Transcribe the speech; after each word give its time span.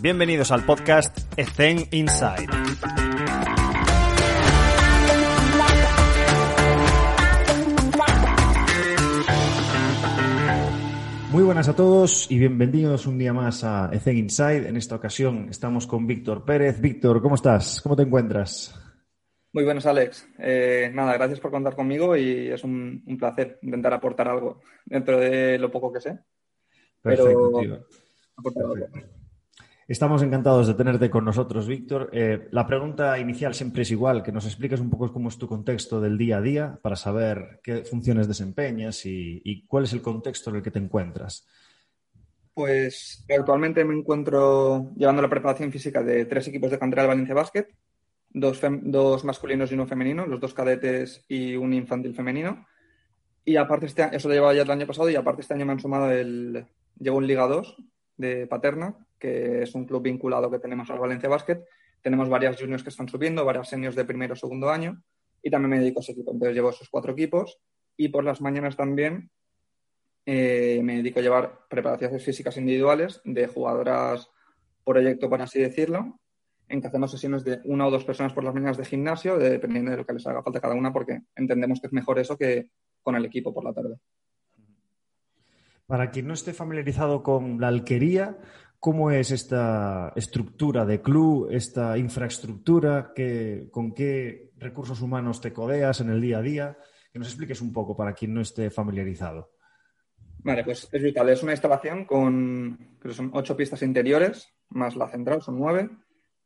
Bienvenidos 0.00 0.52
al 0.52 0.64
podcast 0.64 1.18
Ethen 1.36 1.78
Inside. 1.90 2.46
Muy 11.32 11.42
buenas 11.42 11.68
a 11.68 11.74
todos 11.74 12.30
y 12.30 12.38
bienvenidos 12.38 13.08
un 13.08 13.18
día 13.18 13.32
más 13.32 13.64
a 13.64 13.90
Ethen 13.92 14.18
Inside. 14.18 14.68
En 14.68 14.76
esta 14.76 14.94
ocasión 14.94 15.48
estamos 15.50 15.88
con 15.88 16.06
Víctor 16.06 16.44
Pérez. 16.44 16.80
Víctor, 16.80 17.20
¿cómo 17.20 17.34
estás? 17.34 17.80
¿Cómo 17.82 17.96
te 17.96 18.02
encuentras? 18.04 18.72
Muy 19.52 19.64
buenos, 19.64 19.84
Alex. 19.86 20.28
Eh, 20.38 20.92
nada, 20.94 21.14
gracias 21.14 21.40
por 21.40 21.50
contar 21.50 21.74
conmigo 21.74 22.16
y 22.16 22.46
es 22.50 22.62
un, 22.62 23.02
placer 23.18 23.58
intentar 23.62 23.94
aportar 23.94 24.28
algo 24.28 24.60
dentro 24.84 25.18
de 25.18 25.58
lo 25.58 25.72
poco 25.72 25.92
que 25.92 26.00
sé. 26.00 26.20
Perfecto, 27.02 27.50
tío. 27.60 27.84
Estamos 29.88 30.22
encantados 30.22 30.66
de 30.66 30.74
tenerte 30.74 31.08
con 31.08 31.24
nosotros, 31.24 31.66
Víctor. 31.66 32.10
Eh, 32.12 32.48
la 32.50 32.66
pregunta 32.66 33.18
inicial 33.18 33.54
siempre 33.54 33.80
es 33.82 33.90
igual, 33.90 34.22
que 34.22 34.32
nos 34.32 34.44
expliques 34.44 34.80
un 34.80 34.90
poco 34.90 35.10
cómo 35.10 35.30
es 35.30 35.38
tu 35.38 35.48
contexto 35.48 35.98
del 35.98 36.18
día 36.18 36.36
a 36.36 36.40
día 36.42 36.78
para 36.82 36.94
saber 36.94 37.58
qué 37.62 37.86
funciones 37.86 38.28
desempeñas 38.28 39.06
y, 39.06 39.64
cuál 39.66 39.84
es 39.84 39.94
el 39.94 40.02
contexto 40.02 40.50
en 40.50 40.56
el 40.56 40.62
que 40.62 40.70
te 40.70 40.78
encuentras. 40.78 41.48
Pues 42.52 43.24
actualmente 43.34 43.82
me 43.82 43.94
encuentro 43.94 44.92
llevando 44.94 45.22
la 45.22 45.30
preparación 45.30 45.72
física 45.72 46.02
de 46.02 46.26
tres 46.26 46.46
equipos 46.48 46.70
de 46.70 46.78
cantera 46.78 47.04
del 47.04 47.08
Valencia 47.08 47.34
Basket, 47.34 47.68
dos, 48.28 49.24
masculinos 49.24 49.72
y 49.72 49.74
uno 49.74 49.86
femenino, 49.86 50.26
los 50.26 50.38
dos 50.38 50.52
cadetes 50.52 51.24
y 51.28 51.56
un 51.56 51.72
infantil 51.72 52.14
femenino. 52.14 52.66
Y 53.42 53.56
aparte, 53.56 53.86
este, 53.86 54.06
eso 54.12 54.28
lo 54.28 54.34
llevaba 54.34 54.52
ya 54.52 54.64
el 54.64 54.70
año 54.70 54.86
pasado 54.86 55.08
y 55.08 55.16
aparte 55.16 55.40
este 55.40 55.54
año 55.54 55.64
me 55.64 55.72
han 55.72 55.80
sumado 55.80 56.10
el, 56.10 56.66
llevo 57.00 57.16
un 57.16 57.26
Liga 57.26 57.46
2 57.46 57.74
de 58.18 58.46
Paterna, 58.46 58.94
que 59.18 59.62
es 59.62 59.74
un 59.74 59.84
club 59.84 60.02
vinculado 60.02 60.50
que 60.50 60.58
tenemos 60.58 60.90
al 60.90 60.98
Valencia 60.98 61.28
Basket. 61.28 61.62
Tenemos 62.02 62.28
varias 62.28 62.60
juniors 62.60 62.82
que 62.82 62.90
están 62.90 63.08
subiendo, 63.08 63.44
varias 63.44 63.68
seniors 63.68 63.96
de 63.96 64.04
primero 64.04 64.34
o 64.34 64.36
segundo 64.36 64.70
año, 64.70 65.02
y 65.42 65.50
también 65.50 65.70
me 65.70 65.78
dedico 65.80 66.00
a 66.00 66.02
ese 66.02 66.12
equipo. 66.12 66.32
Entonces 66.32 66.54
llevo 66.54 66.70
esos 66.70 66.88
cuatro 66.88 67.12
equipos 67.12 67.58
y 67.96 68.08
por 68.08 68.24
las 68.24 68.40
mañanas 68.40 68.76
también 68.76 69.30
eh, 70.26 70.80
me 70.82 70.96
dedico 70.96 71.20
a 71.20 71.22
llevar 71.22 71.60
preparaciones 71.68 72.24
físicas 72.24 72.56
individuales 72.56 73.20
de 73.24 73.46
jugadoras 73.46 74.30
proyecto, 74.84 75.28
por 75.28 75.42
así 75.42 75.60
decirlo, 75.60 76.18
en 76.68 76.80
que 76.80 76.86
hacemos 76.86 77.10
sesiones 77.10 77.44
de 77.44 77.60
una 77.64 77.86
o 77.86 77.90
dos 77.90 78.04
personas 78.04 78.32
por 78.32 78.44
las 78.44 78.54
mañanas 78.54 78.76
de 78.76 78.84
gimnasio, 78.84 79.38
dependiendo 79.38 79.90
de 79.90 79.98
lo 79.98 80.06
que 80.06 80.12
les 80.12 80.26
haga 80.26 80.42
falta 80.42 80.60
cada 80.60 80.74
una, 80.74 80.92
porque 80.92 81.22
entendemos 81.34 81.80
que 81.80 81.86
es 81.86 81.92
mejor 81.92 82.18
eso 82.18 82.36
que 82.36 82.70
con 83.02 83.16
el 83.16 83.24
equipo 83.24 83.54
por 83.54 83.64
la 83.64 83.72
tarde. 83.72 83.96
Para 85.86 86.10
quien 86.10 86.26
no 86.26 86.34
esté 86.34 86.52
familiarizado 86.52 87.22
con 87.22 87.60
la 87.60 87.68
alquería, 87.68 88.36
¿cómo 88.78 89.10
es 89.10 89.30
esta 89.30 90.12
estructura 90.14 90.84
de 90.84 91.00
club, 91.00 91.48
esta 91.50 91.98
infraestructura? 91.98 93.12
¿Con 93.70 93.92
qué 93.94 94.50
recursos 94.56 95.00
humanos 95.00 95.40
te 95.40 95.52
codeas 95.52 96.00
en 96.00 96.10
el 96.10 96.20
día 96.20 96.38
a 96.38 96.42
día? 96.42 96.78
Que 97.12 97.18
nos 97.18 97.28
expliques 97.28 97.60
un 97.60 97.72
poco 97.72 97.96
para 97.96 98.12
quien 98.12 98.34
no 98.34 98.40
esté 98.40 98.70
familiarizado. 98.70 99.52
Vale, 100.44 100.64
pues 100.64 100.88
es 100.90 101.02
vital. 101.02 101.28
Es 101.28 101.42
una 101.42 101.52
instalación 101.52 102.04
con, 102.04 102.96
creo 102.98 103.14
son 103.14 103.30
ocho 103.34 103.56
pistas 103.56 103.82
interiores, 103.82 104.48
más 104.70 104.96
la 104.96 105.08
central, 105.08 105.42
son 105.42 105.58
nueve, 105.58 105.90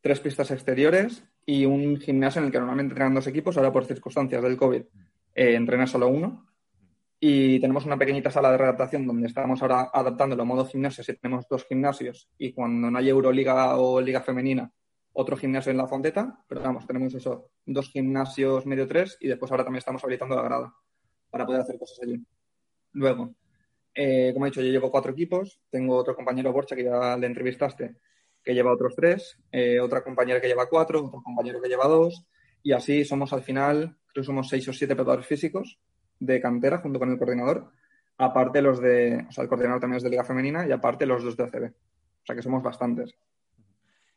tres 0.00 0.20
pistas 0.20 0.50
exteriores 0.50 1.24
y 1.44 1.66
un 1.66 1.98
gimnasio 1.98 2.40
en 2.40 2.46
el 2.46 2.52
que 2.52 2.58
normalmente 2.58 2.92
entrenan 2.92 3.14
dos 3.14 3.26
equipos, 3.26 3.56
ahora 3.56 3.72
por 3.72 3.84
circunstancias 3.84 4.42
del 4.42 4.56
COVID 4.56 4.82
eh, 5.34 5.54
entrena 5.54 5.86
solo 5.86 6.08
uno 6.08 6.51
y 7.24 7.60
tenemos 7.60 7.86
una 7.86 7.96
pequeñita 7.96 8.32
sala 8.32 8.50
de 8.50 8.58
redactación 8.58 9.06
donde 9.06 9.28
estamos 9.28 9.62
ahora 9.62 9.90
adaptándolo 9.94 10.42
a 10.42 10.44
modo 10.44 10.66
gimnasio. 10.66 11.04
Si 11.04 11.14
tenemos 11.14 11.46
dos 11.48 11.64
gimnasios 11.66 12.28
y 12.36 12.52
cuando 12.52 12.90
no 12.90 12.98
hay 12.98 13.10
Euroliga 13.10 13.76
o 13.76 14.00
Liga 14.00 14.22
Femenina, 14.22 14.72
otro 15.12 15.36
gimnasio 15.36 15.70
en 15.70 15.78
la 15.78 15.86
Fonteta. 15.86 16.44
Pero 16.48 16.62
vamos, 16.62 16.84
tenemos 16.84 17.14
eso, 17.14 17.52
dos 17.64 17.90
gimnasios 17.90 18.66
medio 18.66 18.88
tres 18.88 19.18
y 19.20 19.28
después 19.28 19.52
ahora 19.52 19.62
también 19.62 19.78
estamos 19.78 20.02
habilitando 20.02 20.34
la 20.34 20.42
grada 20.42 20.74
para 21.30 21.46
poder 21.46 21.60
hacer 21.60 21.78
cosas 21.78 22.00
allí. 22.02 22.26
Luego, 22.94 23.36
eh, 23.94 24.32
como 24.32 24.46
he 24.46 24.48
dicho, 24.48 24.60
yo 24.60 24.72
llevo 24.72 24.90
cuatro 24.90 25.12
equipos. 25.12 25.60
Tengo 25.70 25.94
otro 25.94 26.16
compañero 26.16 26.52
Borcha 26.52 26.74
que 26.74 26.82
ya 26.82 27.16
le 27.16 27.28
entrevistaste 27.28 27.98
que 28.42 28.52
lleva 28.52 28.72
otros 28.72 28.96
tres, 28.96 29.38
eh, 29.52 29.78
otra 29.78 30.02
compañera 30.02 30.40
que 30.40 30.48
lleva 30.48 30.68
cuatro, 30.68 31.04
otro 31.04 31.22
compañero 31.22 31.62
que 31.62 31.68
lleva 31.68 31.86
dos. 31.86 32.26
Y 32.64 32.72
así 32.72 33.04
somos 33.04 33.32
al 33.32 33.42
final, 33.42 33.96
creo 34.12 34.22
que 34.22 34.26
somos 34.26 34.48
seis 34.48 34.66
o 34.66 34.72
siete 34.72 34.96
preparadores 34.96 35.28
físicos 35.28 35.78
de 36.22 36.40
cantera 36.40 36.78
junto 36.78 36.98
con 36.98 37.10
el 37.10 37.18
coordinador, 37.18 37.70
aparte 38.16 38.62
los 38.62 38.80
de, 38.80 39.26
o 39.28 39.32
sea, 39.32 39.42
el 39.42 39.48
coordinador 39.48 39.80
también 39.80 39.96
es 39.96 40.02
de 40.02 40.10
Liga 40.10 40.24
Femenina 40.24 40.66
y 40.66 40.72
aparte 40.72 41.06
los 41.06 41.22
dos 41.24 41.36
de 41.36 41.44
ACB. 41.44 41.64
O 41.64 42.26
sea 42.26 42.36
que 42.36 42.42
somos 42.42 42.62
bastantes. 42.62 43.14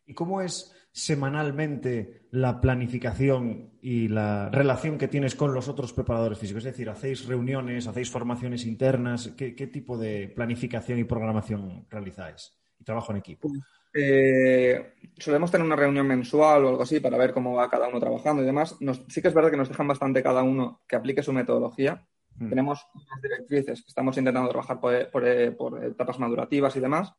¿Y 0.05 0.13
cómo 0.13 0.41
es 0.41 0.71
semanalmente 0.91 2.27
la 2.29 2.61
planificación 2.61 3.71
y 3.81 4.07
la 4.07 4.49
relación 4.49 4.99
que 4.99 5.07
tienes 5.07 5.35
con 5.35 5.53
los 5.53 5.67
otros 5.67 5.94
preparadores 5.94 6.38
físicos? 6.38 6.63
Es 6.63 6.73
decir, 6.73 6.89
¿hacéis 6.89 7.25
reuniones, 7.25 7.88
hacéis 7.88 8.11
formaciones 8.11 8.65
internas? 8.65 9.33
¿Qué, 9.35 9.51
tipo 9.67 9.97
de 9.97 10.27
planificación 10.27 10.99
y 10.99 11.03
programación 11.05 11.88
realizáis? 11.89 12.53
Y 12.79 12.83
trabajo 12.83 13.11
en 13.11 13.17
equipo. 13.17 13.49
Eh, 13.97 14.94
solemos 15.17 15.50
tener 15.50 15.66
una 15.66 15.78
reunión 15.78 16.06
mensual 16.06 16.66
o 16.66 16.69
algo 16.69 16.83
así 16.83 17.00
para 17.00 17.17
ver 17.17 17.31
cómo 17.31 17.53
va 17.53 17.69
cada 17.69 17.88
uno 17.88 18.00
trabajando 18.00 18.44
y 18.44 18.45
demás. 18.45 18.75
sí 19.07 19.22
que 19.22 19.29
es 19.29 19.33
verdad 19.33 19.50
que 19.50 19.57
nos 19.57 19.69
dejan 19.69 19.88
bastante 19.88 20.22
cada 20.22 20.44
uno 20.44 20.81
que 20.88 20.97
aplique 20.97 21.23
su 21.23 21.31
metodología. 21.31 22.06
Hmm. 22.38 22.50
Tenemos 22.50 22.85
unas 22.94 23.22
directrices 23.22 23.81
que 23.81 23.88
estamos 23.88 24.17
intentando 24.17 24.50
trabajar 24.50 24.79
por, 24.81 25.25
etapas 25.25 26.19
madurativas 26.19 26.75
y 26.75 26.79
demás, 26.81 27.13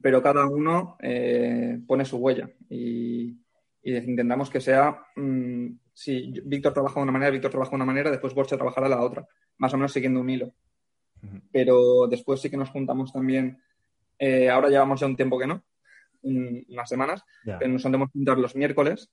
pero 0.00 0.22
cada 0.22 0.46
uno 0.46 0.96
eh, 1.02 1.80
pone 1.86 2.04
su 2.04 2.16
huella 2.16 2.48
y, 2.70 3.36
intentamos 3.82 4.48
que 4.48 4.60
sea, 4.60 4.98
mm, 5.16 5.66
si 5.92 6.32
Víctor 6.44 6.72
trabaja 6.72 7.00
de 7.00 7.02
una 7.02 7.12
manera, 7.12 7.30
Víctor 7.30 7.50
trabaja 7.50 7.70
de 7.70 7.76
una 7.76 7.84
manera, 7.84 8.10
después 8.10 8.32
Borja 8.32 8.56
trabajará 8.56 8.88
de 8.88 8.94
la 8.94 9.02
otra, 9.02 9.26
más 9.58 9.74
o 9.74 9.76
menos 9.76 9.92
siguiendo 9.92 10.20
un 10.20 10.30
hilo. 10.30 10.54
Pero 11.50 12.06
después 12.06 12.40
sí 12.40 12.50
que 12.50 12.56
nos 12.56 12.70
juntamos 12.70 13.12
también, 13.12 13.58
eh, 14.18 14.48
ahora 14.48 14.68
llevamos 14.68 15.00
ya 15.00 15.06
un 15.06 15.16
tiempo 15.16 15.38
que 15.38 15.46
no, 15.46 15.62
unas 16.24 16.88
semanas, 16.88 17.22
pero 17.44 17.68
nos 17.68 17.82
solemos 17.82 18.10
juntar 18.10 18.38
los 18.38 18.56
miércoles 18.56 19.10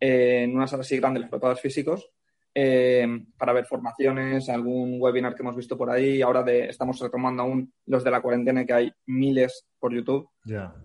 eh, 0.00 0.42
en 0.44 0.54
una 0.54 0.66
sala 0.66 0.82
así 0.82 0.96
grande, 0.96 1.20
los 1.20 1.28
preparadores 1.28 1.62
físicos, 1.62 2.10
eh, 2.54 3.06
para 3.36 3.52
ver 3.52 3.64
formaciones, 3.64 4.48
algún 4.48 5.00
webinar 5.00 5.34
que 5.34 5.42
hemos 5.42 5.56
visto 5.56 5.76
por 5.76 5.90
ahí. 5.90 6.22
Ahora 6.22 6.42
de, 6.42 6.66
estamos 6.66 7.00
retomando 7.00 7.42
aún 7.42 7.72
los 7.86 8.04
de 8.04 8.10
la 8.10 8.22
cuarentena, 8.22 8.64
que 8.64 8.72
hay 8.72 8.92
miles 9.06 9.66
por 9.78 9.92
YouTube. 9.92 10.28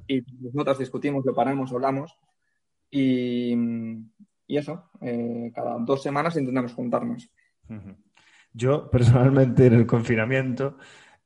Y 0.08 0.22
nosotros 0.40 0.80
discutimos, 0.80 1.26
lo 1.26 1.36
paramos, 1.36 1.72
hablamos. 1.72 2.18
Y, 2.90 3.54
y 4.48 4.58
eso, 4.58 4.90
eh, 5.02 5.52
cada 5.54 5.78
dos 5.80 6.02
semanas 6.02 6.36
intentamos 6.38 6.74
juntarnos. 6.74 7.30
Yo, 8.52 8.90
personalmente, 8.90 9.68
en 9.68 9.74
el 9.74 9.86
confinamiento, 9.86 10.78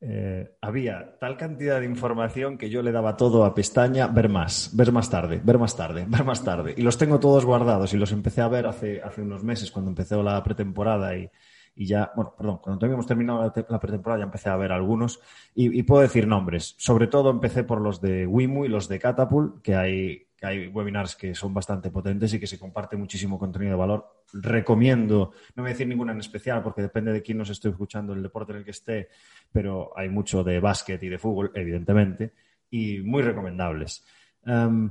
eh, 0.05 0.57
había 0.59 1.17
tal 1.17 1.37
cantidad 1.37 1.79
de 1.79 1.85
información 1.85 2.57
que 2.57 2.69
yo 2.69 2.81
le 2.81 2.91
daba 2.91 3.15
todo 3.15 3.45
a 3.45 3.55
pestaña, 3.55 4.07
ver 4.07 4.27
más, 4.27 4.71
ver 4.73 4.91
más 4.91 5.09
tarde, 5.09 5.39
ver 5.41 5.57
más 5.57 5.77
tarde, 5.77 6.05
ver 6.05 6.25
más 6.25 6.43
tarde. 6.43 6.73
Y 6.75 6.81
los 6.81 6.97
tengo 6.97 7.21
todos 7.21 7.45
guardados 7.45 7.93
y 7.93 7.97
los 7.97 8.11
empecé 8.11 8.41
a 8.41 8.49
ver 8.49 8.67
hace, 8.67 9.01
hace 9.01 9.21
unos 9.21 9.45
meses 9.45 9.71
cuando 9.71 9.91
empezó 9.91 10.21
la 10.21 10.43
pretemporada 10.43 11.15
y, 11.15 11.29
y 11.73 11.85
ya, 11.85 12.11
bueno, 12.17 12.35
perdón, 12.37 12.59
cuando 12.61 12.85
habíamos 12.85 13.07
terminado 13.07 13.53
la, 13.69 13.79
pretemporada 13.79 14.19
ya 14.19 14.25
empecé 14.25 14.49
a 14.49 14.57
ver 14.57 14.73
algunos 14.73 15.21
y, 15.55 15.81
puedo 15.83 16.01
decir 16.01 16.27
nombres. 16.27 16.75
Sobre 16.77 17.07
todo 17.07 17.29
empecé 17.29 17.63
por 17.63 17.79
los 17.79 18.01
de 18.01 18.27
Wimu 18.27 18.65
y 18.65 18.67
los 18.67 18.89
de 18.89 18.99
Catapult, 18.99 19.61
que 19.61 19.75
hay, 19.75 20.27
hay 20.45 20.67
webinars 20.67 21.15
que 21.15 21.33
son 21.35 21.53
bastante 21.53 21.89
potentes 21.89 22.33
y 22.33 22.39
que 22.39 22.47
se 22.47 22.59
comparte 22.59 22.97
muchísimo 22.97 23.39
contenido 23.39 23.71
de 23.71 23.77
valor. 23.77 24.23
Recomiendo, 24.33 25.31
no 25.55 25.63
voy 25.63 25.69
a 25.69 25.73
decir 25.73 25.87
ninguna 25.87 26.11
en 26.11 26.19
especial 26.19 26.61
porque 26.61 26.81
depende 26.81 27.11
de 27.11 27.21
quién 27.21 27.37
nos 27.37 27.49
esté 27.49 27.69
escuchando, 27.69 28.13
el 28.13 28.23
deporte 28.23 28.51
en 28.51 28.59
el 28.59 28.65
que 28.65 28.71
esté, 28.71 29.09
pero 29.51 29.91
hay 29.97 30.09
mucho 30.09 30.43
de 30.43 30.59
básquet 30.59 31.01
y 31.03 31.09
de 31.09 31.17
fútbol, 31.17 31.51
evidentemente, 31.55 32.33
y 32.69 32.99
muy 32.99 33.21
recomendables. 33.21 34.05
Em, 34.45 34.89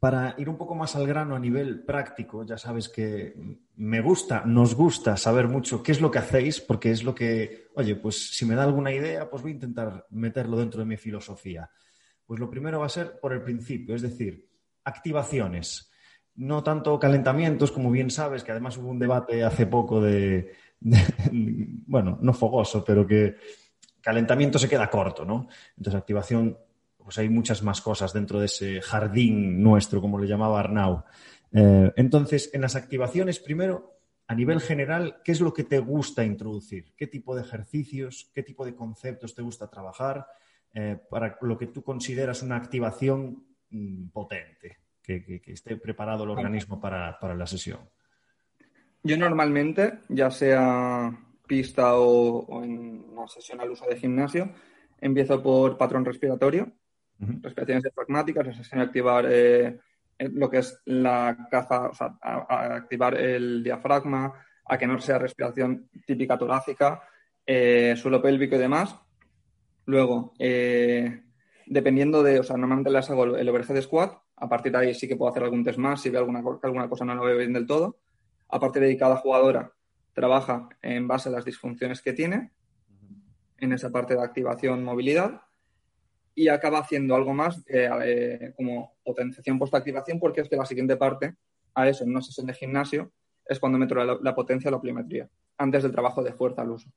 para 0.00 0.34
ir 0.38 0.48
un 0.48 0.56
poco 0.56 0.74
más 0.74 0.96
al 0.96 1.06
grano 1.06 1.36
a 1.36 1.38
nivel 1.38 1.84
práctico, 1.84 2.44
ya 2.44 2.58
sabes 2.58 2.88
que 2.88 3.34
me 3.76 4.00
gusta, 4.00 4.44
nos 4.44 4.74
gusta 4.74 5.16
saber 5.16 5.48
mucho 5.48 5.82
qué 5.82 5.92
es 5.92 6.00
lo 6.00 6.10
que 6.10 6.18
hacéis, 6.18 6.60
porque 6.60 6.90
es 6.90 7.04
lo 7.04 7.14
que, 7.14 7.68
oye, 7.74 7.94
pues 7.96 8.30
si 8.36 8.44
me 8.44 8.54
da 8.54 8.64
alguna 8.64 8.92
idea, 8.92 9.30
pues 9.30 9.42
voy 9.42 9.52
a 9.52 9.54
intentar 9.54 10.06
meterlo 10.10 10.58
dentro 10.58 10.80
de 10.80 10.86
mi 10.86 10.96
filosofía. 10.96 11.70
Pues 12.26 12.40
lo 12.40 12.50
primero 12.50 12.80
va 12.80 12.86
a 12.86 12.90
ser 12.90 13.18
por 13.20 13.32
el 13.32 13.42
principio, 13.42 13.94
es 13.94 14.02
decir, 14.02 14.48
activaciones. 14.84 15.90
No 16.34 16.62
tanto 16.62 16.98
calentamientos, 16.98 17.72
como 17.72 17.90
bien 17.90 18.10
sabes, 18.10 18.42
que 18.42 18.52
además 18.52 18.76
hubo 18.78 18.88
un 18.88 18.98
debate 18.98 19.44
hace 19.44 19.66
poco 19.66 20.00
de, 20.00 20.52
bueno, 21.30 22.18
no 22.20 22.32
fogoso, 22.32 22.84
pero 22.84 23.06
que 23.06 23.36
calentamiento 24.00 24.58
se 24.58 24.68
queda 24.68 24.90
corto, 24.90 25.24
¿no? 25.24 25.48
Entonces, 25.76 25.98
activación 25.98 26.58
pues 27.02 27.18
hay 27.18 27.28
muchas 27.28 27.62
más 27.62 27.80
cosas 27.80 28.12
dentro 28.12 28.38
de 28.38 28.46
ese 28.46 28.80
jardín 28.80 29.62
nuestro, 29.62 30.00
como 30.00 30.18
le 30.18 30.28
llamaba 30.28 30.60
Arnau. 30.60 31.04
Eh, 31.52 31.92
entonces, 31.96 32.50
en 32.52 32.60
las 32.60 32.76
activaciones, 32.76 33.40
primero, 33.40 33.98
a 34.26 34.34
nivel 34.34 34.60
general, 34.60 35.20
¿qué 35.24 35.32
es 35.32 35.40
lo 35.40 35.52
que 35.52 35.64
te 35.64 35.78
gusta 35.78 36.24
introducir? 36.24 36.94
¿Qué 36.96 37.06
tipo 37.06 37.34
de 37.34 37.42
ejercicios, 37.42 38.30
qué 38.34 38.42
tipo 38.42 38.64
de 38.64 38.74
conceptos 38.74 39.34
te 39.34 39.42
gusta 39.42 39.68
trabajar? 39.68 40.26
Eh, 40.74 40.98
para 41.10 41.36
lo 41.42 41.58
que 41.58 41.66
tú 41.66 41.82
consideras 41.82 42.42
una 42.42 42.56
activación 42.56 43.44
mm, 43.70 44.08
potente, 44.08 44.78
que, 45.02 45.42
esté 45.46 45.76
preparado 45.76 46.24
el 46.24 46.30
organismo 46.30 46.80
para, 46.80 47.18
la 47.20 47.46
sesión. 47.46 47.80
Yo 49.02 49.18
normalmente, 49.18 49.98
ya 50.08 50.30
sea 50.30 51.12
pista 51.46 51.96
o, 51.96 52.64
en 52.64 53.04
una 53.10 53.28
sesión 53.28 53.60
al 53.60 53.70
uso 53.70 53.84
de 53.86 53.98
gimnasio, 53.98 54.52
empiezo 54.98 55.42
por 55.42 55.76
patrón 55.76 56.04
respiratorio, 56.04 56.72
respiraciones 57.18 57.82
diafragmáticas, 57.82 58.58
o 58.58 58.64
sea, 58.64 58.82
activar 58.82 59.26
eh, 59.28 59.78
lo 60.18 60.48
que 60.48 60.58
es 60.58 60.80
la 60.86 61.48
caza, 61.50 61.88
o 61.88 61.94
sea, 61.94 62.16
activar 62.22 63.14
el 63.14 63.62
diafragma, 63.62 64.32
a 64.64 64.78
que 64.78 64.86
no 64.86 64.98
sea 64.98 65.18
respiración 65.18 65.90
típica 66.06 66.38
torácica, 66.38 67.02
eh, 67.44 67.94
suelo 67.96 68.22
pélvico 68.22 68.56
y 68.56 68.58
demás. 68.58 68.96
Luego, 69.86 70.32
eh, 70.38 71.22
dependiendo 71.66 72.22
de, 72.22 72.40
o 72.40 72.42
sea, 72.42 72.56
normalmente 72.56 72.90
les 72.90 73.08
hago 73.10 73.36
el 73.36 73.48
overhead 73.48 73.80
squat, 73.80 74.14
a 74.36 74.48
partir 74.48 74.72
de 74.72 74.78
ahí 74.78 74.94
sí 74.94 75.06
que 75.06 75.16
puedo 75.16 75.30
hacer 75.30 75.42
algún 75.42 75.64
test 75.64 75.78
más 75.78 76.00
si 76.02 76.10
veo 76.10 76.20
alguna, 76.20 76.42
alguna 76.62 76.88
cosa 76.88 77.04
no 77.04 77.14
lo 77.14 77.24
veo 77.24 77.38
bien 77.38 77.52
del 77.52 77.66
todo. 77.66 77.98
A 78.48 78.58
partir 78.60 78.82
de 78.82 78.88
ahí, 78.88 78.96
cada 78.96 79.16
jugadora 79.16 79.72
trabaja 80.12 80.68
en 80.82 81.08
base 81.08 81.28
a 81.28 81.32
las 81.32 81.44
disfunciones 81.44 82.02
que 82.02 82.12
tiene 82.12 82.52
en 83.58 83.72
esa 83.72 83.90
parte 83.90 84.14
de 84.14 84.22
activación, 84.22 84.84
movilidad 84.84 85.42
y 86.34 86.48
acaba 86.48 86.80
haciendo 86.80 87.14
algo 87.14 87.34
más 87.34 87.62
eh, 87.68 88.52
como 88.56 88.94
potenciación 89.04 89.58
post-activación 89.58 90.18
porque 90.18 90.40
es 90.40 90.48
que 90.48 90.56
la 90.56 90.66
siguiente 90.66 90.96
parte 90.96 91.36
a 91.74 91.88
eso 91.88 92.04
en 92.04 92.10
una 92.10 92.22
sesión 92.22 92.46
de 92.46 92.54
gimnasio 92.54 93.12
es 93.46 93.60
cuando 93.60 93.78
meto 93.78 93.94
la, 93.94 94.34
potencia 94.34 94.68
o 94.68 94.72
la 94.72 94.80
pliometría, 94.80 95.28
antes 95.58 95.82
del 95.82 95.92
trabajo 95.92 96.22
de 96.22 96.32
fuerza 96.32 96.62
al 96.62 96.70
uso. 96.70 96.90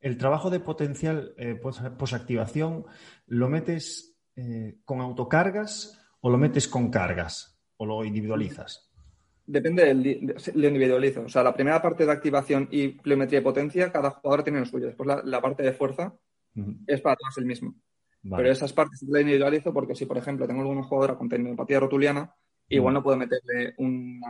El 0.00 0.16
trabajo 0.16 0.50
de 0.50 0.60
potencial 0.60 1.34
eh, 1.36 1.54
posactivación, 1.98 2.84
¿lo 3.26 3.48
metes 3.48 4.16
eh, 4.36 4.78
con 4.84 5.00
autocargas 5.00 5.98
o 6.20 6.30
lo 6.30 6.38
metes 6.38 6.68
con 6.68 6.90
cargas 6.90 7.58
o 7.76 7.86
lo 7.86 8.04
individualizas? 8.04 8.90
Depende 9.44 9.86
del 9.86 10.36
lo 10.54 10.68
individualizo. 10.68 11.22
O 11.22 11.28
sea, 11.28 11.42
la 11.42 11.54
primera 11.54 11.80
parte 11.80 12.04
de 12.04 12.12
activación 12.12 12.68
y 12.70 12.88
pliometría 12.88 13.40
y 13.40 13.42
potencia, 13.42 13.90
cada 13.90 14.10
jugador 14.10 14.44
tiene 14.44 14.60
lo 14.60 14.66
suyo. 14.66 14.86
Después 14.86 15.08
la, 15.24 15.40
parte 15.40 15.62
de 15.62 15.72
fuerza 15.72 16.14
es 16.86 17.00
para 17.00 17.16
todos 17.16 17.38
el 17.38 17.46
mismo. 17.46 17.74
Pero 18.22 18.50
esas 18.50 18.72
partes 18.72 19.02
las 19.08 19.22
individualizo 19.22 19.72
porque 19.72 19.94
si, 19.94 20.04
por 20.04 20.18
ejemplo, 20.18 20.46
tengo 20.46 20.60
alguna 20.60 20.82
jugadora 20.82 21.16
con 21.16 21.28
tendinopatía 21.28 21.80
rotuliana, 21.80 22.34
Igual 22.70 22.94
no 22.94 23.02
puedo 23.02 23.16
meterle 23.16 23.74
un 23.78 24.20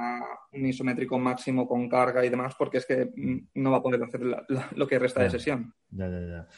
isométrico 0.53 1.19
máximo 1.19 1.67
con 1.67 1.89
carga 1.89 2.25
y 2.25 2.29
demás 2.29 2.55
porque 2.57 2.79
es 2.79 2.87
que 2.87 3.11
no 3.55 3.71
va 3.71 3.79
a 3.79 3.83
poder 3.83 4.03
hacer 4.03 4.21
lo 4.77 4.87
que 4.87 4.99
resta 4.99 5.23
de 5.23 5.31
sesión. 5.31 5.75
Ya, 5.91 6.09
ya, 6.09 6.21
ya. 6.21 6.49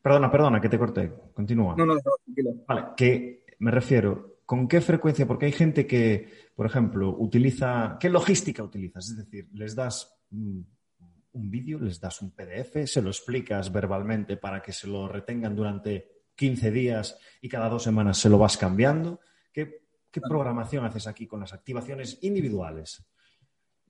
Perdona, 0.00 0.30
perdona, 0.30 0.60
que 0.60 0.68
te 0.68 0.78
corté. 0.78 1.12
Continúa. 1.34 1.74
No, 1.76 1.84
no, 1.84 1.96
tranquilo. 1.98 2.64
Vale, 2.66 2.86
que 2.96 3.44
me 3.58 3.70
refiero, 3.70 4.38
¿con 4.46 4.68
qué 4.68 4.80
frecuencia? 4.80 5.26
Porque 5.26 5.46
hay 5.46 5.52
gente 5.52 5.86
que, 5.86 6.30
por 6.54 6.66
ejemplo, 6.66 7.16
utiliza... 7.18 7.98
¿Qué 8.00 8.08
logística 8.08 8.62
utilizas? 8.62 9.10
Es 9.10 9.16
decir, 9.16 9.48
les 9.52 9.74
das 9.74 10.16
un 10.30 11.50
vídeo, 11.50 11.78
les 11.78 12.00
das 12.00 12.22
un 12.22 12.30
PDF, 12.30 12.86
se 12.86 13.02
lo 13.02 13.10
explicas 13.10 13.70
verbalmente 13.70 14.38
para 14.38 14.62
que 14.62 14.72
se 14.72 14.86
lo 14.86 15.08
retengan 15.08 15.54
durante 15.54 16.15
15 16.36 16.70
días 16.70 17.18
y 17.40 17.48
cada 17.48 17.68
dos 17.68 17.82
semanas 17.82 18.18
se 18.18 18.28
lo 18.28 18.38
vas 18.38 18.56
cambiando. 18.56 19.20
¿Qué, 19.52 19.80
programación 20.28 20.82
haces 20.86 21.06
aquí 21.08 21.26
con 21.26 21.40
las 21.40 21.52
activaciones 21.52 22.18
individuales? 22.22 23.04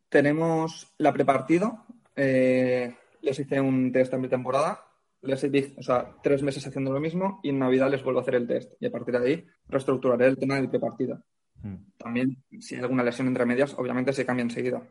Tenemos 0.08 0.92
la 0.98 1.12
prepartido. 1.12 1.86
Eh, 2.16 2.96
les 3.22 3.38
hice 3.38 3.60
un 3.60 3.92
test 3.92 4.12
en 4.12 4.22
mi 4.22 4.28
temporada. 4.28 4.80
Les 5.22 5.44
hice, 5.44 5.74
o 5.78 5.82
sea, 5.82 6.16
tres 6.22 6.42
meses 6.42 6.66
haciendo 6.66 6.92
lo 6.92 6.98
mismo 6.98 7.38
y 7.44 7.50
en 7.50 7.60
Navidad 7.60 7.90
les 7.90 8.02
vuelvo 8.02 8.18
a 8.18 8.22
hacer 8.22 8.34
el 8.34 8.46
test. 8.48 8.72
Y 8.80 8.86
a 8.86 8.90
partir 8.90 9.18
de 9.18 9.24
ahí 9.24 9.46
reestructuraré 9.68 10.26
el 10.26 10.36
tema 10.36 10.56
del 10.56 10.68
prepartido. 10.68 11.22
Hmm. 11.62 11.76
También, 11.96 12.42
si 12.60 12.74
hay 12.74 12.80
alguna 12.80 13.04
lesión 13.04 13.28
entre 13.28 13.46
medias, 13.46 13.74
obviamente 13.78 14.12
se 14.12 14.26
cambia 14.26 14.42
enseguida. 14.42 14.82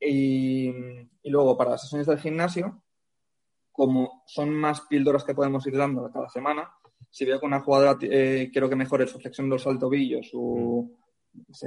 Y, 0.00 0.68
y 1.22 1.30
luego, 1.30 1.56
para 1.56 1.70
las 1.70 1.82
sesiones 1.82 2.08
del 2.08 2.18
gimnasio, 2.18 2.82
como 3.78 4.24
son 4.26 4.52
más 4.52 4.80
píldoras 4.80 5.22
que 5.22 5.36
podemos 5.36 5.64
ir 5.68 5.76
dando 5.76 6.10
cada 6.10 6.28
semana, 6.28 6.68
si 7.08 7.24
veo 7.24 7.38
que 7.38 7.46
una 7.46 7.60
jugadora 7.60 7.96
eh, 8.02 8.50
quiero 8.52 8.68
que 8.68 8.74
mejore 8.74 9.06
su 9.06 9.20
flexión 9.20 9.48
dorsal 9.48 9.78
tobillo, 9.78 10.20
su, 10.20 10.98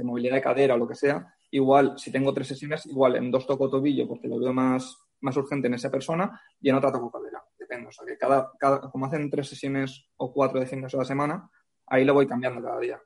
movilidad 0.04 0.34
de 0.34 0.42
cadera 0.42 0.74
o 0.74 0.76
lo 0.76 0.86
que 0.86 0.94
sea, 0.94 1.34
igual 1.50 1.98
si 1.98 2.12
tengo 2.12 2.34
tres 2.34 2.48
sesiones, 2.48 2.84
igual 2.84 3.16
en 3.16 3.30
dos 3.30 3.46
toco 3.46 3.70
tobillo 3.70 4.06
porque 4.06 4.28
lo 4.28 4.38
veo 4.38 4.52
más, 4.52 4.94
más 5.22 5.34
urgente 5.38 5.68
en 5.68 5.74
esa 5.74 5.90
persona 5.90 6.38
y 6.60 6.68
en 6.68 6.74
otra 6.74 6.92
toco 6.92 7.10
cadera. 7.10 7.42
Depende. 7.58 7.88
O 7.88 7.92
sea 7.92 8.04
que 8.04 8.18
cada, 8.18 8.52
cada, 8.58 8.90
como 8.90 9.06
hacen 9.06 9.30
tres 9.30 9.48
sesiones 9.48 10.04
o 10.18 10.34
cuatro 10.34 10.60
de 10.60 10.66
gimnasio 10.66 10.98
a 10.98 11.04
la 11.04 11.08
semana, 11.08 11.50
ahí 11.86 12.04
lo 12.04 12.12
voy 12.12 12.26
cambiando 12.26 12.60
cada 12.60 12.78
día. 12.78 13.00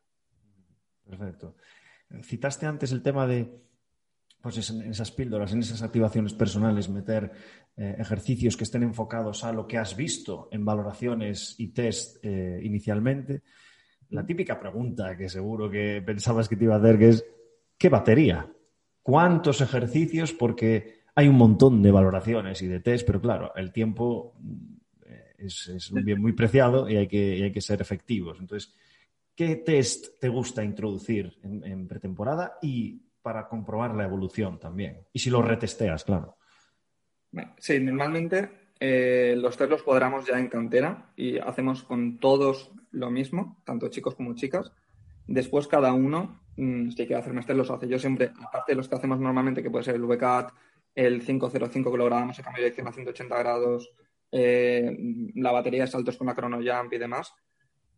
Perfecto. 1.08 1.54
Citaste 2.24 2.66
antes 2.66 2.90
el 2.90 3.04
tema 3.04 3.28
de 3.28 3.65
pues 4.46 4.70
en 4.70 4.82
esas 4.82 5.10
píldoras, 5.10 5.52
en 5.52 5.58
esas 5.58 5.82
activaciones 5.82 6.32
personales, 6.32 6.88
meter 6.88 7.32
eh, 7.76 7.96
ejercicios 7.98 8.56
que 8.56 8.62
estén 8.62 8.84
enfocados 8.84 9.42
a 9.42 9.52
lo 9.52 9.66
que 9.66 9.76
has 9.76 9.96
visto 9.96 10.48
en 10.52 10.64
valoraciones 10.64 11.56
y 11.58 11.72
test 11.72 12.24
eh, 12.24 12.60
inicialmente. 12.62 13.42
La 14.10 14.24
típica 14.24 14.60
pregunta 14.60 15.16
que 15.16 15.28
seguro 15.28 15.68
que 15.68 16.00
pensabas 16.00 16.48
que 16.48 16.54
te 16.54 16.62
iba 16.62 16.76
a 16.76 16.78
hacer, 16.78 16.96
que 16.96 17.08
es, 17.08 17.26
¿qué 17.76 17.88
batería? 17.88 18.48
¿Cuántos 19.02 19.60
ejercicios? 19.62 20.32
Porque 20.32 21.00
hay 21.16 21.26
un 21.26 21.36
montón 21.38 21.82
de 21.82 21.90
valoraciones 21.90 22.62
y 22.62 22.68
de 22.68 22.78
test, 22.78 23.04
pero 23.04 23.20
claro, 23.20 23.52
el 23.56 23.72
tiempo 23.72 24.36
eh, 25.06 25.34
es, 25.38 25.90
un 25.90 26.04
bien 26.04 26.22
muy 26.22 26.34
preciado 26.34 26.88
y 26.88 26.96
hay 26.98 27.08
que, 27.08 27.42
hay 27.42 27.50
que 27.50 27.60
ser 27.60 27.80
efectivos. 27.80 28.38
Entonces, 28.38 28.72
¿qué 29.34 29.56
test 29.56 30.20
te 30.20 30.28
gusta 30.28 30.62
introducir 30.62 31.36
en, 31.42 31.64
en 31.64 31.88
pretemporada 31.88 32.58
y 32.62 33.05
para 33.26 33.48
comprobar 33.48 33.92
la 33.96 34.04
evolución 34.04 34.60
también. 34.60 35.04
Y 35.12 35.18
si 35.18 35.30
lo 35.30 35.42
retesteas, 35.42 36.04
claro. 36.04 36.36
Sí, 37.58 37.80
normalmente 37.80 38.70
eh, 38.78 39.34
los 39.36 39.56
test 39.56 39.68
los 39.68 39.82
cuadramos 39.82 40.24
ya 40.24 40.38
en 40.38 40.46
cantera 40.46 41.10
y 41.16 41.36
hacemos 41.36 41.82
con 41.82 42.20
todos 42.20 42.70
lo 42.92 43.10
mismo, 43.10 43.60
tanto 43.64 43.88
chicos 43.88 44.14
como 44.14 44.36
chicas. 44.36 44.70
Después 45.26 45.66
cada 45.66 45.92
uno, 45.92 46.40
mm, 46.56 46.90
si 46.90 46.96
quiere 46.98 47.16
hacer 47.16 47.32
más 47.32 47.46
test, 47.46 47.58
los 47.58 47.68
hace. 47.68 47.88
Yo 47.88 47.98
siempre, 47.98 48.30
aparte 48.40 48.70
de 48.70 48.76
los 48.76 48.88
que 48.88 48.94
hacemos 48.94 49.18
normalmente, 49.18 49.60
que 49.60 49.72
puede 49.72 49.82
ser 49.82 49.96
el 49.96 50.04
VCAT, 50.04 50.52
el 50.94 51.20
505 51.20 51.90
que 51.90 51.98
lo 51.98 52.04
grabamos, 52.04 52.38
el 52.38 52.44
cambio 52.44 52.62
de 52.62 52.66
dirección 52.66 52.86
a 52.86 52.92
180 52.92 53.38
grados, 53.38 53.92
eh, 54.30 54.96
la 55.34 55.50
batería 55.50 55.82
de 55.82 55.88
saltos 55.88 56.16
con 56.16 56.28
la 56.28 56.34
chrono 56.36 56.58
jump 56.58 56.92
y 56.92 56.98
demás. 56.98 57.34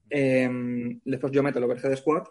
Eh, 0.08 0.48
después 1.04 1.30
yo 1.32 1.42
meto 1.42 1.58
el 1.58 1.66
overhead 1.66 1.96
squat 1.96 2.28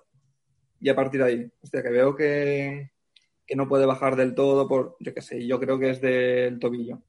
y 0.79 0.89
a 0.89 0.96
partir 0.96 1.22
de 1.22 1.27
ahí, 1.27 1.51
hostia, 1.62 1.84
que 1.84 1.89
veo 1.89 2.15
que, 2.15 2.91
no 3.55 3.67
puede 3.67 3.86
bajar 3.86 4.15
del 4.15 4.36
todo 4.36 4.67
por, 4.67 4.98
yo 5.00 5.13
qué 5.13 5.22
sé, 5.22 5.46
yo 5.48 5.60
creo 5.60 5.79
que 5.79 5.91
es 5.91 6.01
del 6.01 6.60
tobillo. 6.60 7.01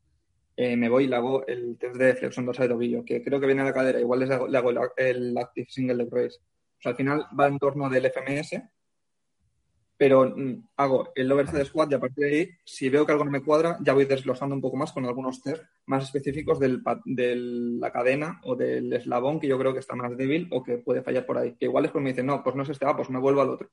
Eh, 0.57 0.77
me 0.77 0.89
voy 0.89 1.05
y 1.05 1.09
le 1.09 1.17
hago 1.17 1.47
el 1.47 1.77
test 1.79 1.97
de 1.97 2.15
flexión 2.15 2.47
dorsal 2.47 2.69
de 2.69 2.75
tobillo, 2.75 3.05
que 3.05 3.23
creo 3.23 3.41
que 3.41 3.47
viene 3.47 3.63
a 3.63 3.67
la 3.67 3.73
cadera, 3.73 4.01
igual 4.01 4.21
le 4.21 4.35
hago, 4.35 4.49
le 4.49 4.59
hago 4.59 4.71
el, 4.97 5.39
Active 5.39 5.67
Single 5.71 5.97
Leg 5.97 6.09
Raise. 6.11 6.39
O 6.39 6.81
sea, 6.81 6.91
al 6.91 6.97
final 6.97 7.27
va 7.39 7.49
en 7.49 7.59
torno 7.59 7.89
del 7.89 8.07
FMS, 8.07 8.61
pero 9.99 10.33
mm, 10.35 10.69
hago 10.77 11.11
el 11.15 11.31
overhead 11.31 11.65
squat 11.65 11.91
y 11.91 11.95
a 11.95 12.01
partir 12.01 12.25
de 12.25 12.31
ahí, 12.31 12.51
si 12.65 12.89
veo 12.89 13.05
que 13.05 13.13
algo 13.13 13.25
no 13.25 13.33
me 13.33 13.43
cuadra, 13.43 13.77
ya 13.83 13.93
voy 13.93 14.05
desglosando 14.05 14.55
un 14.55 14.63
poco 14.63 14.77
más 14.77 14.93
con 14.93 15.05
algunos 15.05 15.43
test 15.43 15.63
más 15.87 16.05
específicos 16.05 16.59
de 16.61 17.37
la 17.37 17.91
cadena 17.91 18.41
o 18.45 18.55
del 18.55 18.93
eslabón 18.93 19.41
que 19.41 19.49
yo 19.49 19.59
creo 19.59 19.73
que 19.73 19.81
está 19.81 19.97
más 19.97 20.17
débil 20.17 20.49
o 20.53 20.63
que 20.63 20.79
puede 20.79 21.03
fallar 21.03 21.27
por 21.27 21.37
ahí. 21.37 21.57
Que 21.59 21.65
igual 21.65 21.83
después 21.83 22.03
me 22.03 22.11
dicen, 22.11 22.27
no, 22.27 22.43
pues 22.45 22.55
no 22.55 22.63
es 22.63 22.69
este, 22.69 22.87
ah, 22.87 22.97
pues 22.97 23.11
me 23.11 23.19
vuelvo 23.19 23.41
al 23.41 23.51
otro. 23.51 23.71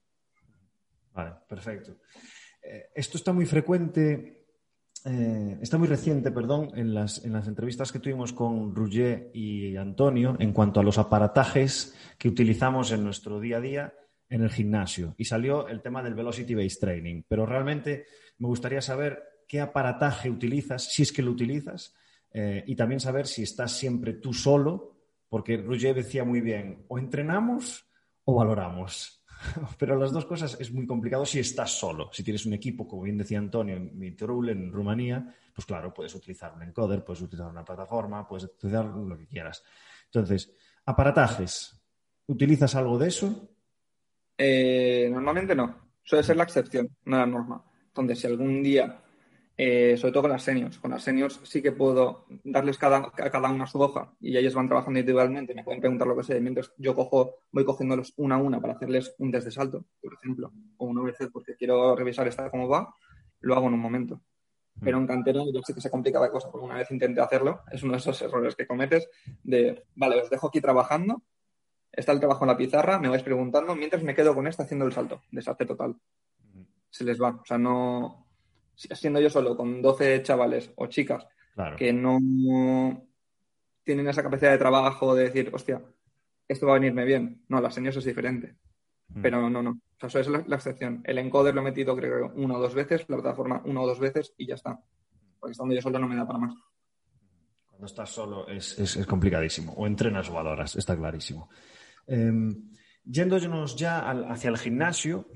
Vale, 1.14 1.34
perfecto. 1.48 1.98
Eh, 2.64 2.90
esto 2.96 3.18
está 3.18 3.32
muy 3.32 3.46
frecuente, 3.46 4.48
eh, 5.06 5.60
está 5.62 5.78
muy 5.78 5.88
reciente, 5.88 6.32
perdón, 6.32 6.72
en 6.74 6.96
las, 6.96 7.24
en 7.24 7.34
las 7.34 7.48
entrevistas 7.48 7.92
que 7.92 8.00
tuvimos 8.00 8.34
con 8.34 8.74
Roger 8.74 9.30
y 9.34 9.76
Antonio 9.76 10.36
en 10.40 10.54
cuanto 10.54 10.80
a 10.80 10.84
los 10.84 10.98
aparatajes 10.98 11.96
que 12.18 12.30
utilizamos 12.30 12.92
en 12.92 13.04
nuestro 13.04 13.40
día 13.40 13.58
a 13.58 13.62
día 13.62 13.94
en 14.30 14.42
el 14.44 14.50
gimnasio 14.50 15.16
y 15.18 15.26
salió 15.26 15.68
el 15.68 15.82
tema 15.82 16.02
del 16.02 16.16
Velocity 16.16 16.56
Based 16.56 16.80
Training. 16.80 17.24
Pero 17.28 17.46
realmente 17.46 18.06
me 18.38 18.48
gustaría 18.48 18.82
saber 18.82 19.24
qué 19.48 19.62
aparataje 19.62 20.30
utilizas, 20.30 20.92
si 20.92 21.04
es 21.04 21.12
que 21.12 21.22
lo 21.22 21.32
utilizas, 21.32 21.94
eh, 22.32 22.64
y 22.68 22.76
también 22.76 23.00
saber 23.00 23.28
si 23.28 23.44
estás 23.44 23.72
siempre 23.72 24.14
tú 24.14 24.34
solo, 24.34 24.98
porque 25.30 25.58
Roger 25.58 25.96
decía 25.96 26.24
muy 26.24 26.42
bien, 26.42 26.86
o 26.88 26.98
entrenamos 26.98 27.88
o 28.26 28.36
valoramos. 28.36 29.24
Pero 29.78 29.96
las 29.96 30.12
dos 30.12 30.26
cosas 30.26 30.58
es 30.60 30.72
muy 30.72 30.86
complicado 30.86 31.26
si 31.26 31.40
estás 31.40 31.72
solo. 31.72 32.10
Si 32.12 32.24
tienes 32.24 32.46
un 32.46 32.54
equipo, 32.54 32.88
como 32.88 33.04
bien 33.04 33.18
decía 33.18 33.38
Antonio, 33.38 33.76
en 33.76 33.98
Mitrul, 33.98 34.50
en 34.50 34.72
Rumanía, 34.72 35.34
pues 35.54 35.66
claro, 35.66 35.94
puedes 35.94 36.16
utilizar 36.16 36.54
un 36.54 36.64
encoder, 36.64 37.04
puedes 37.04 37.22
utilizar 37.22 37.50
una 37.50 37.64
plataforma, 37.64 38.28
puedes 38.28 38.46
utilizar 38.46 38.86
lo 38.86 39.18
que 39.18 39.28
quieras. 39.28 39.64
Entonces, 40.06 40.54
aparatajes, 40.86 41.82
¿utilizas 42.28 42.76
algo 42.76 42.98
de 42.98 43.08
eso? 43.08 43.55
Eh, 44.38 45.10
normalmente 45.12 45.56
no. 45.56 45.94
Suele 46.04 46.24
ser 46.24 46.38
la 46.38 46.44
excepción, 46.44 46.90
no 47.06 47.18
la 47.18 47.26
norma. 47.26 47.64
Entonces, 47.88 48.20
si 48.20 48.28
algún 48.28 48.62
día 48.62 49.02
eh, 49.58 49.96
sobre 49.98 50.12
todo 50.12 50.24
con 50.24 50.32
las 50.32 50.44
seniors. 50.44 50.80
Con 50.80 50.92
las 50.92 51.04
seniors 51.04 51.40
sí 51.44 51.62
que 51.62 51.72
puedo 51.72 52.26
darles 52.44 52.78
cada, 52.78 52.98
a 52.98 53.30
cada 53.30 53.50
una 53.50 53.66
su 53.66 53.80
hoja 53.80 54.14
y 54.20 54.36
ellos 54.38 54.54
van 54.54 54.68
trabajando 54.68 55.00
individualmente, 55.00 55.56
me 55.56 55.64
pueden 55.64 55.80
preguntar 55.80 56.08
lo 56.08 56.18
que 56.18 56.24
sea, 56.24 56.40
mientras 56.42 56.74
yo 56.78 56.94
cojo, 56.94 57.36
voy 57.52 57.64
cogiéndolos 57.64 58.14
una 58.18 58.36
a 58.36 58.38
una 58.38 58.60
para 58.60 58.74
hacerles 58.74 59.16
un 59.18 59.32
test 59.32 59.46
de 59.46 59.52
salto, 59.52 59.86
por 60.02 60.14
ejemplo, 60.14 60.52
o 60.78 60.86
una 60.86 61.04
vez 61.04 61.18
porque 61.32 61.56
quiero 61.56 61.96
revisar 61.96 62.28
esta 62.28 62.50
cómo 62.50 62.68
va, 62.68 62.94
lo 63.40 63.56
hago 63.56 63.68
en 63.68 63.74
un 63.76 63.80
momento. 63.80 64.22
Pero 64.82 64.98
en 64.98 65.08
cantera 65.08 65.42
yo 65.54 65.62
sé 65.64 65.74
que 65.74 65.80
se 65.80 65.90
complica 65.90 66.20
la 66.20 66.30
cosa, 66.30 66.52
porque 66.52 66.66
una 66.66 66.76
vez 66.76 66.92
intenté 66.92 67.22
hacerlo, 67.22 67.62
es 67.72 67.82
uno 67.82 67.94
de 67.94 68.00
esos 68.00 68.22
errores 68.22 68.58
que 68.58 68.68
cometes 68.68 69.08
de, 69.42 69.86
vale, 69.96 70.22
os 70.22 70.30
dejo 70.30 70.48
aquí 70.48 70.60
trabajando, 70.60 71.24
está 71.96 72.12
el 72.12 72.20
trabajo 72.20 72.44
en 72.44 72.50
la 72.50 72.58
pizarra, 72.58 73.00
me 73.00 73.10
vais 73.10 73.24
preguntando, 73.24 73.76
mientras 73.76 74.04
me 74.04 74.16
quedo 74.16 74.34
con 74.34 74.48
esta 74.48 74.64
haciendo 74.64 74.86
el 74.86 74.94
salto, 74.94 75.22
desastre 75.32 75.66
total. 75.66 75.96
Se 76.90 77.04
les 77.04 77.22
va, 77.22 77.30
o 77.30 77.46
sea, 77.46 77.58
no, 77.58 78.28
siendo 78.76 79.20
yo 79.20 79.30
solo 79.30 79.56
con 79.56 79.82
12 79.82 80.24
chavales 80.24 80.72
o 80.76 80.88
chicas 80.88 81.28
que 81.78 81.94
no 81.94 82.20
tienen 83.84 84.08
esa 84.08 84.24
capacidad 84.24 84.52
de 84.52 84.58
trabajo 84.58 85.16
de 85.16 85.24
decir, 85.26 85.52
hostia, 85.54 85.82
esto 86.48 86.68
va 86.68 86.74
a 86.74 86.80
venirme 86.80 87.06
bien. 87.06 87.44
No, 87.48 87.62
la 87.62 87.72
señas 87.72 87.96
es 87.96 88.04
diferente. 88.04 88.56
Mm. 89.10 89.22
Pero 89.22 89.50
no, 89.50 89.62
no. 89.62 89.72
O 89.72 90.10
sea, 90.10 90.22
eso 90.22 90.36
es 90.36 90.48
la, 90.48 90.56
excepción. 90.56 91.02
El 91.06 91.18
encoder 91.20 91.56
lo 91.56 91.62
he 91.62 91.64
metido, 91.64 91.96
creo, 91.96 92.34
una 92.36 92.58
o 92.58 92.60
dos 92.60 92.74
veces, 92.74 93.06
la 93.08 93.18
plataforma 93.18 93.62
una 93.66 93.82
o 93.82 93.88
dos 93.88 94.00
veces 94.00 94.34
y 94.38 94.48
ya 94.48 94.56
está. 94.56 94.80
Porque 95.40 95.52
estando 95.52 95.74
yo 95.74 95.82
solo 95.82 96.00
no 96.00 96.08
me 96.08 96.16
da 96.16 96.28
para 96.28 96.40
más. 96.40 96.56
Cuando 97.68 97.86
estás 97.86 98.10
solo 98.10 98.48
es, 98.48 99.06
complicadísimo. 99.08 99.74
O 99.74 99.88
entrenas 99.88 100.30
o 100.30 100.34
valoras, 100.34 100.76
está 100.76 100.96
clarísimo. 100.96 101.50
Eh, 102.08 102.32
yéndonos 103.04 103.76
ya 103.76 104.10
hacia 104.10 104.50
el 104.50 104.58
gimnasio, 104.58 105.28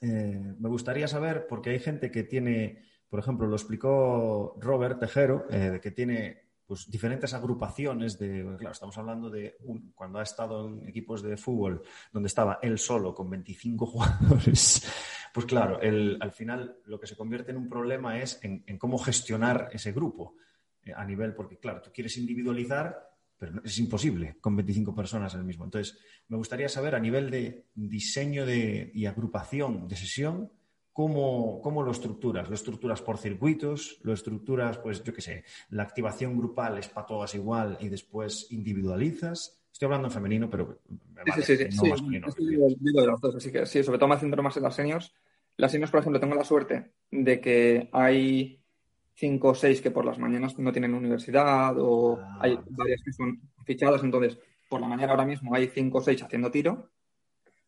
eh, 0.00 0.54
me 0.58 0.68
gustaría 0.68 1.08
saber, 1.08 1.46
porque 1.48 1.70
hay 1.70 1.80
gente 1.80 2.10
que 2.10 2.24
tiene, 2.24 2.84
por 3.08 3.20
ejemplo, 3.20 3.46
lo 3.46 3.56
explicó 3.56 4.56
Robert 4.60 5.00
Tejero, 5.00 5.46
eh, 5.50 5.80
que 5.82 5.90
tiene 5.90 6.48
pues, 6.66 6.90
diferentes 6.90 7.34
agrupaciones 7.34 8.18
de, 8.18 8.44
claro, 8.58 8.72
estamos 8.72 8.96
hablando 8.98 9.30
de 9.30 9.56
cuando 9.94 10.18
ha 10.18 10.22
estado 10.22 10.68
en 10.68 10.88
equipos 10.88 11.22
de 11.22 11.36
fútbol 11.36 11.82
donde 12.12 12.28
estaba 12.28 12.58
él 12.62 12.78
solo 12.78 13.14
con 13.14 13.30
25 13.30 13.86
jugadores, 13.86 14.86
pues 15.32 15.46
claro, 15.46 15.80
al 15.80 16.32
final 16.32 16.76
lo 16.86 17.00
que 17.00 17.06
se 17.06 17.16
convierte 17.16 17.50
en 17.50 17.56
un 17.56 17.68
problema 17.68 18.18
es 18.20 18.38
en, 18.42 18.78
cómo 18.78 18.98
gestionar 18.98 19.68
ese 19.72 19.92
grupo 19.92 20.36
eh, 20.82 20.92
a 20.94 21.04
nivel, 21.04 21.34
porque 21.34 21.58
claro, 21.58 21.80
tú 21.82 21.90
quieres 21.92 22.16
individualizar, 22.18 23.07
pero 23.38 23.62
es 23.64 23.78
imposible 23.78 24.36
con 24.40 24.56
25 24.56 24.94
personas 24.94 25.32
en 25.34 25.40
el 25.40 25.46
mismo. 25.46 25.64
Entonces, 25.64 25.98
me 26.28 26.36
gustaría 26.36 26.68
saber 26.68 26.94
a 26.94 27.00
nivel 27.00 27.30
de 27.30 27.66
diseño 27.74 28.44
de, 28.44 28.90
y 28.92 29.06
agrupación 29.06 29.86
de 29.86 29.96
sesión, 29.96 30.50
¿cómo, 30.92 31.60
¿cómo, 31.62 31.82
lo 31.82 31.92
estructuras? 31.92 32.48
¿Lo 32.48 32.54
estructuras 32.54 33.00
por 33.00 33.18
circuitos? 33.18 34.00
¿Lo 34.02 34.12
estructuras, 34.12 34.78
pues, 34.78 35.04
yo 35.04 35.14
qué 35.14 35.22
sé, 35.22 35.44
la 35.70 35.84
activación 35.84 36.36
grupal 36.36 36.78
es 36.78 36.88
para 36.88 37.06
todas 37.06 37.34
igual 37.36 37.78
y 37.80 37.88
después 37.88 38.48
individualizas? 38.50 39.60
Estoy 39.72 39.86
hablando 39.86 40.08
en 40.08 40.12
femenino, 40.12 40.50
pero 40.50 40.80
sí, 41.36 41.42
sí, 41.42 41.56
sí, 41.56 41.68
no 41.76 41.90
masculino. 41.90 42.26
Digo 42.36 43.00
de 43.00 43.06
los 43.06 43.20
dos, 43.20 43.36
así 43.36 43.52
que 43.52 43.64
sí, 43.64 43.84
sobre 43.84 43.98
todo 43.98 44.08
me 44.08 44.18
centro 44.18 44.42
más 44.42 44.56
en 44.56 44.64
las 44.64 44.74
seniors. 44.74 45.14
Las 45.56 45.70
seniors, 45.70 45.92
por 45.92 46.00
ejemplo, 46.00 46.18
tengo 46.18 46.34
la 46.34 46.44
suerte 46.44 46.90
de 47.12 47.40
que 47.40 47.88
hay 47.92 48.57
cinco 49.18 49.48
o 49.48 49.54
seis 49.54 49.80
que 49.82 49.90
por 49.90 50.04
las 50.04 50.18
mañanas 50.18 50.56
no 50.58 50.70
tienen 50.70 50.94
universidad 50.94 51.74
o 51.78 52.18
ah, 52.20 52.38
hay 52.40 52.58
varias 52.70 53.02
que 53.02 53.12
son 53.12 53.40
fichadas, 53.64 54.04
entonces 54.04 54.38
por 54.68 54.80
la 54.80 54.86
mañana 54.86 55.10
ahora 55.10 55.26
mismo 55.26 55.54
hay 55.54 55.66
cinco 55.66 55.98
o 55.98 56.00
seis 56.00 56.22
haciendo 56.22 56.52
tiro 56.52 56.90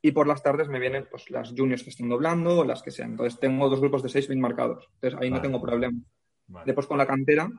y 0.00 0.12
por 0.12 0.28
las 0.28 0.42
tardes 0.42 0.68
me 0.68 0.78
vienen 0.78 1.08
pues, 1.10 1.28
las 1.28 1.50
juniors 1.50 1.82
que 1.82 1.90
están 1.90 2.08
doblando 2.08 2.60
o 2.60 2.64
las 2.64 2.82
que 2.82 2.90
sean. 2.90 3.10
Entonces 3.10 3.38
tengo 3.38 3.68
dos 3.68 3.80
grupos 3.80 4.02
de 4.02 4.08
seis 4.08 4.28
bien 4.28 4.40
marcados, 4.40 4.88
entonces 4.94 5.20
ahí 5.20 5.30
no 5.30 5.42
tengo 5.42 5.60
problema. 5.60 5.98
Después 6.64 6.86
con 6.86 6.98
la 6.98 7.06
cantera 7.06 7.50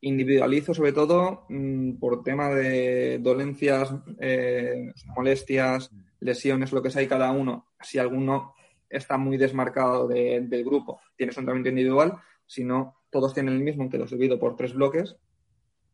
individualizo 0.00 0.74
sobre 0.74 0.92
todo 0.92 1.44
mm, 1.48 1.98
por 1.98 2.22
tema 2.22 2.48
de 2.48 3.18
dolencias, 3.18 3.94
eh, 4.20 4.92
molestias, 5.14 5.90
lesiones, 6.18 6.72
lo 6.72 6.82
que 6.82 6.90
sea, 6.90 7.02
y 7.02 7.08
cada 7.08 7.30
uno, 7.30 7.66
si 7.80 7.98
alguno 7.98 8.54
está 8.88 9.16
muy 9.16 9.36
desmarcado 9.36 10.08
del 10.08 10.64
grupo, 10.64 11.00
tiene 11.16 11.32
su 11.32 11.40
entrenamiento 11.40 11.70
individual, 11.70 12.18
si 12.46 12.64
no, 12.64 13.01
todos 13.12 13.34
tienen 13.34 13.54
el 13.54 13.60
mismo, 13.60 13.82
aunque 13.82 13.98
los 13.98 14.10
divido 14.10 14.40
por 14.40 14.56
tres 14.56 14.74
bloques 14.74 15.16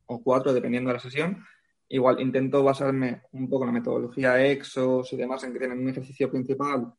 o 0.06 0.22
cuatro, 0.22 0.54
dependiendo 0.54 0.88
de 0.88 0.94
la 0.94 1.00
sesión. 1.00 1.44
Igual 1.88 2.20
intento 2.20 2.62
basarme 2.62 3.22
un 3.32 3.48
poco 3.50 3.64
en 3.64 3.68
la 3.68 3.80
metodología 3.80 4.40
EXOS 4.46 5.12
y 5.12 5.16
demás, 5.16 5.42
en 5.42 5.52
que 5.52 5.58
tienen 5.58 5.80
un 5.80 5.88
ejercicio 5.88 6.30
principal, 6.30 6.92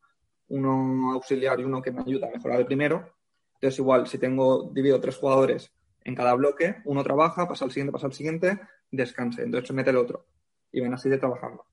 uno 0.49 1.13
auxiliar 1.13 1.59
y 1.59 1.63
uno 1.63 1.81
que 1.81 1.91
me 1.91 2.01
ayuda 2.01 2.27
a 2.27 2.31
mejorar 2.31 2.59
el 2.59 2.65
primero. 2.65 3.13
Entonces, 3.55 3.79
igual, 3.79 4.07
si 4.07 4.17
tengo 4.17 4.71
divido 4.73 4.99
tres 4.99 5.15
jugadores 5.17 5.71
en 6.03 6.15
cada 6.15 6.33
bloque, 6.33 6.77
uno 6.85 7.03
trabaja, 7.03 7.47
pasa 7.47 7.65
al 7.65 7.71
siguiente, 7.71 7.93
pasa 7.93 8.07
al 8.07 8.13
siguiente, 8.13 8.59
descanse. 8.91 9.43
Entonces 9.43 9.71
mete 9.71 9.91
el 9.91 9.97
otro. 9.97 10.25
Y 10.71 10.81
ven 10.81 10.93
así 10.93 11.09
de 11.09 11.17
trabajando. 11.17 11.65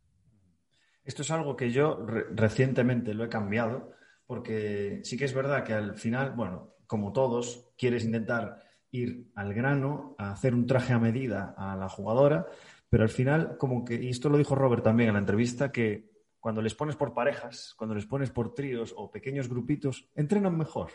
Esto 1.05 1.23
es 1.23 1.31
algo 1.31 1.57
que 1.57 1.71
yo 1.71 2.05
recientemente 2.31 3.15
lo 3.15 3.25
he 3.25 3.29
cambiado, 3.29 3.93
porque 4.27 5.01
sí 5.05 5.17
que 5.17 5.25
es 5.25 5.35
verdad 5.35 5.65
que 5.65 5.73
al 5.73 5.97
final, 5.97 6.33
bueno, 6.33 6.76
como 6.87 7.13
todos, 7.13 7.69
quieres 7.77 8.05
intentar 8.05 8.63
ir 8.91 9.31
al 9.35 9.53
grano, 9.55 10.15
a 10.19 10.33
hacer 10.33 10.55
un 10.55 10.67
traje 10.67 10.93
a 10.93 10.99
medida 10.99 11.55
a 11.57 11.77
la 11.77 11.89
jugadora, 11.89 12.47
pero 12.89 13.03
al 13.03 13.09
final, 13.09 13.57
como 13.59 13.85
que, 13.85 13.95
y 13.95 14.09
esto 14.09 14.29
lo 14.29 14.39
dijo 14.39 14.55
Robert 14.55 14.85
también 14.85 15.09
en 15.09 15.15
la 15.15 15.21
entrevista, 15.21 15.73
que 15.73 16.11
cuando 16.39 16.63
les 16.63 16.75
pones 16.75 16.97
por 16.97 17.13
parejas, 17.13 17.75
cuando 17.77 17.95
les 17.95 18.07
pones 18.07 18.31
por 18.31 18.55
tríos 18.55 18.95
o 18.97 19.11
pequeños 19.11 19.49
grupitos, 19.49 20.09
entrenan 20.15 20.57
mejor. 20.57 20.91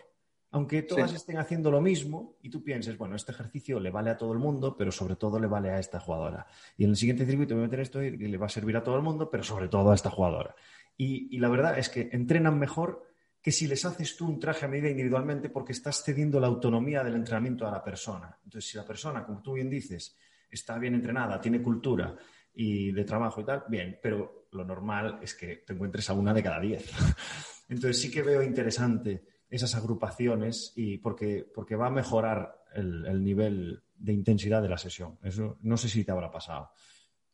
Aunque 0.53 0.81
todas 0.81 1.13
estén 1.13 1.38
haciendo 1.38 1.71
lo 1.71 1.79
mismo 1.79 2.36
y 2.41 2.50
tú 2.50 2.62
pienses, 2.62 2.98
bueno, 2.98 3.15
este 3.15 3.31
ejercicio 3.31 3.79
le 3.79 3.89
vale 3.89 4.10
a 4.10 4.17
todo 4.17 4.33
el 4.33 4.39
mundo, 4.39 4.75
pero 4.75 4.91
sobre 4.91 5.15
todo 5.15 5.39
le 5.39 5.48
vale 5.48 5.69
a 5.69 5.79
esta 5.79 6.00
jugadora. 6.00 6.45
Y 6.77 6.83
en 6.83 6.89
el 6.89 6.98
siguiente 6.98 7.25
circuito 7.25 7.55
voy 7.55 7.63
a 7.63 7.67
meter 7.67 7.79
esto 7.79 8.03
y 8.03 8.17
le 8.17 8.38
va 8.38 8.48
a 8.48 8.50
servir 8.50 8.75
a 8.75 8.83
todo 8.83 8.98
el 8.98 9.01
mundo, 9.01 9.29
pero 9.29 9.43
sobre 9.43 9.69
todo 9.69 9.91
a 9.91 9.95
esta 9.95 10.10
jugadora. 10.10 10.55
y 10.98 11.38
la 11.39 11.50
verdad 11.50 11.79
es 11.79 11.89
que 11.89 12.10
entrenan 12.12 12.60
mejor 12.60 13.10
que 13.41 13.51
si 13.51 13.67
les 13.67 13.83
haces 13.86 14.15
tú 14.15 14.27
un 14.27 14.39
traje 14.39 14.65
a 14.65 14.69
medida 14.69 14.89
individualmente 14.89 15.50
porque 15.50 15.71
estás 15.71 16.03
cediendo 16.03 16.39
la 16.39 16.48
autonomía 16.48 17.03
del 17.03 17.15
entrenamiento 17.15 17.67
a 17.67 17.71
la 17.71 17.83
persona. 17.83 18.38
Entonces, 18.43 18.69
si 18.69 18.77
la 18.77 18.86
persona, 18.86 19.25
como 19.25 19.41
tú 19.41 19.53
bien 19.53 19.69
dices, 19.69 20.15
está 20.50 20.77
bien 20.77 20.95
entrenada, 20.95 21.41
tiene 21.41 21.62
cultura 21.62 22.15
y 22.53 22.91
de 22.91 23.03
trabajo 23.03 23.41
y 23.41 23.45
tal, 23.45 23.63
bien, 23.67 24.00
pero 24.01 24.48
lo 24.51 24.65
normal 24.65 25.19
es 25.21 25.33
que 25.33 25.57
te 25.57 25.74
encuentres 25.74 26.10
a 26.10 26.13
una 26.13 26.33
de 26.33 26.43
cada 26.43 26.60
diez. 26.60 26.91
Entonces, 27.69 28.00
sí 28.00 28.12
que 28.12 28.21
veo 28.21 28.43
interesante 28.43 29.24
esas 29.50 29.75
agrupaciones 29.75 30.74
y 30.75 30.98
porque, 30.98 31.45
porque 31.53 31.75
va 31.75 31.88
a 31.88 31.91
mejorar 31.91 32.63
el, 32.74 33.24
nivel 33.24 33.83
de 33.95 34.13
intensidad 34.13 34.62
de 34.62 34.69
la 34.69 34.77
sesión. 34.77 35.17
Eso 35.24 35.57
no 35.62 35.77
sé 35.77 35.89
si 35.89 36.03
te 36.03 36.12
habrá 36.12 36.31
pasado. 36.31 36.71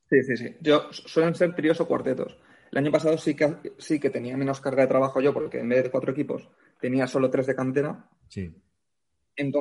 Sí, 0.10 0.24
sí, 0.24 0.38
sí. 0.38 0.56
Yo 0.62 0.88
suelen 0.92 1.36
ser 1.36 1.54
tríos 1.54 1.80
o 1.82 1.88
cuartetos. 1.88 2.38
El 2.72 2.78
año 2.80 2.92
pasado 2.92 3.18
sí 3.18 3.36
que, 3.36 3.74
sí 3.78 4.00
que 4.00 4.10
tenía 4.10 4.38
menos 4.38 4.60
carga 4.60 4.84
de 4.84 4.88
trabajo 4.88 5.22
yo, 5.22 5.34
porque 5.34 5.60
en 5.60 5.70
vez 5.70 5.84
de 5.84 5.92
cuatro 5.92 6.12
equipos 6.12 6.50
tenía 6.80 7.08
solo 7.08 7.30
tres 7.30 7.48
de 7.48 7.56
cantera. 7.56 8.10
Sí. 8.28 8.54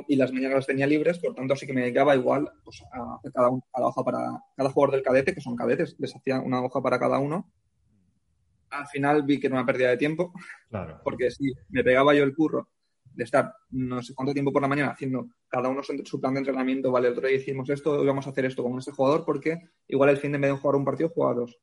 y 0.09 0.17
las 0.17 0.33
mañanas 0.33 0.57
las 0.57 0.67
tenía 0.67 0.87
libres, 0.87 1.19
por 1.19 1.35
tanto 1.35 1.55
sí 1.55 1.67
que 1.67 1.73
me 1.73 1.83
dedicaba 1.83 2.17
igual 2.17 2.51
pues, 2.65 2.83
a 2.93 3.21
cada, 3.33 3.51
hoja 3.51 4.05
para 4.05 4.19
cada 4.57 4.71
jugador 4.71 4.95
del 4.95 5.03
cadete, 5.03 5.35
que 5.35 5.41
son 5.41 5.57
cadetes, 5.57 5.97
les 5.99 6.15
hacía 6.15 6.41
una 6.41 6.63
hoja 6.63 6.81
para 6.83 6.99
cada 6.99 7.19
uno. 7.19 7.51
Al 8.71 8.87
final 8.89 9.23
vi 9.23 9.39
que 9.39 9.47
era 9.47 9.57
una 9.57 9.67
pérdida 9.67 9.91
de 9.91 9.97
tiempo, 9.97 10.33
claro. 10.69 11.01
porque 11.05 11.31
si 11.31 11.53
me 11.69 11.85
pegaba 11.85 12.15
yo 12.15 12.25
el 12.25 12.35
curro 12.35 12.69
de 13.17 13.25
estar 13.25 13.55
no 13.71 14.03
sé 14.03 14.15
cuánto 14.15 14.35
tiempo 14.35 14.53
por 14.53 14.61
la 14.61 14.69
mañana 14.69 14.91
haciendo 14.91 15.29
cada 15.49 15.69
uno 15.69 15.83
su, 15.83 16.21
plan 16.21 16.35
de 16.35 16.41
entrenamiento, 16.41 16.91
vale, 16.91 17.09
el 17.09 17.15
otro 17.15 17.29
día 17.29 17.39
hicimos 17.39 17.71
esto, 17.71 17.93
hoy 17.93 18.07
vamos 18.07 18.27
a 18.27 18.31
hacer 18.31 18.45
esto 18.45 18.63
con 18.63 18.79
este 18.79 18.93
jugador, 18.93 19.25
porque 19.25 19.71
igual 19.89 20.11
el 20.11 20.19
fin 20.19 20.33
de 20.33 20.37
en 20.37 20.43
vez 20.43 20.51
de 20.51 20.59
jugar 20.59 20.77
un 20.77 20.85
partido, 20.85 21.09
juega 21.15 21.35
dos 21.35 21.59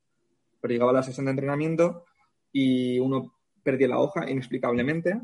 pero 0.63 0.71
llegaba 0.71 0.93
la 0.93 1.03
sesión 1.03 1.25
de 1.25 1.31
entrenamiento 1.31 2.05
y 2.49 2.97
uno 2.97 3.35
perdía 3.61 3.89
la 3.89 3.99
hoja 3.99 4.29
inexplicablemente, 4.31 5.19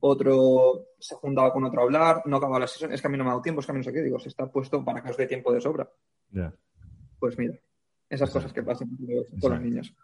otro 0.00 0.88
se 0.98 1.14
juntaba 1.14 1.50
con 1.50 1.64
otro 1.64 1.80
a 1.80 1.84
hablar, 1.84 2.22
no 2.26 2.36
acababa 2.36 2.58
la 2.58 2.66
sesión, 2.66 2.92
es 2.92 3.00
que 3.00 3.06
a 3.06 3.10
mí 3.10 3.16
no 3.16 3.24
me 3.24 3.30
ha 3.30 3.32
dado 3.32 3.42
tiempo, 3.42 3.60
es 3.60 3.66
que 3.66 3.72
a 3.72 3.74
mí 3.74 3.78
no 3.78 3.84
sé 3.84 3.90
qué, 3.90 4.02
digo, 4.02 4.18
se 4.18 4.28
está 4.28 4.52
puesto 4.52 4.84
para 4.84 5.02
que 5.02 5.08
os 5.08 5.16
dé 5.16 5.26
tiempo 5.26 5.50
de 5.50 5.62
sobra. 5.62 5.90
Pues 7.18 7.38
mira, 7.38 7.54
esas 8.06 8.30
cosas 8.30 8.52
que 8.52 8.62
pasan 8.62 8.90
con 9.40 9.52
los 9.52 9.60
niños. 9.62 9.94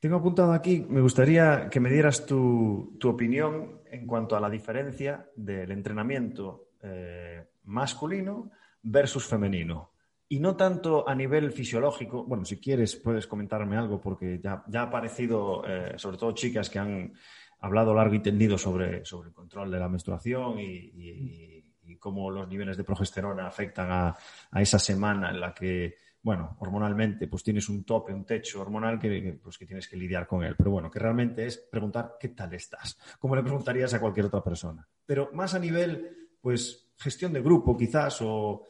Tengo 0.00 0.16
apuntado 0.16 0.54
aquí, 0.54 0.86
me 0.88 1.02
gustaría 1.02 1.68
que 1.68 1.80
me 1.80 1.90
dieras 1.90 2.24
tu, 2.24 2.98
opinión 3.04 3.82
en 3.90 4.06
cuanto 4.06 4.34
a 4.34 4.40
la 4.40 4.48
diferencia 4.48 5.28
del 5.36 5.72
entrenamiento 5.72 6.70
eh, 6.82 7.44
masculino 7.64 8.50
versus 8.82 9.26
femenino. 9.26 9.90
Y 10.28 10.40
no 10.40 10.56
tanto 10.56 11.08
a 11.08 11.14
nivel 11.14 11.52
fisiológico, 11.52 12.24
bueno, 12.24 12.44
si 12.44 12.58
quieres 12.58 12.96
puedes 12.96 13.26
comentarme 13.26 13.76
algo 13.76 14.00
porque 14.00 14.40
ya, 14.42 14.64
ya 14.66 14.80
ha 14.80 14.84
aparecido, 14.84 15.62
eh, 15.66 15.92
sobre 15.96 16.16
todo 16.16 16.32
chicas 16.32 16.68
que 16.68 16.80
han 16.80 17.12
hablado 17.60 17.94
largo 17.94 18.14
y 18.14 18.20
tendido 18.20 18.58
sobre, 18.58 19.04
sobre 19.04 19.28
el 19.28 19.34
control 19.34 19.70
de 19.70 19.78
la 19.78 19.88
menstruación 19.88 20.58
y, 20.58 21.62
cómo 22.00 22.30
los 22.30 22.46
niveles 22.46 22.76
de 22.76 22.84
progesterona 22.84 23.46
afectan 23.46 23.90
a, 23.90 24.16
a, 24.50 24.62
esa 24.62 24.78
semana 24.78 25.30
en 25.30 25.40
la 25.40 25.54
que, 25.54 25.96
bueno, 26.22 26.56
hormonalmente 26.60 27.26
pues 27.26 27.42
tienes 27.42 27.68
un 27.68 27.84
tope, 27.84 28.12
un 28.12 28.24
techo 28.24 28.60
hormonal 28.60 28.98
que, 28.98 29.38
pues, 29.42 29.56
que 29.56 29.66
tienes 29.66 29.88
que 29.88 29.96
lidiar 29.96 30.26
con 30.26 30.44
él. 30.44 30.54
Pero 30.56 30.72
bueno, 30.72 30.90
que 30.90 30.98
realmente 30.98 31.46
es 31.46 31.56
preguntar 31.56 32.16
qué 32.20 32.28
tal 32.28 32.52
estás, 32.54 32.98
como 33.18 33.34
le 33.34 33.42
preguntarías 33.42 33.94
a 33.94 34.00
cualquier 34.00 34.26
otra 34.26 34.42
persona. 34.42 34.86
Pero 35.04 35.30
más 35.32 35.54
a 35.54 35.58
nivel 35.58 36.28
pues 36.40 36.92
gestión 36.96 37.32
de 37.32 37.40
grupo 37.40 37.76
quizás 37.76 38.18
o, 38.22 38.64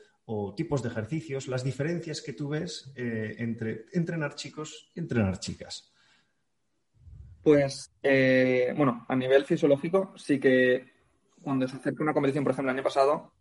tipos 0.56 0.82
de 0.82 0.88
ejercicios, 0.88 1.46
las 1.46 1.62
diferencias 1.62 2.20
que 2.20 2.32
tú 2.32 2.48
ves 2.48 2.92
eh, 2.96 3.36
entre 3.38 3.86
entrenar 3.92 4.34
chicos 4.34 4.90
y 4.94 5.00
entrenar 5.00 5.38
chicas. 5.38 5.92
Pues, 7.42 7.92
eh, 8.02 8.74
bueno, 8.76 9.06
a 9.08 9.14
nivel 9.14 9.44
fisiológico, 9.44 10.12
sí 10.16 10.40
que 10.40 10.96
cuando 11.40 11.68
se 11.68 11.76
acerca 11.76 12.02
una 12.02 12.12
competición, 12.12 12.42
por 12.42 12.52
ejemplo, 12.52 12.72
el 12.72 12.76
año 12.76 12.82
pasado, 12.82 13.32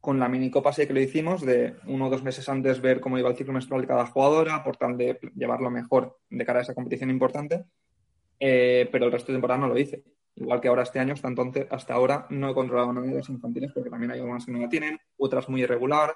con 0.00 0.20
la 0.20 0.28
minicopa 0.28 0.72
sí 0.72 0.86
que 0.86 0.94
lo 0.94 1.00
hicimos, 1.00 1.44
de 1.44 1.74
uno 1.86 2.06
o 2.06 2.10
dos 2.10 2.22
meses 2.22 2.48
antes 2.48 2.80
ver 2.80 3.00
cómo 3.00 3.18
iba 3.18 3.28
el 3.28 3.36
ciclo 3.36 3.52
menstrual 3.52 3.82
de 3.82 3.88
cada 3.88 4.06
jugadora, 4.06 4.62
por 4.62 4.76
tal 4.76 4.96
de 4.96 5.18
llevarlo 5.34 5.68
mejor 5.68 6.20
de 6.30 6.44
cara 6.44 6.60
a 6.60 6.62
esa 6.62 6.74
competición 6.74 7.10
importante, 7.10 7.64
eh, 8.38 8.88
pero 8.92 9.06
el 9.06 9.12
resto 9.12 9.32
de 9.32 9.36
temporada 9.36 9.60
no 9.60 9.68
lo 9.68 9.76
hice. 9.76 10.04
Igual 10.36 10.60
que 10.60 10.68
ahora 10.68 10.82
este 10.82 10.98
año, 10.98 11.14
hasta 11.14 11.28
entonces, 11.28 11.66
hasta 11.70 11.94
ahora 11.94 12.26
no 12.30 12.50
he 12.50 12.54
controlado 12.54 12.92
nada 12.92 13.06
de 13.06 13.14
las 13.14 13.28
infantiles 13.28 13.72
porque 13.72 13.90
también 13.90 14.12
hay 14.12 14.20
algunas 14.20 14.46
que 14.46 14.52
no 14.52 14.60
la 14.60 14.68
tienen, 14.68 14.98
otras 15.18 15.48
muy 15.48 15.62
irregular, 15.62 16.14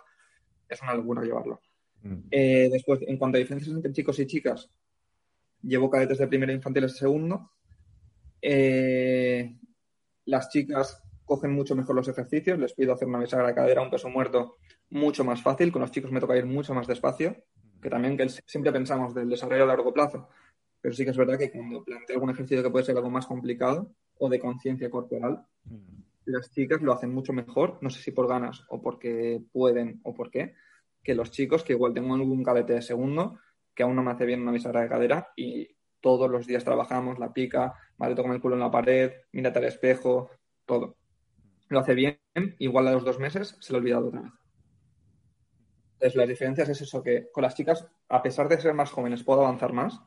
es 0.68 0.80
una 0.82 0.94
locura 0.94 1.22
llevarlo. 1.22 1.60
Mm. 2.02 2.18
Eh, 2.30 2.68
después, 2.72 3.00
en 3.02 3.18
cuanto 3.18 3.36
a 3.36 3.40
diferencias 3.40 3.74
entre 3.74 3.92
chicos 3.92 4.18
y 4.18 4.26
chicas, 4.26 4.70
llevo 5.62 5.90
cadetes 5.90 6.18
de 6.18 6.28
primera 6.28 6.52
infantil 6.52 6.82
de 6.84 6.88
segundo. 6.88 7.50
Eh, 8.40 9.56
las 10.26 10.48
chicas 10.50 11.02
cogen 11.24 11.52
mucho 11.52 11.74
mejor 11.74 11.96
los 11.96 12.08
ejercicios, 12.08 12.58
les 12.58 12.74
pido 12.74 12.92
hacer 12.92 13.08
una 13.08 13.18
bisagra 13.18 13.48
de 13.48 13.54
cadera, 13.54 13.82
un 13.82 13.90
peso 13.90 14.08
muerto 14.08 14.56
mucho 14.90 15.24
más 15.24 15.42
fácil, 15.42 15.72
con 15.72 15.80
los 15.80 15.90
chicos 15.90 16.12
me 16.12 16.20
toca 16.20 16.36
ir 16.36 16.44
mucho 16.44 16.74
más 16.74 16.86
despacio, 16.86 17.36
que 17.80 17.88
también 17.88 18.16
que 18.16 18.28
siempre 18.28 18.72
pensamos 18.72 19.14
del 19.14 19.30
desarrollo 19.30 19.64
a 19.64 19.66
largo 19.66 19.92
plazo, 19.92 20.28
pero 20.80 20.94
sí 20.94 21.04
que 21.04 21.10
es 21.10 21.16
verdad 21.16 21.38
que 21.38 21.50
cuando 21.50 21.82
planteo 21.82 22.16
algún 22.16 22.30
ejercicio 22.30 22.62
que 22.62 22.70
puede 22.70 22.84
ser 22.84 22.96
algo 22.96 23.10
más 23.10 23.26
complicado 23.26 23.90
o 24.18 24.28
de 24.28 24.38
conciencia 24.38 24.90
corporal, 24.90 25.46
las 26.24 26.50
chicas 26.52 26.80
lo 26.80 26.92
hacen 26.92 27.12
mucho 27.12 27.32
mejor, 27.32 27.78
no 27.80 27.90
sé 27.90 28.00
si 28.00 28.10
por 28.10 28.28
ganas 28.28 28.64
o 28.68 28.80
porque 28.80 29.42
pueden 29.52 30.00
o 30.04 30.14
por 30.14 30.30
qué, 30.30 30.54
que 31.02 31.14
los 31.14 31.30
chicos 31.30 31.62
que 31.62 31.74
igual 31.74 31.92
tengo 31.92 32.14
algún 32.14 32.42
cadete 32.42 32.74
de 32.74 32.82
segundo 32.82 33.38
que 33.74 33.82
aún 33.82 33.96
no 33.96 34.02
me 34.02 34.12
hace 34.12 34.24
bien 34.24 34.42
una 34.42 34.52
bisagra 34.52 34.82
de 34.82 34.88
cadera 34.88 35.32
y 35.36 35.68
todos 36.00 36.30
los 36.30 36.46
días 36.46 36.64
trabajamos 36.64 37.18
la 37.18 37.32
pica, 37.32 37.74
vale, 37.96 38.14
toca 38.14 38.32
el 38.32 38.40
culo 38.40 38.54
en 38.54 38.60
la 38.60 38.70
pared, 38.70 39.12
mírate 39.32 39.58
al 39.58 39.64
espejo, 39.64 40.30
todo. 40.64 40.96
Lo 41.68 41.80
hace 41.80 41.94
bien, 41.94 42.18
igual 42.58 42.88
a 42.88 42.92
los 42.92 43.04
dos 43.04 43.18
meses 43.18 43.56
se 43.60 43.72
lo 43.72 43.78
ha 43.78 43.80
olvidado 43.80 44.08
otra 44.08 44.20
vez. 44.20 44.32
Entonces, 45.94 46.16
las 46.16 46.28
diferencias 46.28 46.68
es 46.68 46.82
eso, 46.82 47.02
que 47.02 47.30
con 47.32 47.42
las 47.42 47.54
chicas, 47.54 47.86
a 48.08 48.22
pesar 48.22 48.48
de 48.48 48.60
ser 48.60 48.74
más 48.74 48.90
jóvenes, 48.90 49.24
puedo 49.24 49.40
avanzar 49.40 49.72
más, 49.72 50.00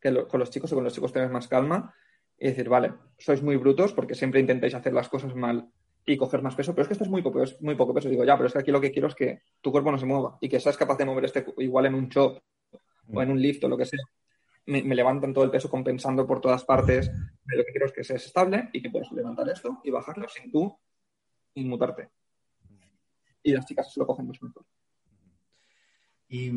que 0.00 0.26
con 0.26 0.38
los 0.38 0.50
chicos 0.50 0.72
o 0.72 0.76
con 0.76 0.84
los 0.84 0.94
chicos 0.94 1.12
tener 1.12 1.30
más 1.30 1.48
calma 1.48 1.92
y 2.38 2.48
decir, 2.48 2.68
vale, 2.68 2.92
sois 3.18 3.42
muy 3.42 3.56
brutos 3.56 3.92
porque 3.92 4.14
siempre 4.14 4.40
intentáis 4.40 4.74
hacer 4.74 4.92
las 4.92 5.08
cosas 5.08 5.34
mal 5.34 5.70
y 6.04 6.16
coger 6.16 6.40
más 6.42 6.54
peso, 6.54 6.72
pero 6.72 6.82
es 6.82 6.88
que 6.88 6.94
esto 6.94 7.04
es 7.04 7.10
muy 7.10 7.22
poco, 7.22 7.42
es 7.42 7.60
muy 7.60 7.74
poco 7.74 7.92
peso. 7.92 8.08
Digo, 8.08 8.24
ya, 8.24 8.36
pero 8.36 8.46
es 8.46 8.52
que 8.52 8.60
aquí 8.60 8.70
lo 8.70 8.80
que 8.80 8.92
quiero 8.92 9.08
es 9.08 9.14
que 9.14 9.42
tu 9.60 9.72
cuerpo 9.72 9.90
no 9.90 9.98
se 9.98 10.06
mueva 10.06 10.38
y 10.40 10.48
que 10.48 10.60
seas 10.60 10.76
capaz 10.76 10.96
de 10.98 11.04
mover 11.04 11.24
este 11.24 11.44
igual 11.58 11.86
en 11.86 11.94
un 11.94 12.08
chop 12.08 12.38
o 13.12 13.22
en 13.22 13.30
un 13.30 13.40
lift 13.40 13.64
o 13.64 13.68
lo 13.68 13.76
que 13.76 13.86
sea, 13.86 14.00
me, 14.66 14.82
levantan 14.82 15.32
todo 15.32 15.44
el 15.44 15.50
peso 15.50 15.68
compensando 15.68 16.26
por 16.26 16.40
todas 16.40 16.64
partes. 16.64 17.10
Lo 17.46 17.64
que 17.64 17.72
quiero 17.72 17.86
es 17.86 17.92
que 17.92 18.04
seas 18.04 18.24
estable 18.24 18.68
y 18.72 18.82
que 18.82 18.90
puedas 18.90 19.10
levantar 19.12 19.48
esto 19.48 19.80
y 19.82 19.90
bajarlo 19.90 20.28
sin 20.28 20.50
tú 20.50 20.78
inmutarte. 21.54 22.10
Y 23.42 23.52
las 23.52 23.66
chicas 23.66 23.92
se 23.92 24.00
lo 24.00 24.06
cogen 24.06 24.26
mucho 24.26 24.44
mejor. 24.44 24.64
Y, 26.28 26.52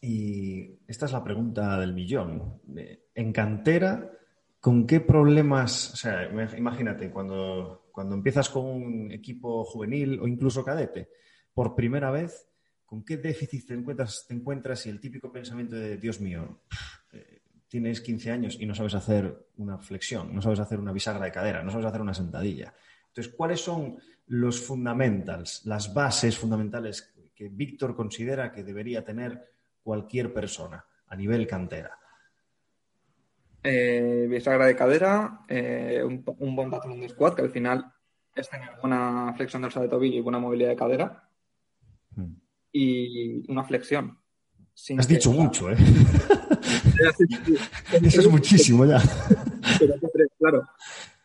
y, 0.00 0.78
esta 0.86 1.06
es 1.06 1.12
la 1.12 1.22
pregunta 1.22 1.78
del 1.78 1.92
millón. 1.92 2.60
En 3.14 3.32
cantera, 3.32 4.17
¿con 4.60 4.86
qué 4.86 5.00
problemas? 5.00 5.92
O 5.92 5.96
sea, 5.96 6.28
imagínate, 6.56 7.10
cuando, 7.10 7.88
cuando 7.92 8.14
empiezas 8.14 8.48
con 8.48 8.64
un 8.64 9.12
equipo 9.12 9.64
juvenil 9.64 10.20
o 10.20 10.26
incluso 10.26 10.64
cadete, 10.64 11.10
por 11.52 11.74
primera 11.74 12.10
vez, 12.10 12.48
¿con 12.84 13.04
qué 13.04 13.16
déficit 13.16 13.66
te 13.66 13.74
encuentras, 13.74 14.86
y 14.86 14.90
el 14.90 15.00
típico 15.00 15.30
pensamiento 15.30 15.76
de, 15.76 15.96
Dios 15.96 16.20
mío, 16.20 16.62
eh, 17.12 17.42
tienes 17.68 18.00
15 18.00 18.30
años 18.30 18.56
y 18.60 18.66
no 18.66 18.74
sabes 18.74 18.94
hacer 18.94 19.48
una 19.56 19.78
flexión, 19.78 20.34
no 20.34 20.40
sabes 20.40 20.60
hacer 20.60 20.78
una 20.80 20.92
bisagra 20.92 21.24
de 21.24 21.32
cadera, 21.32 21.62
no 21.62 21.70
sabes 21.70 21.86
hacer 21.86 22.00
una 22.00 22.14
sentadilla? 22.14 22.74
Entonces, 23.08 23.34
¿cuáles 23.34 23.60
son 23.60 23.98
los 24.26 24.60
fundamentals, 24.60 25.64
las 25.64 25.92
bases 25.92 26.38
fundamentales 26.38 27.14
que 27.34 27.48
Víctor 27.48 27.94
considera 27.94 28.52
que 28.52 28.64
debería 28.64 29.04
tener 29.04 29.52
cualquier 29.82 30.32
persona 30.32 30.84
a 31.06 31.16
nivel 31.16 31.46
cantera? 31.46 31.98
Eh, 33.62 34.26
bisagra 34.30 34.66
de 34.66 34.76
cadera, 34.76 35.40
eh, 35.48 36.02
un, 36.04 36.56
buen 36.56 36.70
patrón 36.70 37.00
de 37.00 37.08
squat, 37.08 37.34
que 37.34 37.42
al 37.42 37.50
final 37.50 37.92
es 38.34 38.48
tener 38.48 38.70
buena 38.80 39.34
flexión 39.36 39.62
dorsal 39.62 39.82
de 39.82 39.88
tobillo 39.88 40.18
y 40.18 40.22
buena 40.22 40.38
movilidad 40.38 40.70
de 40.70 40.76
cadera. 40.76 41.28
Hmm 42.14 42.34
y 42.72 43.50
una 43.50 43.64
flexión. 43.64 44.18
Has 44.96 45.08
dicho 45.08 45.32
mucho, 45.32 45.70
¿eh? 45.70 45.76
Eso 48.02 48.20
es 48.20 48.30
muchísimo 48.30 48.86
ya. 48.86 49.02
claro. 50.38 50.68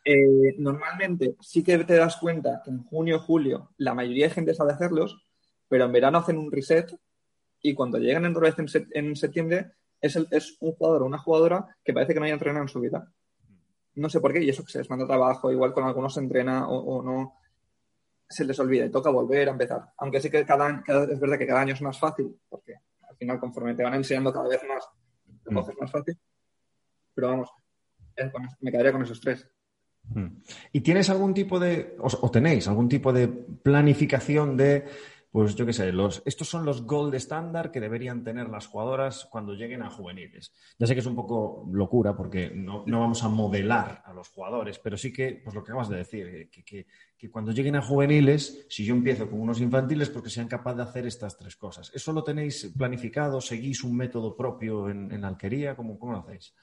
Eh, 0.06 0.56
normalmente 0.58 1.36
sí 1.40 1.64
que 1.64 1.78
te 1.80 1.96
das 1.96 2.18
cuenta 2.18 2.62
que 2.64 2.72
en 2.72 2.84
junio 2.84 3.18
o 3.18 3.20
julio 3.20 3.72
la 3.78 3.94
mayoría 3.94 4.28
de 4.28 4.34
gente 4.34 4.54
sabe 4.54 4.74
hacerlos, 4.74 5.24
pero 5.68 5.86
en 5.86 5.92
verano 5.92 6.18
hacen 6.18 6.38
un 6.38 6.52
reset 6.52 6.94
y 7.62 7.74
cuando 7.74 8.00
llegan 8.00 8.26
otra 8.26 8.52
vez 8.52 8.76
en, 8.92 9.16
septiembre 9.16 9.74
es, 10.04 10.16
es, 10.30 10.58
un 10.60 10.74
jugador 10.74 11.02
o 11.02 11.06
una 11.06 11.18
jugadora 11.18 11.76
que 11.84 11.94
parece 11.94 12.14
que 12.14 12.20
no 12.20 12.26
haya 12.26 12.36
entrenado 12.36 12.64
en 12.64 12.70
su 12.70 12.80
vida. 12.80 13.12
No 13.96 14.10
sé 14.10 14.20
por 14.20 14.34
qué, 14.34 14.44
y 14.44 14.50
eso 14.50 14.64
que 14.64 14.72
se 14.72 14.80
les 14.80 14.90
manda 14.90 15.08
trabajo, 15.08 15.52
igual 15.52 15.74
con 15.74 15.86
algunos 15.86 16.14
se 16.14 16.20
entrena 16.20 16.68
o 16.68 17.02
no 17.02 17.38
se 18.34 18.46
les 18.46 18.60
olvida 18.60 18.86
y 18.86 18.92
toca 18.92 19.10
volver 19.10 19.48
a 19.48 19.52
empezar. 19.52 19.84
Aunque 19.98 20.20
sí 20.20 20.30
que 20.30 20.46
cada, 20.46 20.84
es 21.12 21.20
verdad 21.20 21.38
que 21.38 21.48
cada 21.48 21.62
año 21.62 21.74
es 21.74 21.82
más 21.82 22.00
fácil, 22.00 22.36
porque 22.50 22.74
al 23.08 23.16
final 23.16 23.40
conforme 23.40 23.76
te 23.76 23.84
van 23.84 23.94
enseñando 23.94 24.34
cada 24.34 24.48
vez 24.48 24.62
más, 24.68 24.90
te 25.44 25.52
mm. 25.52 25.56
coges 25.56 25.76
más 25.80 25.92
fácil. 25.92 26.18
Pero 27.14 27.28
vamos, 27.28 27.50
me 28.60 28.72
quedaría 28.72 28.92
con 28.92 29.04
esos 29.04 29.22
tres. 29.22 29.48
Mm. 30.06 30.28
¿Y 30.72 30.82
tienes 30.82 31.10
algún 31.10 31.34
tipo 31.34 31.60
de, 31.60 31.96
o 32.00 32.32
tenéis 32.32 32.68
algún 32.68 32.90
tipo 32.90 33.14
de 33.14 33.28
planificación 33.28 34.58
de 34.58 34.86
pues 35.34 35.56
yo 35.56 35.66
qué 35.66 35.74
sé, 35.74 35.92
los, 35.92 36.22
estos 36.26 36.48
son 36.48 36.64
los 36.64 36.86
gold 36.86 37.16
estándar 37.16 37.72
que 37.72 37.80
deberían 37.80 38.24
tener 38.24 38.50
las 38.50 38.68
jugadoras 38.68 39.28
cuando 39.32 39.56
lleguen 39.56 39.82
a 39.82 39.90
juveniles. 39.90 40.54
Ya 40.78 40.86
sé 40.86 40.94
que 40.94 41.00
es 41.00 41.08
un 41.08 41.16
poco 41.16 41.68
locura 41.72 42.16
porque 42.16 42.52
no, 42.54 42.86
vamos 42.86 43.24
a 43.24 43.30
modelar 43.30 44.04
a 44.06 44.14
los 44.14 44.30
jugadores, 44.30 44.78
pero 44.78 44.96
sí 44.96 45.12
que, 45.12 45.42
pues 45.44 45.56
lo 45.56 45.64
que 45.64 45.72
acabas 45.72 45.90
de 45.90 45.98
decir, 45.98 46.28
eh, 46.28 46.50
que, 46.64 47.32
cuando 47.32 47.52
lleguen 47.52 47.76
a 47.76 47.82
juveniles, 47.82 48.68
si 48.70 48.86
yo 48.86 48.94
empiezo 48.94 49.28
con 49.28 49.42
unos 49.42 49.60
infantiles, 49.60 50.12
porque 50.12 50.30
sean 50.30 50.48
capaces 50.48 50.78
de 50.78 50.84
hacer 50.84 51.08
estas 51.08 51.36
tres 51.36 51.56
cosas. 51.56 51.92
¿Eso 51.96 52.14
lo 52.14 52.24
tenéis 52.24 52.72
planificado? 52.78 53.42
¿Seguís 53.42 53.84
un 53.84 53.98
método 53.98 54.38
propio 54.38 54.88
en, 54.88 55.12
en 55.12 55.26
alquería? 55.26 55.76
¿Cómo, 55.76 55.98
¿Cómo 55.98 56.12
lo 56.12 56.20
hacéis? 56.20 56.54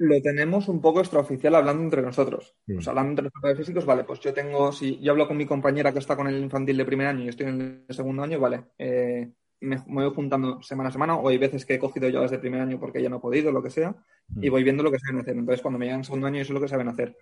Lo 0.00 0.18
tenemos 0.22 0.66
un 0.68 0.80
poco 0.80 1.00
extraoficial 1.00 1.54
hablando 1.54 1.82
entre 1.82 2.00
nosotros. 2.00 2.56
hablando 2.86 3.10
entre 3.10 3.24
los 3.24 3.32
jugadores 3.34 3.58
físicos, 3.58 3.84
vale, 3.84 4.04
pues 4.04 4.18
yo 4.20 4.32
tengo, 4.32 4.72
si 4.72 4.98
yo 4.98 5.12
hablo 5.12 5.28
con 5.28 5.36
mi 5.36 5.44
compañera 5.44 5.92
que 5.92 5.98
está 5.98 6.16
con 6.16 6.26
el 6.26 6.42
infantil 6.42 6.78
de 6.78 6.86
primer 6.86 7.06
año 7.06 7.24
y 7.24 7.28
estoy 7.28 7.48
en 7.48 7.84
el 7.86 7.94
segundo 7.94 8.22
año, 8.22 8.40
vale, 8.40 8.64
eh, 8.78 9.30
me, 9.60 9.76
voy 9.86 10.10
juntando 10.14 10.62
semana 10.62 10.88
a 10.88 10.92
semana, 10.92 11.16
o 11.16 11.28
hay 11.28 11.36
veces 11.36 11.66
que 11.66 11.74
he 11.74 11.78
cogido 11.78 12.08
yo 12.08 12.22
desde 12.22 12.38
primer 12.38 12.62
año 12.62 12.80
porque 12.80 12.98
ella 12.98 13.10
no 13.10 13.16
ha 13.16 13.20
podido, 13.20 13.52
lo 13.52 13.62
que 13.62 13.68
sea, 13.68 13.94
y 14.40 14.48
voy 14.48 14.62
viendo 14.62 14.82
lo 14.82 14.90
que 14.90 14.98
saben 14.98 15.20
hacer. 15.20 15.36
Entonces, 15.36 15.60
cuando 15.60 15.78
me 15.78 15.84
llegan 15.84 16.00
en 16.00 16.04
segundo 16.04 16.26
año, 16.28 16.40
eso 16.40 16.54
es 16.54 16.54
lo 16.54 16.62
que 16.62 16.68
saben 16.68 16.88
hacer. 16.88 17.14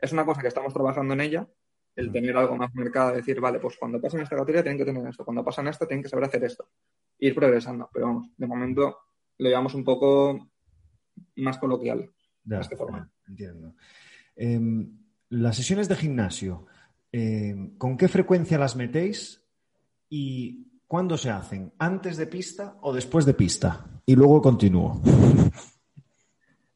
Es 0.00 0.12
una 0.12 0.26
cosa 0.26 0.42
que 0.42 0.48
estamos 0.48 0.74
trabajando 0.74 1.14
en 1.14 1.20
ella, 1.20 1.48
el 1.94 2.10
tener 2.10 2.36
algo 2.36 2.56
más 2.56 2.74
marcado, 2.74 3.12
decir, 3.12 3.40
vale, 3.40 3.60
pues 3.60 3.76
cuando 3.76 4.00
pasan 4.00 4.22
esta 4.22 4.34
categoría 4.34 4.64
tienen 4.64 4.78
que 4.78 4.84
tener 4.84 5.06
esto, 5.06 5.24
cuando 5.24 5.44
pasan 5.44 5.68
esta 5.68 5.86
tienen 5.86 6.02
que 6.02 6.08
saber 6.08 6.24
hacer 6.24 6.42
esto, 6.42 6.66
ir 7.20 7.32
progresando. 7.32 7.88
Pero 7.92 8.06
vamos, 8.06 8.28
de 8.36 8.46
momento 8.48 8.98
lo 9.38 9.48
llevamos 9.48 9.74
un 9.74 9.84
poco 9.84 10.50
más 11.36 11.58
coloquial. 11.58 12.10
Entiendo. 13.26 13.74
Em, 14.36 14.90
las 15.30 15.56
sesiones 15.56 15.88
de 15.88 15.96
gimnasio, 15.96 16.66
em, 17.12 17.76
¿con 17.78 17.96
qué 17.96 18.08
frecuencia 18.08 18.58
las 18.58 18.76
metéis 18.76 19.42
y 20.08 20.66
cuándo 20.86 21.16
se 21.16 21.30
hacen? 21.30 21.72
¿Antes 21.78 22.16
de 22.16 22.26
pista 22.26 22.76
o 22.82 22.92
después 22.92 23.24
de 23.24 23.34
pista? 23.34 23.86
Y 24.06 24.14
luego 24.14 24.42
continúo. 24.42 25.00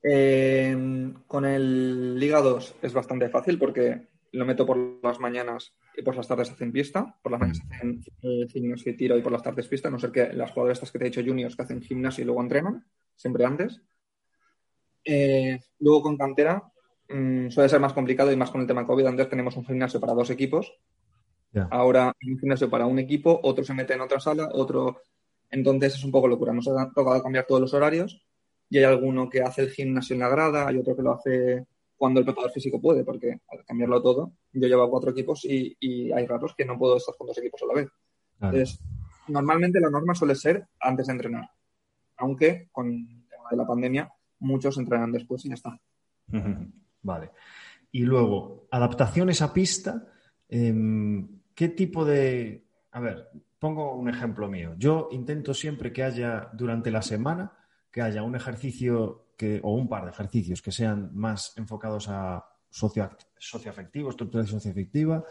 Em, 0.03 1.13
con 1.27 1.45
el 1.45 2.19
Liga 2.19 2.41
2 2.41 2.77
es 2.81 2.95
bastante 2.95 3.29
fácil 3.29 3.59
porque 3.59 4.09
lo 4.33 4.47
meto 4.47 4.65
por 4.65 4.79
las 5.03 5.19
mañanas 5.19 5.75
y 5.97 6.03
por 6.03 6.17
las 6.17 6.29
tardes 6.29 6.51
hacen 6.51 6.73
pista. 6.73 7.17
Por 7.23 7.33
las 7.33 7.41
mañanas 7.41 7.63
mm. 7.65 7.73
hacen 7.73 8.49
gimnasio 8.49 8.93
y 8.93 8.97
tiro 8.97 9.19
y 9.19 9.23
por 9.23 9.33
las 9.33 9.43
tardes 9.43 9.69
pista, 9.69 9.91
no 9.91 9.99
ser 9.99 10.13
que 10.13 10.33
las 10.33 10.51
jugadoras 10.51 10.79
estas 10.79 10.93
que 10.93 10.99
te 10.99 11.07
he 11.07 11.11
dicho 11.11 11.23
juniors 11.25 11.57
que 11.57 11.63
hacen 11.63 11.83
gimnasio 11.83 12.23
y 12.23 12.27
luego 12.27 12.43
entrenan, 12.43 12.87
siempre 13.17 13.45
antes. 13.45 13.83
Eh, 15.11 15.59
luego 15.79 16.03
con 16.03 16.19
cantera 16.19 16.63
mm, 17.09 17.49
suele 17.49 17.71
ser 17.71 17.81
más 17.81 17.95
complicado 17.95 18.31
y 18.31 18.37
más 18.37 18.51
con 18.51 18.61
el 18.61 18.67
tema 18.67 18.87
COVID. 18.87 19.07
Antes 19.07 19.31
tenemos 19.31 19.57
un 19.57 19.65
gimnasio 19.65 19.99
para 19.99 20.13
dos 20.13 20.29
equipos. 20.29 20.71
Ahora 21.71 22.15
un 22.27 22.39
gimnasio 22.39 22.69
para 22.69 22.85
un 22.85 22.99
equipo, 22.99 23.41
otro 23.43 23.65
se 23.65 23.73
mete 23.73 23.95
en 23.95 24.03
otra 24.03 24.21
sala, 24.21 24.51
otro. 24.53 25.01
Entonces 25.51 25.95
es 25.95 26.05
un 26.05 26.13
poco 26.13 26.29
locura. 26.29 26.53
Nos 26.53 26.69
ha 26.69 26.91
tocado 26.95 27.23
cambiar 27.23 27.47
todos 27.47 27.63
los 27.63 27.73
horarios 27.73 28.23
y 28.69 28.77
hay 28.77 28.85
alguno 28.85 29.31
que 29.31 29.41
hace 29.41 29.63
el 29.63 29.71
gimnasio 29.71 30.13
en 30.13 30.21
la 30.21 30.29
grada, 30.29 30.69
hay 30.69 30.77
otro 30.77 30.95
que 30.95 31.03
lo 31.03 31.15
hace 31.15 31.67
cuando 31.97 32.21
el 32.21 32.27
preparador 32.27 32.53
físico 32.53 32.79
puede, 32.79 33.03
porque 33.03 33.41
al 33.49 33.65
cambiarlo 33.65 34.03
todo, 34.03 34.33
yo 34.53 34.69
llevo 34.69 34.91
cuatro 34.91 35.11
equipos 35.11 35.45
y, 35.47 36.13
hay 36.13 36.27
ratos 36.27 36.55
que 36.55 36.67
no 36.67 36.79
puedo 36.79 36.99
estar 36.99 37.15
con 37.17 37.27
dos 37.27 37.39
equipos 37.39 37.63
a 37.63 37.67
la 37.67 37.75
vez. 37.75 37.89
Entonces, 38.41 38.79
normalmente 39.27 39.81
la 39.81 39.89
norma 39.89 40.15
suele 40.15 40.35
ser 40.35 40.69
antes 40.79 41.07
de 41.07 41.13
entrenar, 41.15 41.51
aunque 42.19 42.69
con 42.71 42.89
el 42.89 43.27
tema 43.27 43.49
de 43.51 43.57
la 43.57 43.67
pandemia 43.67 44.13
muchos 44.41 44.79
entrenan 44.79 45.13
después 45.13 45.45
y 45.45 45.49
ya 45.49 45.55
está. 45.55 45.81
Vale. 47.03 47.31
Y 47.91 48.03
luego, 48.03 48.69
adaptaciones 48.71 49.41
a 49.43 49.53
pista, 49.53 50.07
em, 50.49 51.27
¿qué 51.55 51.69
tipo 51.69 52.05
de... 52.05 52.65
A 52.93 53.01
ver, 53.01 53.31
pongo 53.59 53.95
un 53.95 54.09
ejemplo 54.09 54.49
mío. 54.49 54.75
Yo 54.77 55.09
intento 55.13 55.55
siempre 55.55 55.93
que 55.93 56.03
haya 56.03 56.51
durante 56.53 56.91
la 56.91 57.03
semana, 57.03 57.53
que 57.91 58.03
haya 58.03 58.23
un 58.23 58.37
ejercicio 58.37 59.29
que, 59.37 59.61
o 59.63 59.75
un 59.75 59.89
par 59.89 60.05
de 60.05 60.11
ejercicios 60.11 60.61
que 60.63 60.73
sean 60.73 61.11
más 61.15 61.57
enfocados 61.57 62.09
a 62.09 62.45
socio, 62.71 63.09
socioafectivo, 63.39 64.11
estructura 64.11 64.45
socioafectiva. 64.45 65.25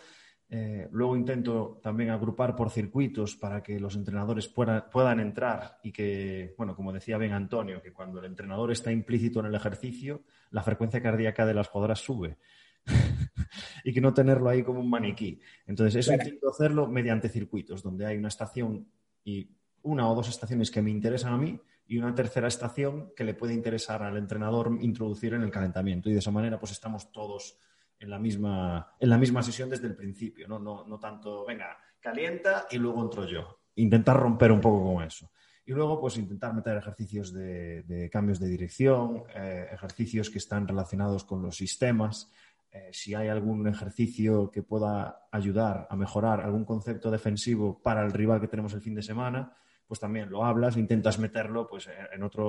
Eh, 0.49 0.87
luego 0.91 1.17
intento 1.17 1.79
también 1.83 2.09
agrupar 2.09 2.55
por 2.55 2.69
circuitos 2.69 3.35
para 3.35 3.61
que 3.61 3.79
los 3.79 3.95
entrenadores 3.95 4.47
puedan 4.47 5.19
entrar 5.19 5.79
y 5.83 5.91
que, 5.91 6.55
bueno, 6.57 6.75
como 6.75 6.93
decía 6.93 7.17
bien 7.17 7.33
Antonio, 7.33 7.81
que 7.81 7.91
cuando 7.91 8.19
el 8.19 8.25
entrenador 8.25 8.71
está 8.71 8.91
implícito 8.91 9.41
en 9.41 9.47
el 9.47 9.55
ejercicio, 9.55 10.23
la 10.51 10.63
frecuencia 10.63 11.01
cardíaca 11.01 11.45
de 11.45 11.53
las 11.53 11.67
jugadoras 11.67 11.99
sube. 11.99 12.37
y 13.83 13.93
que 13.93 13.99
no 13.99 14.13
tenerlo 14.13 14.49
ahí 14.49 14.63
como 14.63 14.79
un 14.79 14.89
maniquí. 14.89 15.41
Entonces, 15.65 15.95
eso 15.95 16.13
intento 16.13 16.49
hacerlo 16.49 16.87
mediante 16.87 17.27
circuitos, 17.27 17.83
donde 17.83 18.05
hay 18.05 18.17
una 18.17 18.29
estación 18.29 18.87
y 19.25 19.49
una 19.81 20.09
o 20.09 20.15
dos 20.15 20.29
estaciones 20.29 20.71
que 20.71 20.81
me 20.81 20.91
interesan 20.91 21.33
a 21.33 21.37
mí 21.37 21.59
y 21.87 21.97
una 21.97 22.13
tercera 22.13 22.47
estación 22.47 23.11
que 23.15 23.23
le 23.23 23.33
puede 23.33 23.53
interesar 23.53 24.03
al 24.03 24.17
entrenador 24.17 24.77
introducir 24.81 25.33
en 25.33 25.43
el 25.43 25.51
calentamiento. 25.51 26.09
Y 26.09 26.13
de 26.13 26.19
esa 26.19 26.31
manera, 26.31 26.59
pues 26.59 26.71
estamos 26.71 27.11
todos 27.11 27.57
en 27.99 28.09
la 28.09 28.19
misma, 28.19 28.95
en 28.99 29.09
la 29.09 29.17
misma 29.17 29.41
sesión 29.43 29.69
desde 29.69 29.87
el 29.87 29.95
principio, 29.95 30.47
¿no? 30.47 30.59
No, 30.59 30.85
no 30.85 30.99
tanto, 30.99 31.45
venga, 31.45 31.77
calienta 31.99 32.67
y 32.71 32.77
luego 32.77 33.03
entro 33.03 33.25
yo. 33.25 33.59
Intentar 33.75 34.17
romper 34.17 34.51
un 34.51 34.61
poco 34.61 34.93
con 34.93 35.03
eso. 35.03 35.29
Y 35.65 35.73
luego, 35.73 35.99
pues 35.99 36.17
intentar 36.17 36.53
meter 36.53 36.77
ejercicios 36.77 37.33
de, 37.33 38.09
cambios 38.11 38.39
de 38.39 38.47
dirección, 38.47 39.23
eh, 39.35 39.67
ejercicios 39.71 40.29
que 40.29 40.37
están 40.37 40.65
relacionados 40.65 41.25
con 41.25 41.41
los 41.41 41.57
sistemas. 41.57 42.31
Eh, 42.71 42.89
si 42.93 43.13
hay 43.13 43.27
algún 43.27 43.67
ejercicio 43.67 44.49
que 44.49 44.63
pueda 44.63 45.27
ayudar 45.29 45.85
a 45.89 45.95
mejorar 45.97 46.39
algún 46.39 46.63
concepto 46.63 47.11
defensivo 47.11 47.81
para 47.83 48.05
el 48.05 48.13
rival 48.13 48.39
que 48.39 48.47
tenemos 48.47 48.73
el 48.73 48.81
fin 48.81 48.95
de 48.95 49.01
semana, 49.01 49.57
pues 49.85 49.99
también 49.99 50.29
lo 50.29 50.45
hablas, 50.45 50.77
intentas 50.77 51.19
meterlo 51.19 51.67
pues, 51.67 51.89
en 52.13 52.23
otra 52.23 52.43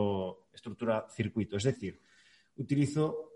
estructura 0.53 1.07
circuito. 1.11 1.57
Es 1.57 1.65
decir, 1.65 2.01
utilizo 2.57 3.33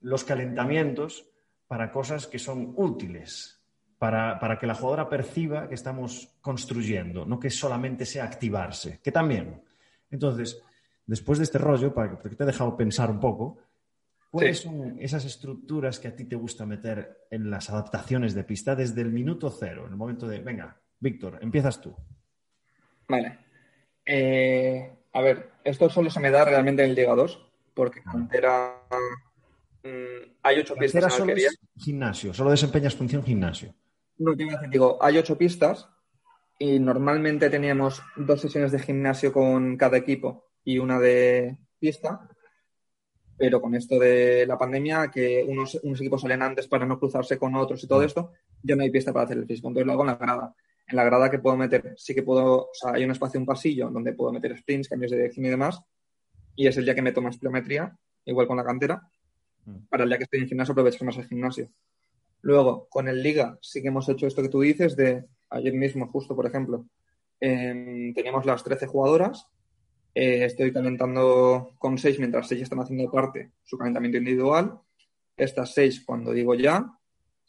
los 0.00 0.24
calentamientos 0.24 1.24
para 1.70 1.92
cosas 1.92 2.26
que 2.26 2.40
son 2.40 2.74
útiles, 2.74 3.62
para, 3.96 4.58
que 4.58 4.66
la 4.66 4.74
jugadora 4.74 5.08
perciba 5.08 5.68
que 5.68 5.76
estamos 5.76 6.36
construyendo, 6.40 7.24
no 7.24 7.38
que 7.38 7.48
solamente 7.48 8.04
sea 8.04 8.24
activarse, 8.24 8.98
que 9.00 9.12
también. 9.12 9.62
Entonces, 10.10 10.60
después 11.06 11.38
de 11.38 11.44
este 11.44 11.58
rollo, 11.58 11.94
para 11.94 12.18
que 12.18 12.28
te 12.30 12.42
he 12.42 12.46
dejado 12.46 12.76
pensar 12.76 13.08
un 13.08 13.20
poco, 13.20 13.58
¿cuáles 14.32 14.58
son 14.58 14.98
esas 14.98 15.24
estructuras 15.24 16.00
que 16.00 16.08
a 16.08 16.16
ti 16.16 16.24
te 16.24 16.34
gusta 16.34 16.66
meter 16.66 17.28
en 17.30 17.48
las 17.48 17.70
adaptaciones 17.70 18.34
de 18.34 18.42
pista 18.42 18.74
desde 18.74 19.02
el 19.02 19.12
minuto 19.12 19.48
cero, 19.48 19.84
en 19.86 19.92
el 19.92 19.96
momento 19.96 20.26
de, 20.26 20.40
venga, 20.40 20.76
Víctor, 20.98 21.38
empiezas 21.40 21.80
tú? 21.80 21.94
Vale. 23.06 23.38
Eh, 24.04 24.92
a 25.12 25.20
ver, 25.20 25.52
esto 25.62 25.88
solo 25.88 26.10
se 26.10 26.18
me 26.18 26.32
da 26.32 26.44
realmente 26.44 26.82
en 26.82 26.90
el 26.90 26.96
Liga 26.96 27.14
2, 27.14 27.48
porque 27.74 28.02
cantera 28.02 28.74
hay 30.42 30.58
ocho 30.58 30.74
pistas 30.74 31.04
en 31.04 31.10
solo 31.10 31.34
gimnasio, 31.76 32.34
solo 32.34 32.50
desempeñas 32.50 32.94
función 32.94 33.22
gimnasio. 33.22 33.74
No, 34.18 34.34
digo, 34.34 34.98
hay 35.00 35.18
ocho 35.18 35.38
pistas 35.38 35.88
y 36.58 36.78
normalmente 36.78 37.48
teníamos 37.48 38.02
dos 38.16 38.40
sesiones 38.40 38.72
de 38.72 38.78
gimnasio 38.78 39.32
con 39.32 39.76
cada 39.76 39.96
equipo 39.96 40.50
y 40.64 40.78
una 40.78 40.98
de 40.98 41.56
pista, 41.78 42.28
pero 43.38 43.60
con 43.62 43.74
esto 43.74 43.98
de 43.98 44.44
la 44.46 44.58
pandemia, 44.58 45.10
que 45.10 45.42
unos, 45.48 45.74
equipos 45.82 46.20
salen 46.20 46.42
antes 46.42 46.66
para 46.66 46.84
no 46.84 46.98
cruzarse 46.98 47.38
con 47.38 47.54
otros 47.54 47.82
y 47.82 47.86
todo 47.86 48.00
mm. 48.00 48.04
esto, 48.04 48.32
ya 48.62 48.76
no 48.76 48.82
hay 48.82 48.90
pista 48.90 49.12
para 49.12 49.24
hacer 49.24 49.38
el 49.38 49.46
físico, 49.46 49.68
entonces 49.68 49.86
lo 49.86 49.92
hago 49.92 50.02
en 50.02 50.08
la 50.08 50.16
grada 50.16 50.54
en 50.90 50.96
la 50.96 51.04
grada 51.04 51.30
que 51.30 51.38
puedo 51.38 51.56
meter, 51.56 51.94
sí 51.96 52.14
que 52.14 52.22
puedo, 52.22 52.64
o 52.64 52.70
sea, 52.72 52.92
hay 52.92 53.04
un 53.04 53.12
espacio, 53.12 53.38
un 53.38 53.46
pasillo 53.46 53.90
donde 53.90 54.12
puedo 54.12 54.32
meter 54.32 54.56
sprints, 54.58 54.88
cambios 54.88 55.12
de 55.12 55.18
dirección 55.18 55.46
y 55.46 55.48
demás, 55.48 55.80
y 56.56 56.66
es 56.66 56.76
el 56.76 56.84
día 56.84 56.94
que 56.94 57.02
meto 57.02 57.22
más 57.22 57.38
pliometría, 57.38 57.96
igual 58.24 58.46
con 58.46 58.56
la 58.56 58.64
cantera, 58.64 58.96
mm. 58.96 59.19
Para 59.88 60.04
el 60.04 60.10
día 60.10 60.18
que 60.18 60.24
estoy 60.24 60.40
en 60.40 60.48
gimnasio 60.48 60.72
aprovechar 60.72 61.04
más 61.04 61.16
el 61.18 61.26
gimnasio. 61.26 61.70
Luego, 62.42 62.88
con 62.88 63.08
el 63.08 63.22
Liga 63.22 63.58
sí 63.60 63.82
que 63.82 63.88
hemos 63.88 64.08
hecho 64.08 64.26
esto 64.26 64.42
que 64.42 64.48
tú 64.48 64.60
dices 64.60 64.96
de 64.96 65.26
ayer 65.50 65.74
mismo, 65.74 66.06
justo 66.08 66.34
por 66.34 66.46
ejemplo, 66.46 66.86
em, 67.40 68.14
teníamos 68.14 68.46
las 68.46 68.64
13 68.64 68.86
jugadoras, 68.86 69.46
eh, 70.14 70.44
estoy 70.44 70.72
calentando 70.72 71.74
con 71.78 71.98
6 71.98 72.18
mientras 72.18 72.48
6 72.48 72.62
están 72.62 72.80
haciendo 72.80 73.10
parte 73.10 73.52
su 73.62 73.78
calentamiento 73.78 74.18
individual, 74.18 74.80
estas 75.36 75.74
6 75.74 76.04
cuando 76.04 76.32
digo 76.32 76.54
ya, 76.54 77.00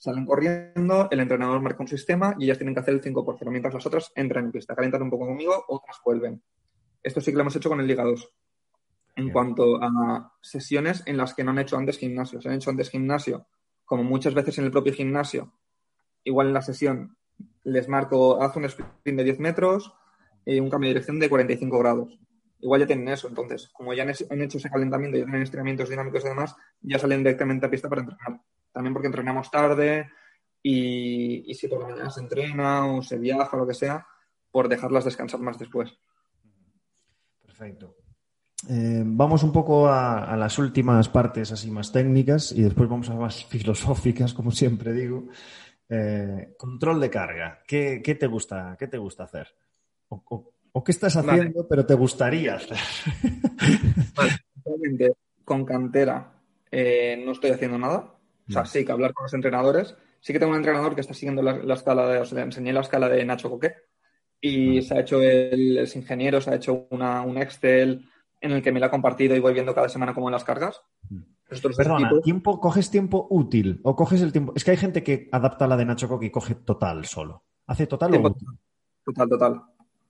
Salen 0.01 0.25
corriendo, 0.25 1.07
el 1.11 1.19
entrenador 1.19 1.61
marca 1.61 1.83
un 1.83 1.87
sistema 1.87 2.35
y 2.39 2.45
ellas 2.45 2.57
tienen 2.57 2.73
que 2.73 2.79
hacer 2.79 2.95
el 2.95 3.03
5 3.03 3.23
por 3.23 3.35
0, 3.37 3.51
mientras 3.51 3.71
las 3.71 3.85
otras 3.85 4.11
entran 4.15 4.45
en 4.45 4.51
pista, 4.51 4.73
calientan 4.73 5.03
un 5.03 5.11
poco 5.11 5.27
conmigo, 5.27 5.63
otras 5.67 5.97
vuelven. 6.03 6.41
Esto 7.03 7.21
sí 7.21 7.29
que 7.29 7.35
lo 7.35 7.41
hemos 7.41 7.55
hecho 7.55 7.69
con 7.69 7.79
el 7.79 7.85
Liga 7.85 8.03
2. 8.03 8.33
En 9.15 9.29
cuanto 9.29 9.81
a 9.81 10.33
sesiones 10.41 11.03
en 11.05 11.17
las 11.17 11.33
que 11.33 11.43
no 11.43 11.51
han 11.51 11.59
hecho 11.59 11.77
antes 11.77 11.97
gimnasio. 11.97 12.41
Se 12.41 12.49
han 12.49 12.55
hecho 12.55 12.69
antes 12.69 12.89
gimnasio, 12.89 13.45
como 13.85 14.03
muchas 14.03 14.33
veces 14.33 14.57
en 14.57 14.65
el 14.65 14.71
propio 14.71 14.93
gimnasio, 14.93 15.53
igual 16.23 16.47
en 16.47 16.53
la 16.53 16.61
sesión 16.61 17.17
les 17.63 17.87
marco, 17.87 18.41
haz 18.41 18.55
un 18.55 18.65
sprint 18.65 19.17
de 19.17 19.23
10 19.23 19.39
metros 19.39 19.93
y 20.45 20.59
un 20.59 20.69
cambio 20.69 20.87
de 20.87 20.93
dirección 20.93 21.19
de 21.19 21.29
45 21.29 21.79
grados. 21.79 22.19
Igual 22.59 22.81
ya 22.81 22.87
tienen 22.87 23.07
eso, 23.09 23.27
entonces, 23.27 23.69
como 23.73 23.93
ya 23.93 24.03
han 24.03 24.41
hecho 24.41 24.57
ese 24.57 24.69
calentamiento, 24.69 25.17
ya 25.17 25.25
tienen 25.25 25.41
estiramientos 25.41 25.89
dinámicos 25.89 26.23
y 26.23 26.29
demás, 26.29 26.55
ya 26.81 26.99
salen 26.99 27.23
directamente 27.23 27.65
a 27.65 27.69
pista 27.69 27.89
para 27.89 28.01
entrenar 28.01 28.41
también 28.71 28.93
porque 28.93 29.07
entrenamos 29.07 29.51
tarde 29.51 30.09
y, 30.63 31.53
si 31.53 31.67
por 31.67 31.81
la 31.81 31.87
mañana 31.87 32.11
se 32.11 32.21
entrena 32.21 32.85
o 32.93 33.01
se 33.01 33.17
viaja 33.17 33.55
o 33.55 33.59
lo 33.59 33.67
que 33.67 33.73
sea, 33.73 34.05
por 34.51 34.67
dejarlas 34.69 35.05
descansar 35.05 35.39
más 35.39 35.57
después. 35.57 35.97
Perfecto. 37.41 37.95
Eh, 38.69 39.03
vamos 39.05 39.43
un 39.43 39.51
poco 39.51 39.87
a, 39.87 40.35
las 40.37 40.59
últimas 40.59 41.09
partes 41.09 41.51
así 41.51 41.71
más 41.71 41.91
técnicas 41.91 42.51
y 42.51 42.61
después 42.61 42.89
vamos 42.89 43.09
a 43.09 43.15
más 43.15 43.45
filosóficas, 43.49 44.33
como 44.33 44.51
siempre 44.51 44.93
digo. 44.93 45.27
Eh, 45.89 46.53
control 46.57 46.99
de 46.99 47.09
carga. 47.09 47.63
¿Qué, 47.67 48.01
te 48.01 48.27
gusta, 48.27 48.75
qué 48.79 48.87
te 48.87 48.97
gusta 48.97 49.23
hacer? 49.23 49.47
O, 50.09 50.83
qué 50.83 50.91
estás 50.91 51.17
haciendo, 51.17 51.67
pero 51.67 51.85
te 51.85 51.95
gustaría 51.95 52.55
hacer? 52.55 52.77
con 55.43 55.65
cantera 55.65 56.31
eh, 56.71 57.21
no 57.25 57.33
estoy 57.33 57.51
haciendo 57.51 57.77
nada. 57.77 58.15
O 58.47 58.51
sea, 58.51 58.65
sí 58.65 58.85
que 58.85 58.91
hablar 58.91 59.13
con 59.13 59.25
los 59.25 59.33
entrenadores. 59.33 59.95
Sí 60.19 60.33
que 60.33 60.39
tengo 60.39 60.51
un 60.51 60.57
entrenador 60.57 60.95
que 60.95 61.01
está 61.01 61.13
siguiendo 61.13 61.41
la, 61.41 61.73
escala 61.73 62.07
de, 62.07 62.19
o 62.19 62.25
sea, 62.25 62.37
le 62.37 62.45
enseñé 62.45 62.73
la 62.73 62.81
escala 62.81 63.09
de 63.09 63.25
Nacho 63.25 63.49
Coque 63.49 63.75
y 64.39 64.81
se 64.81 64.95
ha 64.95 65.01
hecho 65.01 65.21
el, 65.21 65.87
ingeniero, 65.93 66.41
se 66.41 66.51
ha 66.51 66.55
hecho 66.55 66.87
una, 66.89 67.21
un 67.21 67.37
Excel 67.37 68.09
en 68.41 68.51
el 68.51 68.61
que 68.61 68.71
me 68.71 68.79
lo 68.79 68.87
ha 68.87 68.91
compartido 68.91 69.35
y 69.35 69.39
voy 69.39 69.53
viendo 69.53 69.73
cada 69.73 69.87
semana 69.87 70.13
cómo 70.13 70.27
en 70.27 70.33
las 70.33 70.43
cargas. 70.43 70.81
Perdona, 71.77 72.11
¿tiempo, 72.23 72.59
¿coges 72.59 72.89
tiempo 72.89 73.27
útil 73.29 73.79
o 73.83 73.95
coges 73.95 74.21
el 74.21 74.31
tiempo? 74.31 74.53
Es 74.55 74.63
que 74.63 74.71
hay 74.71 74.77
gente 74.77 75.03
que 75.03 75.29
adapta 75.31 75.67
la 75.67 75.77
de 75.77 75.85
Nacho 75.85 76.07
Coque 76.07 76.25
y 76.25 76.31
coge 76.31 76.55
total 76.55 77.05
solo. 77.05 77.43
¿Hace 77.67 77.87
total 77.87 78.15
o 78.15 78.21
útil? 78.21 78.47
Total, 79.05 79.29
total. 79.29 79.61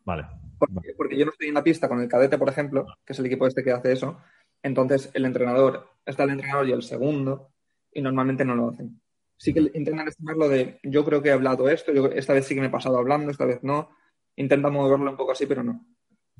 Vale. 0.05 0.25
Porque, 0.57 0.93
porque, 0.95 1.17
yo 1.17 1.25
no 1.25 1.31
estoy 1.31 1.49
en 1.49 1.55
la 1.55 1.63
pista 1.63 1.89
con 1.89 1.99
el 1.99 2.07
cadete, 2.07 2.37
por 2.37 2.49
ejemplo, 2.49 2.85
que 3.05 3.13
es 3.13 3.19
el 3.19 3.25
equipo 3.25 3.47
este 3.47 3.63
que 3.63 3.71
hace 3.71 3.91
eso. 3.91 4.17
Entonces, 4.63 5.09
el 5.13 5.25
entrenador, 5.25 5.89
está 6.05 6.23
el 6.23 6.31
entrenador 6.31 6.67
y 6.69 6.71
el 6.71 6.83
segundo, 6.83 7.51
y 7.91 8.01
normalmente 8.01 8.45
no 8.45 8.55
lo 8.55 8.69
hacen. 8.69 9.01
Sí 9.37 9.53
que 9.53 9.59
intentan 9.73 10.07
estimarlo 10.07 10.47
de 10.47 10.79
yo 10.83 11.03
creo 11.03 11.23
que 11.23 11.29
he 11.29 11.33
hablado 11.33 11.67
esto, 11.67 11.91
yo, 11.91 12.05
esta 12.07 12.33
vez 12.33 12.45
sí 12.45 12.53
que 12.53 12.61
me 12.61 12.67
he 12.67 12.71
pasado 12.71 12.97
hablando, 12.97 13.31
esta 13.31 13.45
vez 13.45 13.63
no. 13.63 13.89
Intentan 14.35 14.71
moverlo 14.71 15.09
un 15.09 15.17
poco 15.17 15.31
así, 15.31 15.47
pero 15.47 15.63
no. 15.63 15.83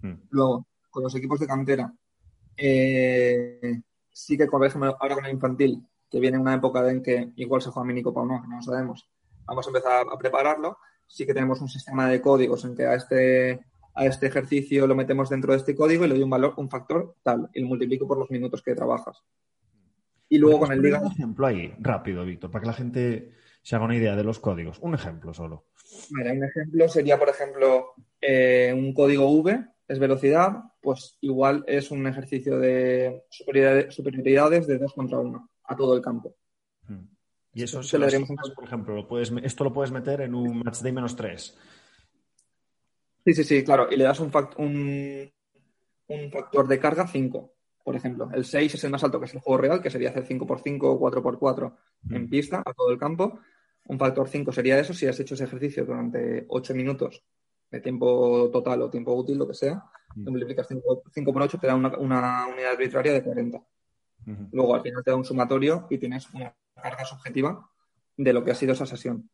Hmm. 0.02 0.22
Luego, 0.30 0.68
con 0.92 1.04
los 1.04 1.16
equipos 1.16 1.40
de 1.40 1.48
cantera, 1.48 1.92
eh, 2.58 3.82
sí 4.12 4.38
que, 4.38 4.46
por 4.46 4.66
ejemplo, 4.66 4.96
ahora 5.00 5.16
con 5.16 5.26
el 5.26 5.32
infantil, 5.32 5.84
que 6.10 6.20
viene 6.20 6.38
una 6.38 6.54
época 6.54 6.88
en 6.92 7.02
que 7.02 7.32
igual 7.38 7.62
se 7.62 7.72
juega 7.72 7.88
minicopa 7.88 8.22
o 8.22 8.26
no, 8.26 8.46
no 8.46 8.58
lo 8.58 8.62
sabemos, 8.62 9.10
vamos 9.46 9.66
a 9.66 9.70
empezar 9.70 10.06
a 10.12 10.18
prepararlo. 10.18 10.78
Sí 11.08 11.26
que 11.26 11.34
tenemos 11.34 11.60
un 11.60 11.68
sistema 11.68 12.08
de 12.08 12.22
códigos 12.22 12.64
en 12.64 12.76
que 12.76 12.86
a 12.86 12.96
este, 12.96 13.66
a 13.94 14.06
este 14.06 14.28
ejercicio 14.28 14.88
lo 14.88 14.96
metemos 14.96 15.30
dentro 15.30 15.52
de 15.52 15.58
este 15.58 15.76
código 15.76 16.06
y 16.06 16.08
le 16.08 16.14
doy 16.14 16.24
un 16.24 16.30
valor, 16.30 16.54
un 16.58 16.70
factor 16.70 17.16
tal, 17.24 17.50
y 17.54 17.62
lo 17.62 17.68
multiplico 17.68 18.08
por 18.08 18.18
los 18.18 18.32
minutos 18.32 18.62
que 18.62 18.76
trabajas. 18.76 19.22
Y 20.30 20.38
luego 20.38 20.60
con 20.60 20.72
el 20.72 20.82
Liga. 20.82 21.02
Un 21.02 21.12
ejemplo 21.12 21.48
ahí, 21.48 21.74
rápido, 21.80 22.24
Víctor, 22.24 22.50
para 22.50 22.62
que 22.62 22.68
la 22.68 22.74
gente 22.74 23.34
se 23.62 23.76
haga 23.76 23.84
una 23.84 23.98
idea 23.98 24.16
de 24.16 24.24
los 24.24 24.40
códigos. 24.40 24.80
Un 24.80 24.96
ejemplo 24.96 25.34
solo. 25.34 25.66
Vale, 26.12 26.32
un 26.32 26.46
ejemplo 26.46 26.88
sería, 26.88 27.20
por 27.20 27.28
ejemplo, 27.28 27.94
eh, 28.22 28.74
un 28.74 28.94
código 28.94 29.30
V, 29.30 29.66
es 29.92 30.00
velocidad, 30.00 30.54
pues 30.82 31.18
igual 31.20 31.66
es 31.68 31.92
un 31.92 32.08
ejercicio 32.08 32.58
de 32.58 33.26
superioridades 33.30 34.66
de 34.66 34.78
2 34.78 34.94
contra 34.94 35.20
1. 35.20 35.50
a 35.66 35.76
todo 35.76 35.98
el 35.98 36.02
campo. 36.02 36.34
Hmm. 36.88 37.08
Y 37.54 37.64
eso, 37.64 37.84
se 37.84 37.98
lo 37.98 38.08
por 38.56 38.64
ejemplo, 38.64 38.96
lo 38.96 39.06
puedes, 39.06 39.34
esto 39.44 39.66
lo 39.66 39.74
puedes 39.74 39.92
meter 39.92 40.22
en 40.22 40.34
un 40.34 40.60
match 40.60 40.80
day 40.80 40.94
menos 40.94 41.18
3. 41.18 41.58
Sí, 43.26 43.34
sí, 43.34 43.44
sí, 43.44 43.64
claro. 43.66 43.88
Y 43.92 43.98
le 43.98 44.06
das 44.06 44.22
un, 44.22 44.32
un, 44.58 45.30
un 46.08 46.32
factor 46.32 46.68
de 46.70 46.80
carga 46.80 47.06
5, 47.06 47.54
por 47.84 47.96
ejemplo. 47.98 48.30
El 48.34 48.46
6 48.46 48.74
es 48.74 48.84
el 48.86 48.92
más 48.92 49.04
alto, 49.04 49.20
que 49.20 49.26
es 49.26 49.34
el 49.34 49.42
juego 49.42 49.62
real, 49.62 49.82
que 49.82 49.90
sería 49.90 50.12
hacer 50.12 50.26
5x5 50.26 50.80
o 50.84 51.00
4x4 51.02 51.76
en 52.12 52.30
pista 52.30 52.64
a 52.66 52.74
todo 52.74 52.92
el 52.92 52.98
campo. 52.98 53.42
Un 53.88 54.00
factor 54.00 54.30
5 54.30 54.54
sería 54.54 54.80
eso 54.80 54.94
si 54.94 55.06
has 55.08 55.20
hecho 55.20 55.34
ese 55.34 55.44
ejercicio 55.44 55.84
durante 55.84 56.46
8 56.48 56.74
minutos 56.76 57.26
de 57.72 57.80
tiempo 57.80 58.50
total 58.52 58.82
o 58.82 58.90
tiempo 58.90 59.14
útil, 59.14 59.38
lo 59.38 59.48
que 59.48 59.54
sea. 59.54 59.84
multiplicas 60.16 60.68
5, 60.68 61.34
por 61.34 61.42
8, 61.42 61.58
te 61.58 61.68
da 61.68 61.76
una, 61.76 61.96
unidad 62.48 62.72
arbitraria 62.72 63.14
de 63.14 63.24
40. 63.24 63.64
Luego 64.52 64.76
al 64.76 64.82
final 64.82 65.04
te 65.04 65.12
da 65.12 65.18
un 65.18 65.26
sumatorio 65.26 65.88
y 65.90 65.98
tienes 65.98 66.30
una 66.34 66.54
carga 66.76 67.06
subjetiva 67.06 67.68
de 68.18 68.34
lo 68.34 68.44
que 68.44 68.52
ha 68.52 68.56
sido 68.56 68.74
esa 68.74 68.86
sesión. 68.86 69.30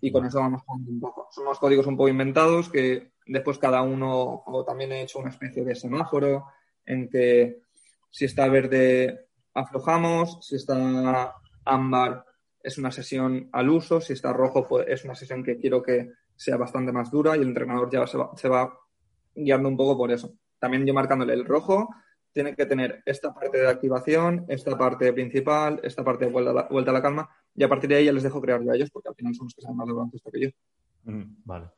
Y 0.00 0.12
con 0.12 0.24
eso 0.24 0.38
vamos 0.38 0.62
jugando 0.62 0.90
un 0.90 1.00
poco. 1.00 1.28
Son 1.30 1.44
unos 1.44 1.58
códigos 1.58 1.86
un 1.86 1.96
poco 1.96 2.08
inventados 2.08 2.70
que 2.70 3.12
después 3.26 3.58
cada 3.58 3.82
uno, 3.82 4.42
o 4.46 4.64
también 4.64 4.92
he 4.92 5.02
hecho 5.02 5.18
una 5.18 5.30
especie 5.30 5.64
de 5.64 5.74
semáforo 5.74 6.46
en 6.84 7.08
que 7.08 7.62
si 8.10 8.24
está 8.24 8.48
verde 8.48 9.26
aflojamos, 9.52 10.38
si 10.46 10.56
está 10.56 11.34
ámbar 11.64 12.24
es 12.62 12.78
una 12.78 12.90
sesión 12.90 13.48
al 13.52 13.68
uso, 13.68 14.00
si 14.00 14.12
está 14.12 14.32
rojo 14.32 14.66
pues 14.66 14.86
es 14.88 15.04
una 15.04 15.14
sesión 15.14 15.42
que 15.42 15.56
quiero 15.56 15.82
que 15.82 16.10
sea 16.36 16.56
bastante 16.56 16.92
más 16.92 17.10
dura 17.10 17.36
y 17.36 17.40
el 17.40 17.48
entrenador 17.48 17.90
ya 17.90 18.06
se 18.06 18.18
va, 18.18 18.30
se 18.36 18.48
va 18.48 18.78
guiando 19.34 19.68
un 19.68 19.76
poco 19.76 19.96
por 19.96 20.10
eso. 20.10 20.34
También 20.58 20.86
yo 20.86 20.94
marcándole 20.94 21.34
el 21.34 21.44
rojo, 21.44 21.88
tiene 22.36 22.54
que 22.54 22.66
tener 22.66 23.02
esta 23.06 23.32
parte 23.32 23.58
de 23.58 23.68
activación, 23.68 24.44
esta 24.48 24.76
parte 24.76 25.10
principal, 25.14 25.80
esta 25.82 26.04
parte 26.04 26.26
de 26.26 26.30
vuelta 26.30 26.90
a 26.90 26.94
la, 26.94 27.00
calma, 27.00 27.30
y 27.54 27.64
a 27.64 27.68
partir 27.68 27.88
de 27.88 27.96
ahí 27.96 28.04
ya 28.04 28.12
les 28.12 28.24
dejo 28.24 28.42
crear 28.42 28.62
yo 28.62 28.72
a 28.72 28.76
ellos, 28.76 28.90
porque 28.90 29.08
al 29.08 29.14
final 29.14 29.34
son 29.34 29.46
los 29.46 29.54
que 29.54 29.62
saben 29.62 29.78
más 29.78 29.86
de 29.86 29.92
baloncesto 29.94 30.30
que 30.30 30.40
yo. 30.40 30.48
Mm, 31.04 31.36
vale. 31.44 31.70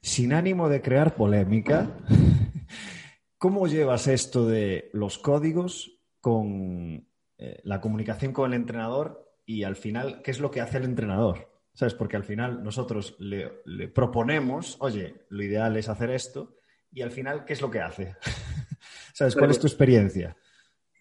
Sin 0.00 0.32
ánimo 0.32 0.70
de 0.70 0.80
crear 0.80 1.14
polémica, 1.14 1.90
¿cómo 3.38 3.66
llevas 3.66 4.06
esto 4.06 4.46
de 4.46 4.88
los 4.94 5.18
códigos 5.18 6.00
con 6.22 7.06
eh, 7.36 7.60
la 7.64 7.80
comunicación 7.82 8.32
con 8.32 8.50
el 8.50 8.60
entrenador 8.60 9.30
y 9.44 9.64
al 9.64 9.76
final, 9.76 10.22
qué 10.22 10.30
es 10.30 10.40
lo 10.40 10.50
que 10.50 10.62
hace 10.62 10.78
el 10.78 10.84
entrenador? 10.84 11.50
¿Sabes? 11.78 11.94
Porque 11.94 12.16
al 12.16 12.24
final 12.24 12.64
nosotros 12.64 13.14
le, 13.20 13.62
le 13.66 13.86
proponemos, 13.86 14.76
oye, 14.80 15.14
lo 15.28 15.44
ideal 15.44 15.76
es 15.76 15.88
hacer 15.88 16.10
esto, 16.10 16.56
y 16.90 17.02
al 17.02 17.12
final, 17.12 17.44
¿qué 17.44 17.52
es 17.52 17.60
lo 17.60 17.70
que 17.70 17.78
hace? 17.78 18.16
¿Sabes? 19.14 19.36
¿Cuál 19.36 19.52
es 19.52 19.60
tu 19.60 19.68
experiencia? 19.68 20.36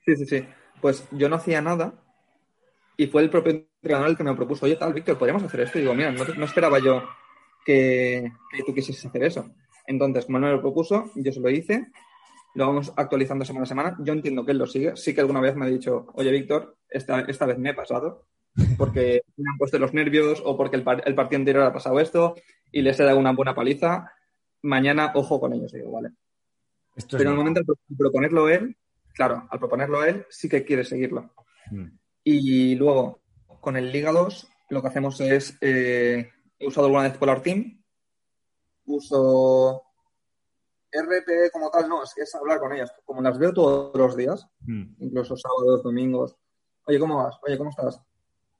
Sí, 0.05 0.15
sí, 0.17 0.25
sí. 0.27 0.47
Pues 0.79 1.07
yo 1.09 1.29
no 1.29 1.37
hacía 1.37 1.63
nada 1.63 1.95
y 2.95 3.07
fue 3.07 3.23
el 3.23 3.31
propio 3.31 3.53
entrenador 3.53 4.09
el 4.09 4.17
que 4.17 4.23
me 4.23 4.35
propuso, 4.35 4.67
oye, 4.67 4.75
tal, 4.75 4.93
Víctor, 4.93 5.17
podríamos 5.17 5.41
hacer 5.41 5.61
esto. 5.61 5.79
Y 5.79 5.81
digo, 5.81 5.95
mira, 5.95 6.11
no, 6.11 6.45
esperaba 6.45 6.77
yo 6.77 7.01
que, 7.65 8.31
tú 8.63 8.71
quisieses 8.75 9.03
hacer 9.03 9.23
eso. 9.23 9.49
Entonces, 9.87 10.25
como 10.25 10.37
él 10.37 10.43
me 10.43 10.51
lo 10.51 10.61
propuso, 10.61 11.09
yo 11.15 11.31
se 11.31 11.39
lo 11.39 11.49
hice, 11.49 11.87
lo 12.53 12.67
vamos 12.67 12.93
actualizando 12.95 13.45
semana 13.45 13.63
a 13.63 13.67
semana. 13.67 13.97
Yo 14.01 14.13
entiendo 14.13 14.45
que 14.45 14.51
él 14.51 14.59
lo 14.59 14.67
sigue. 14.67 14.95
Sí 14.95 15.15
que 15.15 15.21
alguna 15.21 15.41
vez 15.41 15.55
me 15.55 15.65
ha 15.65 15.69
dicho, 15.69 16.05
oye, 16.13 16.29
Víctor, 16.29 16.77
esta, 16.87 17.21
esta 17.21 17.47
vez 17.47 17.57
me 17.57 17.71
he 17.71 17.73
pasado 17.73 18.27
porque 18.77 19.21
me 19.37 19.49
han 19.49 19.57
puesto 19.57 19.79
los 19.79 19.93
nervios 19.93 20.41
o 20.45 20.57
porque 20.57 20.77
el, 20.77 20.85
el 21.05 21.15
partido 21.15 21.39
anterior 21.39 21.63
ha 21.63 21.73
pasado 21.73 21.99
esto 21.99 22.35
y 22.71 22.81
les 22.81 22.99
he 22.99 23.03
dado 23.03 23.19
una 23.19 23.33
buena 23.33 23.55
paliza. 23.55 24.11
Mañana, 24.61 25.11
ojo 25.15 25.39
con 25.39 25.53
ellos. 25.53 25.71
digo, 25.71 25.91
vale, 25.91 26.09
pero 27.11 27.23
en 27.23 27.29
el 27.29 27.35
momento 27.35 27.59
al 27.59 27.97
proponerlo 27.97 28.49
él, 28.49 28.75
claro, 29.13 29.47
al 29.49 29.59
proponerlo 29.59 30.03
él, 30.03 30.25
sí 30.29 30.49
que 30.49 30.65
quiere 30.65 30.83
seguirlo. 30.83 31.33
Hmm. 31.69 31.89
Y 32.23 32.75
luego, 32.75 33.21
con 33.61 33.77
el 33.77 33.91
Liga 33.91 34.11
2, 34.11 34.47
lo 34.69 34.81
que 34.81 34.87
hacemos 34.87 35.21
es, 35.21 35.57
eh, 35.61 36.29
he 36.57 36.67
usado 36.67 36.87
alguna 36.87 37.03
vez 37.03 37.17
Polar 37.17 37.41
Team, 37.41 37.83
uso 38.85 39.83
RP 40.91 41.51
como 41.51 41.69
tal, 41.69 41.87
no, 41.87 42.03
es 42.03 42.13
que 42.15 42.23
es 42.23 42.35
hablar 42.35 42.59
con 42.59 42.73
ellas. 42.73 42.91
Como 43.05 43.21
las 43.21 43.37
veo 43.37 43.53
todos 43.53 43.95
los 43.95 44.15
días, 44.15 44.47
hmm. 44.61 44.95
incluso 44.99 45.35
sábados, 45.37 45.83
domingos. 45.83 46.35
Oye, 46.85 46.99
¿cómo 46.99 47.17
vas? 47.17 47.37
Oye, 47.45 47.57
¿cómo 47.57 47.69
estás? 47.69 48.01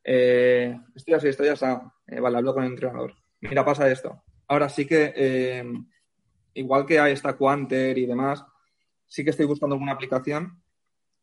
Eh, 0.09 0.79
estoy 0.95 1.13
así, 1.15 1.27
estoy 1.27 1.49
así. 1.49 1.65
Eh, 2.07 2.21
vale, 2.21 2.37
hablo 2.37 2.53
con 2.53 2.63
el 2.63 2.71
entrenador. 2.71 3.13
Mira, 3.41 3.65
pasa 3.65 3.91
esto. 3.91 4.23
Ahora 4.47 4.69
sí 4.69 4.87
que 4.87 5.61
igual 6.53 6.85
que 6.85 6.99
hay 6.99 7.11
esta 7.13 7.37
Quanter 7.37 7.97
y 7.97 8.05
demás, 8.05 8.43
sí 9.05 9.23
que 9.23 9.31
estoy 9.31 9.45
buscando 9.45 9.75
alguna 9.75 9.91
aplicación 9.91 10.61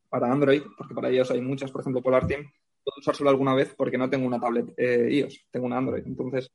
para 0.09 0.31
Android, 0.31 0.63
porque 0.77 0.95
para 0.95 1.09
ellos 1.09 1.31
hay 1.31 1.41
muchas, 1.41 1.71
por 1.71 1.81
ejemplo, 1.81 2.03
Polar 2.03 2.27
Team. 2.27 2.43
Puedo 2.85 3.01
usar 3.01 3.17
solo 3.17 3.31
alguna 3.31 3.55
vez 3.55 3.75
porque 3.77 3.99
no 3.99 4.11
tengo 4.11 4.27
una 4.27 4.39
tablet 4.39 4.73
eh, 4.77 5.09
iOS, 5.11 5.47
tengo 5.51 5.67
una 5.67 5.79
Android. 5.79 6.05
Entonces, 6.07 6.53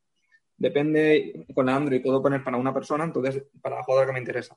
depende, 0.56 1.46
con 1.54 1.65
la 1.65 1.76
Android 1.76 2.02
puedo 2.02 2.22
poner 2.22 2.44
para 2.44 2.58
una 2.58 2.74
persona, 2.74 3.04
entonces 3.04 3.44
para 3.62 3.78
la 3.78 3.84
jugadora 3.84 4.08
que 4.08 4.13
me 4.13 4.20
interesa. 4.20 4.56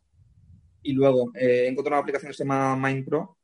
Y 0.82 0.92
luego 0.92 1.32
eh, 1.34 1.64
he 1.64 1.68
encontrado 1.68 1.96
una 1.96 2.02
aplicación 2.02 2.30
que 2.30 2.36
se 2.36 2.44
llama 2.44 2.76
MindPro, 2.76 3.38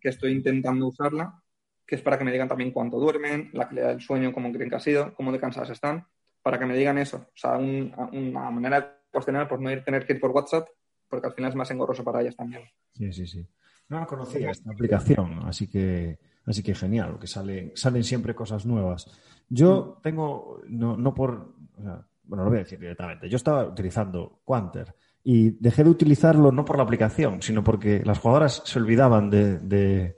que 0.00 0.08
estoy 0.08 0.32
intentando 0.32 0.86
usarla, 0.86 1.42
que 1.88 1.94
es 1.94 2.02
para 2.02 2.18
que 2.18 2.24
me 2.24 2.30
digan 2.30 2.48
también 2.48 2.70
cuánto 2.70 3.00
duermen, 3.00 3.48
la 3.54 3.66
calidad 3.66 3.88
del 3.88 4.02
sueño, 4.02 4.30
cómo 4.30 4.52
creen 4.52 4.68
que 4.68 4.76
ha 4.76 4.80
sido, 4.80 5.14
cómo 5.14 5.32
de 5.32 5.40
cansadas 5.40 5.70
están, 5.70 6.06
para 6.42 6.58
que 6.58 6.66
me 6.66 6.76
digan 6.76 6.98
eso. 6.98 7.16
O 7.16 7.36
sea, 7.36 7.56
una 7.56 8.50
manera 8.50 9.00
tener 9.24 9.48
por 9.48 9.58
no 9.58 9.70
ir, 9.70 9.82
tener 9.82 10.06
que 10.06 10.12
ir 10.12 10.20
por 10.20 10.32
WhatsApp, 10.32 10.68
porque 11.08 11.26
al 11.26 11.32
final 11.32 11.50
es 11.50 11.56
más 11.56 11.70
engorroso 11.70 12.04
para 12.04 12.20
ellas 12.20 12.36
también. 12.36 12.62
Sí, 12.92 13.10
sí, 13.10 13.26
sí. 13.26 13.48
No 13.88 14.00
la 14.00 14.06
conocía 14.06 14.50
esta 14.50 14.70
aplicación, 14.70 15.40
así 15.46 15.66
que, 15.66 16.18
así 16.44 16.62
que 16.62 16.74
genial, 16.74 17.18
que 17.18 17.26
sale, 17.26 17.72
salen 17.74 18.04
siempre 18.04 18.34
cosas 18.34 18.66
nuevas. 18.66 19.10
Yo 19.48 19.98
tengo, 20.02 20.60
no, 20.68 20.94
no 20.94 21.14
por, 21.14 21.54
bueno, 22.24 22.44
lo 22.44 22.50
voy 22.50 22.58
a 22.58 22.64
decir 22.64 22.78
directamente, 22.78 23.30
yo 23.30 23.36
estaba 23.36 23.64
utilizando 23.64 24.42
Quanter 24.44 24.94
y 25.24 25.52
dejé 25.52 25.84
de 25.84 25.90
utilizarlo 25.90 26.52
no 26.52 26.66
por 26.66 26.76
la 26.76 26.82
aplicación, 26.82 27.40
sino 27.40 27.64
porque 27.64 28.02
las 28.04 28.18
jugadoras 28.18 28.62
se 28.66 28.78
olvidaban 28.78 29.30
de, 29.30 29.58
de, 29.58 30.16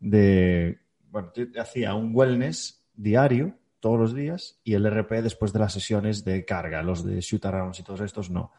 de 0.00 0.78
bueno, 1.10 1.32
hacía 1.60 1.94
un 1.94 2.10
wellness 2.14 2.84
diario 2.94 3.54
todos 3.80 3.98
los 3.98 4.14
días 4.14 4.60
y 4.64 4.74
el 4.74 4.86
RP 4.86 5.22
después 5.22 5.52
de 5.52 5.60
las 5.60 5.72
sesiones 5.72 6.24
de 6.24 6.44
carga, 6.44 6.82
los 6.82 7.04
de 7.04 7.20
shoot 7.20 7.44
arounds 7.46 7.80
y 7.80 7.82
todos 7.82 8.00
estos 8.00 8.30
no. 8.30 8.52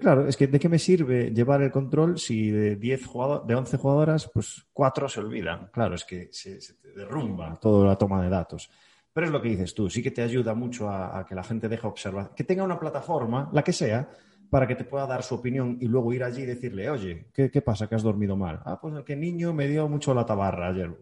claro, 0.00 0.26
es 0.26 0.36
que 0.36 0.46
¿de 0.46 0.58
qué 0.58 0.68
me 0.68 0.78
sirve 0.78 1.30
llevar 1.30 1.62
el 1.62 1.70
control 1.70 2.18
si 2.18 2.50
de 2.50 2.76
10 2.76 3.06
jugadores, 3.06 3.46
de 3.46 3.54
11 3.54 3.76
jugadoras, 3.78 4.30
pues 4.32 4.66
4 4.72 5.08
se 5.08 5.20
olvidan? 5.20 5.68
Claro, 5.72 5.94
es 5.94 6.04
que 6.04 6.28
se, 6.32 6.58
derrumba 6.94 7.58
toda 7.60 7.86
la 7.86 7.96
toma 7.96 8.22
de 8.22 8.28
datos. 8.28 8.70
Pero 9.12 9.26
es 9.26 9.32
lo 9.32 9.42
que 9.42 9.50
dices 9.50 9.74
tú, 9.74 9.90
sí 9.90 10.02
que 10.02 10.10
te 10.10 10.22
ayuda 10.22 10.54
mucho 10.54 10.88
a, 10.88 11.24
que 11.28 11.34
la 11.34 11.42
gente 11.42 11.68
deje 11.68 11.86
observar, 11.86 12.34
que 12.34 12.44
tenga 12.44 12.64
una 12.64 12.80
plataforma, 12.80 13.50
la 13.52 13.62
que 13.62 13.72
sea, 13.72 14.08
para 14.48 14.66
que 14.66 14.74
te 14.74 14.84
pueda 14.84 15.06
dar 15.06 15.22
su 15.22 15.34
opinión 15.34 15.78
y 15.80 15.86
luego 15.86 16.12
ir 16.12 16.24
allí 16.24 16.42
y 16.42 16.46
decirle, 16.46 16.88
oye, 16.88 17.26
¿qué, 17.32 17.62
pasa? 17.62 17.88
¿Que 17.88 17.94
has 17.94 18.02
dormido 18.02 18.36
mal? 18.36 18.60
Ah, 18.64 18.78
pues 18.80 18.94
el 18.94 19.04
que 19.04 19.16
niño 19.16 19.52
me 19.52 19.66
dio 19.66 19.88
mucho 19.88 20.14
la 20.14 20.24
tabarra 20.24 20.68
ayer, 20.68 20.94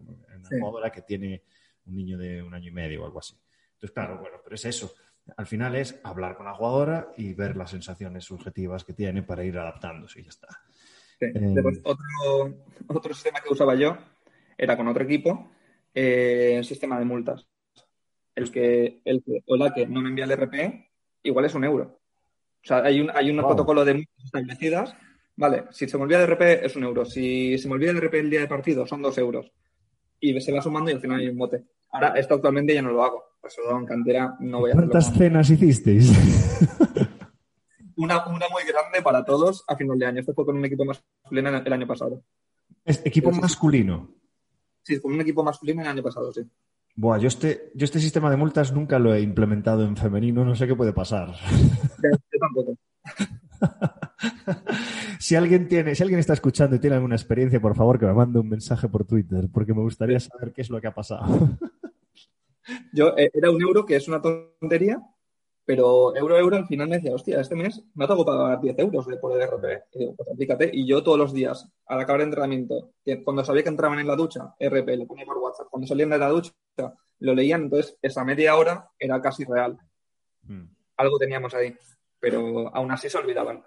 una 0.51 0.65
jugadora 0.65 0.91
que 0.91 1.01
tiene 1.01 1.43
un 1.85 1.95
niño 1.95 2.17
de 2.17 2.41
un 2.41 2.53
año 2.53 2.69
y 2.69 2.73
medio 2.73 3.03
o 3.03 3.05
algo 3.05 3.19
así. 3.19 3.35
Entonces, 3.73 3.91
claro, 3.91 4.19
bueno, 4.19 4.37
pero 4.43 4.55
es 4.55 4.65
eso. 4.65 4.93
Al 5.37 5.45
final 5.45 5.75
es 5.75 5.99
hablar 6.03 6.35
con 6.35 6.45
la 6.45 6.53
jugadora 6.53 7.11
y 7.17 7.33
ver 7.33 7.55
las 7.55 7.71
sensaciones 7.71 8.25
subjetivas 8.25 8.83
que 8.83 8.93
tiene 8.93 9.23
para 9.23 9.43
ir 9.43 9.57
adaptándose 9.57 10.19
y 10.19 10.23
ya 10.23 10.29
está. 10.29 10.47
Eh, 11.19 11.55
otro, 11.83 12.55
otro, 12.87 13.13
sistema 13.13 13.39
que 13.41 13.53
usaba 13.53 13.75
yo 13.75 13.95
era 14.57 14.75
con 14.75 14.87
otro 14.87 15.03
equipo, 15.03 15.51
eh, 15.93 16.55
el 16.57 16.65
sistema 16.65 16.97
de 16.97 17.05
multas. 17.05 17.47
El 18.33 18.51
que, 18.51 19.01
el 19.05 19.23
que 19.23 19.43
o 19.45 19.55
la 19.55 19.73
que 19.73 19.85
no 19.85 20.01
me 20.01 20.09
envía 20.09 20.25
el 20.25 20.31
RP, 20.31 20.89
igual 21.23 21.45
es 21.45 21.53
un 21.53 21.63
euro. 21.63 22.01
O 22.63 22.67
sea, 22.67 22.83
hay 22.83 23.01
un, 23.01 23.11
hay 23.11 23.29
un 23.29 23.37
protocolo 23.37 23.85
de 23.85 23.95
multas 23.95 24.25
establecidas. 24.25 24.95
Vale, 25.35 25.65
si 25.71 25.87
se 25.87 25.97
me 25.97 26.03
olvida 26.03 26.23
el 26.23 26.27
RP 26.27 26.65
es 26.65 26.75
un 26.75 26.83
euro. 26.83 27.05
Si 27.05 27.57
se 27.57 27.67
me 27.67 27.75
olvida 27.75 27.91
el 27.91 27.97
RP 27.97 28.19
el 28.19 28.29
día 28.29 28.41
de 28.41 28.47
partido 28.47 28.85
son 28.87 29.01
dos 29.01 29.17
euros 29.17 29.51
y 30.21 30.39
se 30.39 30.53
va 30.53 30.61
sumando 30.61 30.91
y 30.91 30.93
al 30.93 31.01
final 31.01 31.19
hay 31.19 31.27
un 31.27 31.37
bote. 31.37 31.65
Ahora, 31.91 32.13
esto 32.15 32.35
actualmente 32.35 32.73
ya 32.73 32.81
no 32.81 32.91
lo 32.91 33.03
hago. 33.03 33.23
Pues 33.41 33.57
en 33.57 33.85
cantera 33.85 34.37
no 34.39 34.59
voy 34.59 34.71
a 34.71 34.75
¿Cuántas 34.75 35.11
cenas 35.13 35.49
hicisteis? 35.49 36.11
Una, 37.97 38.25
una, 38.27 38.45
muy 38.49 38.63
grande 38.63 39.01
para 39.03 39.25
todos 39.25 39.63
a 39.67 39.75
final 39.75 39.99
de 39.99 40.05
año. 40.05 40.19
Esto 40.21 40.33
fue 40.33 40.45
con 40.45 40.57
un 40.57 40.65
equipo 40.65 40.85
masculino 40.85 41.49
el 41.49 41.73
año 41.73 41.87
pasado. 41.87 42.23
¿Es 42.85 43.05
equipo 43.05 43.31
masculino? 43.31 44.09
Sí, 44.83 44.99
con 44.99 45.13
un 45.13 45.21
equipo 45.21 45.43
masculino 45.43 45.81
el 45.81 45.87
año 45.87 46.01
pasado, 46.01 46.31
sí. 46.31 46.41
Buah, 46.95 47.19
yo 47.19 47.27
este, 47.27 47.71
yo 47.75 47.85
este 47.85 47.99
sistema 47.99 48.29
de 48.29 48.37
multas 48.37 48.73
nunca 48.73 48.99
lo 48.99 49.13
he 49.13 49.21
implementado 49.21 49.85
en 49.85 49.95
femenino, 49.95 50.43
no 50.43 50.55
sé 50.55 50.67
qué 50.67 50.75
puede 50.75 50.93
pasar. 50.93 51.35
Yo 52.01 52.39
tampoco. 52.39 52.77
si 55.19 55.35
alguien 55.35 55.67
tiene, 55.67 55.95
si 55.95 56.03
alguien 56.03 56.19
está 56.19 56.33
escuchando 56.33 56.75
y 56.75 56.79
tiene 56.79 56.95
alguna 56.95 57.15
experiencia, 57.15 57.59
por 57.59 57.75
favor 57.75 57.99
que 57.99 58.05
me 58.05 58.13
mande 58.13 58.39
un 58.39 58.49
mensaje 58.49 58.87
por 58.87 59.05
Twitter, 59.05 59.47
porque 59.51 59.73
me 59.73 59.81
gustaría 59.81 60.19
saber 60.19 60.53
qué 60.53 60.61
es 60.61 60.69
lo 60.69 60.79
que 60.79 60.87
ha 60.87 60.93
pasado. 60.93 61.25
Yo 62.93 63.15
eh, 63.17 63.31
era 63.33 63.51
un 63.51 63.61
euro, 63.61 63.85
que 63.85 63.95
es 63.95 64.07
una 64.07 64.21
tontería, 64.21 65.01
Pero 65.65 66.15
euro 66.15 66.37
euro 66.37 66.57
al 66.57 66.67
final 66.67 66.87
me 66.87 66.97
decía, 66.97 67.13
hostia, 67.13 67.39
este 67.39 67.55
mes 67.55 67.83
me 67.93 68.07
tengo 68.07 68.25
que 68.25 68.31
pagar 68.31 68.59
10 68.59 68.79
euros 68.79 69.05
de 69.07 69.17
por 69.17 69.31
el 69.33 69.47
RP. 69.47 69.83
Y 69.93 69.99
digo, 69.99 70.15
pues 70.15 70.29
aplícate. 70.29 70.69
Y 70.73 70.87
yo 70.87 71.03
todos 71.03 71.17
los 71.17 71.33
días, 71.33 71.67
al 71.85 71.99
acabar 71.99 72.21
el 72.21 72.27
entrenamiento, 72.27 72.93
que 73.03 73.23
cuando 73.23 73.43
sabía 73.43 73.63
que 73.63 73.69
entraban 73.69 73.99
en 73.99 74.07
la 74.07 74.15
ducha, 74.15 74.55
RP, 74.59 74.97
lo 74.97 75.07
ponía 75.07 75.25
por 75.25 75.37
WhatsApp. 75.37 75.67
Cuando 75.69 75.87
salían 75.87 76.09
de 76.09 76.17
la 76.17 76.29
ducha, 76.29 76.51
lo 77.19 77.35
leían. 77.35 77.63
Entonces, 77.63 77.97
esa 78.01 78.23
media 78.25 78.55
hora 78.55 78.89
era 78.97 79.21
casi 79.21 79.45
real. 79.45 79.77
Hmm. 80.43 80.65
Algo 80.97 81.17
teníamos 81.17 81.53
ahí. 81.53 81.75
Pero 82.19 82.75
aún 82.75 82.91
así 82.91 83.09
se 83.09 83.17
olvidaban. 83.17 83.63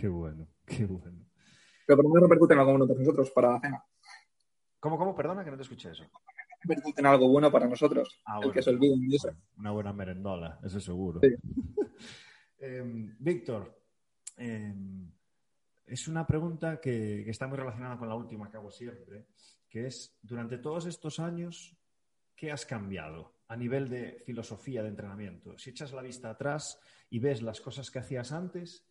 Qué 0.00 0.08
bueno, 0.08 0.48
qué 0.64 0.86
bueno. 0.86 1.26
Pero 1.86 2.02
por 2.02 2.14
lo 2.14 2.26
repercute 2.26 2.54
en 2.54 2.60
algo 2.60 2.72
bueno 2.72 2.86
para 2.86 3.00
nosotros 3.00 3.30
para 3.32 3.52
la 3.52 3.60
cena. 3.60 3.84
¿Cómo, 4.78 4.96
cómo? 4.96 5.14
Perdona 5.14 5.44
que 5.44 5.50
no 5.50 5.58
te 5.58 5.62
escuché 5.62 5.90
eso. 5.90 6.04
Repercute 6.62 7.02
en 7.02 7.06
algo 7.06 7.28
bueno 7.28 7.52
para 7.52 7.66
nosotros. 7.66 8.18
Ah, 8.24 8.40
el 8.42 8.50
que 8.50 8.62
se 8.62 8.70
olviden 8.70 9.06
de 9.06 9.16
eso. 9.16 9.28
Una 9.58 9.72
buena 9.72 9.92
merendola, 9.92 10.58
eso 10.62 10.80
seguro. 10.80 11.20
Em, 12.62 13.16
Víctor, 13.18 13.74
em, 14.36 15.10
es 15.86 16.08
una 16.08 16.26
pregunta 16.26 16.78
que, 16.78 17.28
está 17.28 17.46
muy 17.46 17.56
relacionada 17.56 17.96
con 17.96 18.06
la 18.06 18.14
última 18.14 18.50
que 18.50 18.58
hago 18.58 18.70
siempre, 18.70 19.28
que 19.66 19.86
es, 19.86 20.18
durante 20.20 20.58
todos 20.58 20.84
estos 20.84 21.20
años, 21.20 21.74
¿qué 22.36 22.52
has 22.52 22.66
cambiado 22.66 23.40
a 23.48 23.56
nivel 23.56 23.88
de 23.88 24.22
filosofía 24.26 24.82
de 24.82 24.90
entrenamiento? 24.90 25.56
Si 25.56 25.70
echas 25.70 25.94
la 25.94 26.02
vista 26.02 26.28
atrás 26.28 26.78
y 27.08 27.18
ves 27.18 27.40
las 27.40 27.62
cosas 27.62 27.90
que 27.90 28.00
hacías 28.00 28.30
antes, 28.30 28.86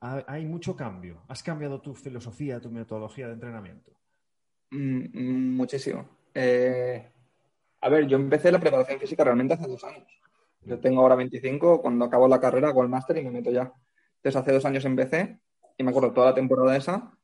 hay 0.00 0.46
mucho 0.46 0.76
cambio. 0.76 1.22
¿Has 1.28 1.42
cambiado 1.42 1.80
tu 1.80 1.94
filosofía, 1.94 2.60
tu 2.60 2.70
metodología 2.70 3.26
de 3.26 3.34
entrenamiento? 3.34 3.92
Mm, 4.70 5.56
muchísimo. 5.56 6.08
Eh, 6.34 7.10
a 7.80 7.88
ver, 7.88 8.06
yo 8.06 8.16
empecé 8.16 8.50
la 8.50 8.60
preparación 8.60 8.98
física 8.98 9.24
realmente 9.24 9.54
hace 9.54 9.66
dos 9.66 9.84
años. 9.84 10.06
Yo 10.62 10.78
tengo 10.78 11.00
ahora 11.00 11.14
25, 11.14 11.80
cuando 11.80 12.04
acabo 12.04 12.28
la 12.28 12.40
carrera 12.40 12.68
hago 12.68 12.82
el 12.82 12.88
máster 12.88 13.16
y 13.18 13.24
me 13.24 13.30
meto 13.30 13.50
ya. 13.50 13.72
Entonces 14.16 14.40
hace 14.40 14.52
dos 14.52 14.64
años 14.64 14.84
empecé 14.84 15.40
y 15.78 15.82
me 15.82 15.90
acuerdo 15.90 16.12
toda 16.12 16.30
la 16.30 16.34
temporada 16.34 16.76
esa 16.76 17.16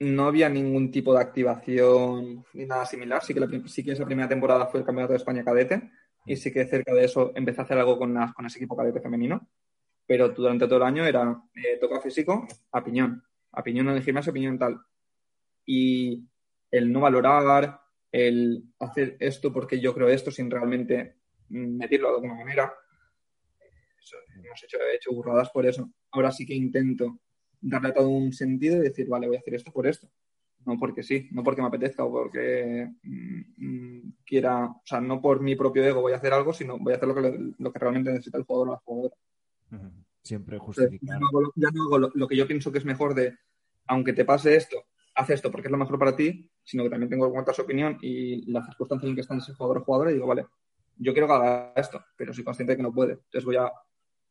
no 0.00 0.24
había 0.26 0.48
ningún 0.48 0.90
tipo 0.90 1.12
de 1.12 1.20
activación 1.20 2.44
ni 2.54 2.64
nada 2.64 2.86
similar. 2.86 3.22
Sí 3.22 3.34
que, 3.34 3.68
sí 3.68 3.84
que 3.84 3.92
esa 3.92 4.06
primera 4.06 4.28
temporada 4.28 4.66
fue 4.66 4.80
el 4.80 4.86
Campeonato 4.86 5.12
de 5.12 5.18
España 5.18 5.44
cadete 5.44 5.90
y 6.24 6.36
sí 6.36 6.50
que 6.50 6.66
cerca 6.66 6.94
de 6.94 7.04
eso 7.04 7.32
empecé 7.34 7.60
a 7.60 7.64
hacer 7.64 7.78
algo 7.78 7.98
con, 7.98 8.14
con 8.34 8.46
ese 8.46 8.58
equipo 8.58 8.76
cadete 8.76 9.00
femenino 9.00 9.46
pero 10.10 10.30
durante 10.30 10.66
todo 10.66 10.78
el 10.78 10.82
año 10.82 11.06
era 11.06 11.40
eh, 11.54 11.78
toca 11.80 12.00
físico 12.00 12.44
a 12.72 12.82
piñón, 12.82 13.22
a 13.52 13.62
piñón 13.62 13.90
en 13.90 13.94
el 13.94 14.02
gimnasio, 14.02 14.30
a 14.30 14.32
piñón 14.32 14.58
tal. 14.58 14.80
Y 15.64 16.26
el 16.68 16.90
no 16.90 17.02
valorar, 17.02 17.80
el 18.10 18.64
hacer 18.80 19.16
esto 19.20 19.52
porque 19.52 19.78
yo 19.78 19.94
creo 19.94 20.08
esto 20.08 20.32
sin 20.32 20.50
realmente 20.50 21.14
medirlo 21.50 22.08
de 22.08 22.14
alguna 22.16 22.34
manera. 22.34 22.74
hemos 24.44 24.64
hecho, 24.64 24.78
he 24.78 24.96
hecho 24.96 25.12
burradas 25.12 25.48
por 25.50 25.64
eso. 25.64 25.88
Ahora 26.10 26.32
sí 26.32 26.44
que 26.44 26.54
intento 26.54 27.20
darle 27.60 27.92
todo 27.92 28.08
un 28.08 28.32
sentido 28.32 28.78
y 28.78 28.88
decir, 28.88 29.06
vale, 29.06 29.28
voy 29.28 29.36
a 29.36 29.38
hacer 29.38 29.54
esto 29.54 29.70
por 29.70 29.86
esto. 29.86 30.08
No 30.66 30.76
porque 30.76 31.04
sí, 31.04 31.28
no 31.30 31.44
porque 31.44 31.62
me 31.62 31.68
apetezca 31.68 32.02
o 32.02 32.10
porque 32.10 32.88
mm, 33.04 33.42
mm, 33.58 34.14
quiera, 34.26 34.64
o 34.64 34.82
sea, 34.84 35.00
no 35.00 35.22
por 35.22 35.40
mi 35.40 35.54
propio 35.54 35.84
ego 35.84 36.00
voy 36.00 36.14
a 36.14 36.16
hacer 36.16 36.32
algo, 36.32 36.52
sino 36.52 36.78
voy 36.80 36.94
a 36.94 36.96
hacer 36.96 37.06
lo 37.06 37.14
que, 37.14 37.52
lo 37.56 37.72
que 37.72 37.78
realmente 37.78 38.10
necesita 38.10 38.38
el 38.38 38.44
jugador 38.44 38.70
o 38.70 38.72
la 38.72 38.78
jugadora. 38.78 39.14
Siempre 40.22 40.58
justificar. 40.58 41.18
Ya 41.54 41.70
no 41.70 41.84
hago, 41.84 42.10
lo, 42.12 42.28
que 42.28 42.36
yo 42.36 42.46
pienso 42.46 42.70
que 42.70 42.78
es 42.78 42.84
mejor 42.84 43.14
de, 43.14 43.36
aunque 43.86 44.12
te 44.12 44.24
pase 44.24 44.56
esto, 44.56 44.84
haz 45.14 45.30
esto 45.30 45.50
porque 45.50 45.68
es 45.68 45.72
lo 45.72 45.78
mejor 45.78 45.98
para 45.98 46.14
ti, 46.14 46.50
sino 46.62 46.82
que 46.84 46.90
también 46.90 47.10
tengo 47.10 47.26
en 47.26 47.32
cuenta 47.32 47.52
su 47.52 47.62
opinión 47.62 47.98
y 48.02 48.50
la 48.50 48.64
circunstancia 48.64 49.08
en 49.08 49.14
que 49.14 49.22
está 49.22 49.36
ese 49.36 49.54
jugador 49.54 49.78
o 49.78 49.84
jugadora 49.84 50.10
y 50.10 50.14
digo, 50.14 50.26
vale, 50.26 50.46
yo 50.96 51.12
quiero 51.12 51.26
que 51.26 51.34
haga 51.34 51.72
esto, 51.76 52.04
pero 52.16 52.34
soy 52.34 52.44
consciente 52.44 52.72
de 52.72 52.76
que 52.76 52.82
no 52.82 52.92
puede. 52.92 53.12
Entonces 53.12 53.44
voy 53.44 53.56
a 53.56 53.72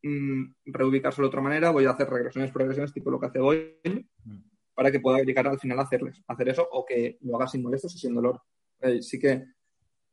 mm, 0.04 0.54
reubicárselo 0.66 1.26
de 1.26 1.30
otra 1.30 1.42
manera, 1.42 1.72
voy 1.72 1.86
a 1.86 1.92
hacer 1.92 2.10
regresiones, 2.10 2.52
progresiones, 2.52 2.94
tipo 2.94 3.10
lo 3.10 3.20
que 3.20 3.26
hace 3.26 3.40
hoy, 3.40 3.80
mm. 3.84 4.38
para 4.76 4.92
que 4.92 5.00
pueda 5.00 5.24
llegar 5.24 5.48
al 5.48 5.60
final 5.60 5.80
a 5.80 5.84
hacerles, 5.84 6.22
hacer 6.28 6.50
eso 6.50 6.68
o 6.72 6.86
que 6.86 7.18
lo 7.22 7.36
haga 7.36 7.48
sin 7.48 7.64
molestos 7.64 7.96
y 7.96 8.00
sin 8.00 8.14
dolor. 8.14 8.42
Eh, 8.82 9.02
sí 9.02 9.20
que 9.20 9.46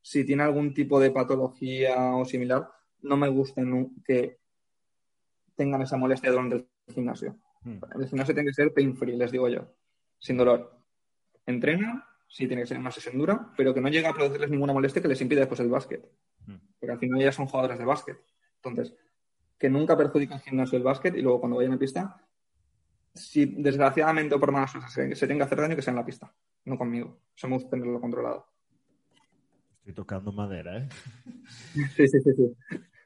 si 0.00 0.24
tiene 0.24 0.44
algún 0.44 0.72
tipo 0.72 0.98
de 0.98 1.10
patología 1.10 2.14
o 2.14 2.24
similar, 2.24 2.68
no 3.02 3.16
me 3.16 3.28
gusta 3.28 3.62
que 4.04 4.38
tengan 5.57 5.83
esa 5.83 5.97
molestia 5.97 6.31
durante 6.31 6.57
el 6.57 6.95
gimnasio. 6.95 7.37
Hmm. 7.62 7.79
El 7.99 8.09
gimnasio 8.09 8.35
tiene 8.35 8.51
que 8.51 8.55
ser 8.55 8.73
pain 8.73 8.97
free, 8.97 9.16
les 9.16 9.33
digo 9.33 9.49
yo, 9.49 9.75
sin 10.19 10.37
dolor. 10.37 10.79
Entrena, 11.47 12.07
sí 12.29 12.47
tiene 12.47 12.62
que 12.62 12.69
ser 12.69 12.79
una 12.79 12.90
sesión 12.90 13.19
dura, 13.19 13.53
pero 13.57 13.73
que 13.75 13.81
no 13.81 13.88
llegue 13.88 14.07
a 14.07 14.12
producirles 14.12 14.51
ninguna 14.51 14.73
molestia 14.73 15.03
que 15.03 15.09
les 15.09 15.21
impida 15.21 15.40
después 15.40 15.61
el 15.61 15.69
básquet. 15.69 16.05
Hmm. 16.47 16.59
Porque 16.79 16.92
al 16.92 16.99
final 16.99 17.21
ya 17.21 17.33
son 17.33 17.47
jugadores 17.47 17.79
de 17.79 17.85
básquet. 17.85 18.19
Entonces, 18.57 18.95
que 19.59 19.71
nunca 19.71 19.97
perjudique 19.97 20.35
el 20.35 20.40
gimnasio 20.40 20.77
el 20.77 20.85
básquet 20.85 21.16
y 21.16 21.23
luego 21.23 21.40
cuando 21.40 21.57
vayan 21.57 21.73
a 21.73 21.79
pista, 21.79 22.21
si 23.14 23.47
desgraciadamente 23.47 24.35
o 24.35 24.40
por 24.40 24.53
malas 24.53 24.73
cosas 24.73 24.92
se, 24.92 25.14
se 25.14 25.27
tenga 25.27 25.38
que 25.38 25.47
hacer 25.47 25.61
daño, 25.61 25.77
que 25.77 25.83
sea 25.83 25.92
en 25.92 25.97
la 25.97 26.05
pista, 26.05 26.33
no 26.64 26.77
conmigo. 26.77 27.21
Eso 27.35 27.49
me 27.49 27.55
gusta 27.55 27.71
tenerlo 27.71 28.01
controlado. 28.01 28.47
Estoy 29.79 29.95
tocando 29.95 30.33
madera, 30.33 30.79
¿eh? 30.79 30.88
sí, 31.97 32.09
sí, 32.09 32.21
sí. 32.21 32.31
sí. 32.35 32.57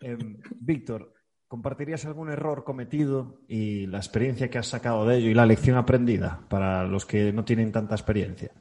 Em, 0.01 0.39
Víctor, 0.59 1.13
¿Compartirías 1.51 2.07
algún 2.07 2.31
error 2.31 2.63
cometido 2.63 3.41
y 3.49 3.89
la 3.89 3.99
experiencia 3.99 4.49
que 4.49 4.59
has 4.59 4.69
sacado 4.69 5.05
de 5.05 5.17
ello 5.17 5.31
y 5.31 5.35
la 5.35 5.47
lección 5.47 5.77
aprendida 5.77 6.47
para 6.49 6.85
los 6.85 7.05
que 7.05 7.33
no 7.33 7.45
tienen 7.45 7.73
tanta 7.73 7.97
experiencia? 7.97 8.53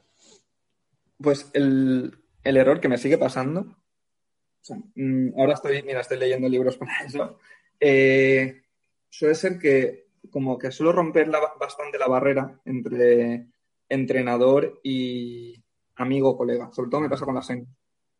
Pues 1.21 1.51
el, 1.53 2.17
error 2.43 2.79
que 2.79 2.89
me 2.89 2.97
sigue 2.97 3.19
pasando, 3.19 3.77
mm, 4.95 5.39
ahora 5.39 5.53
estoy, 5.53 5.83
mira, 5.83 6.01
estoy 6.01 6.17
leyendo 6.17 6.49
libros 6.49 6.77
para 6.79 7.03
eso, 7.05 7.37
eh, 7.79 8.63
suele 9.07 9.35
ser 9.35 9.59
que 9.59 10.07
como 10.31 10.57
que 10.57 10.71
suelo 10.71 10.91
romper 10.91 11.29
bastante 11.59 11.99
la 11.99 12.07
barrera 12.07 12.59
entre 12.65 13.51
entrenador 13.87 14.79
y 14.81 15.63
amigo 15.97 16.35
colega. 16.35 16.71
Sobre 16.73 16.89
todo 16.89 17.01
me 17.01 17.09
pasa 17.09 17.25
con 17.25 17.35
la 17.35 17.43
señas. 17.43 17.69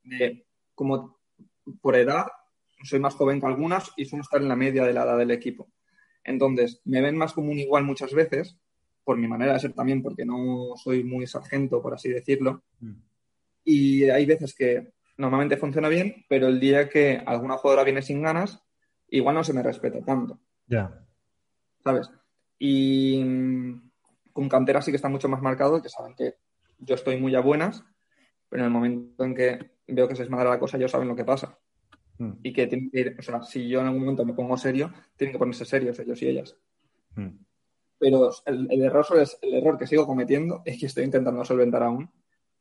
De 0.04 0.46
como 0.76 1.22
por 1.82 1.96
edad 1.96 2.28
soy 2.84 3.00
más 3.00 3.16
joven 3.16 3.40
que 3.40 3.48
algunas 3.48 3.92
y 3.98 4.06
suelo 4.06 4.24
estar 4.24 4.42
en 4.42 4.48
la 4.48 4.56
media 4.56 4.84
de 4.84 4.94
la 4.94 5.04
edad 5.04 5.18
del 5.18 5.32
equipo. 5.32 5.70
Entonces, 6.24 6.82
me 6.86 7.02
ven 7.02 7.18
más 7.18 7.34
como 7.34 7.52
un 7.52 7.60
igual 7.60 7.84
muchas 7.84 8.14
veces, 8.14 8.58
por 9.04 9.18
mi 9.18 9.28
manera 9.28 9.54
de 9.54 9.60
ser 9.60 9.74
también, 9.74 10.02
porque 10.04 10.26
no 10.26 10.74
soy 10.76 11.04
muy 11.04 11.26
sargento, 11.28 11.82
por 11.82 11.94
así 11.94 12.10
decirlo. 12.10 12.64
Mm. 12.80 12.94
Y 13.64 14.10
hay 14.10 14.26
veces 14.26 14.54
que 14.54 14.94
normalmente 15.18 15.58
funciona 15.58 15.90
bien, 15.90 16.26
pero 16.30 16.48
el 16.48 16.60
día 16.60 16.90
que 16.90 17.22
alguna 17.26 17.58
jugadora 17.58 17.84
viene 17.84 18.02
sin 18.02 18.22
ganas, 18.22 18.64
igual 19.10 19.36
no 19.36 19.44
se 19.44 19.54
me 19.54 19.64
respeta 19.64 20.02
tanto. 20.02 20.40
Ya. 20.68 21.06
¿Sabes? 21.84 22.10
Y 22.58 23.24
mm, 23.24 23.90
con 24.32 24.50
cantera 24.50 24.82
sí 24.82 24.92
que 24.92 24.98
está 24.98 25.10
mucho 25.10 25.30
más 25.30 25.42
marcado, 25.42 25.82
que 25.82 25.90
saben 25.90 26.16
que 26.16 26.36
yo 26.78 26.96
estoy 26.96 27.18
muy 27.18 27.36
a 27.36 27.42
buenas, 27.42 27.84
pero 28.48 28.62
en 28.64 28.68
el 28.68 28.74
momento 28.74 29.24
en 29.24 29.36
que 29.36 29.72
veo 29.88 30.08
que 30.08 30.16
se 30.16 30.24
desmadra 30.24 30.50
la 30.50 30.60
cosa, 30.60 30.78
ellos 30.78 30.92
saben 30.92 31.08
lo 31.08 31.16
que 31.16 31.26
pasa. 31.26 31.58
Mm. 32.20 32.32
Y 32.44 32.54
que 32.54 32.68
tienen 32.68 32.92
que 32.92 33.00
ir, 33.00 33.16
o 33.18 33.22
sea, 33.22 33.42
si 33.42 33.68
yo 33.68 33.80
en 33.80 33.88
algún 33.88 34.02
momento 34.02 34.26
me 34.26 34.34
pongo 34.34 34.58
serio, 34.58 34.94
tienen 35.16 35.34
que 35.34 35.40
ponerse 35.40 35.66
serios 35.66 35.98
ellos 36.00 36.22
y 36.22 36.28
ellas. 36.28 36.56
Mm. 37.16 37.30
Pero 37.98 38.30
el, 38.46 38.82
error 38.82 39.06
es 39.20 39.38
el 39.42 39.56
error 39.56 39.78
que 39.78 39.88
sigo 39.88 40.06
cometiendo 40.06 40.62
es 40.66 40.80
que 40.80 40.86
estoy 40.86 41.06
intentando 41.06 41.44
solventar 41.44 41.84
aún. 41.84 42.10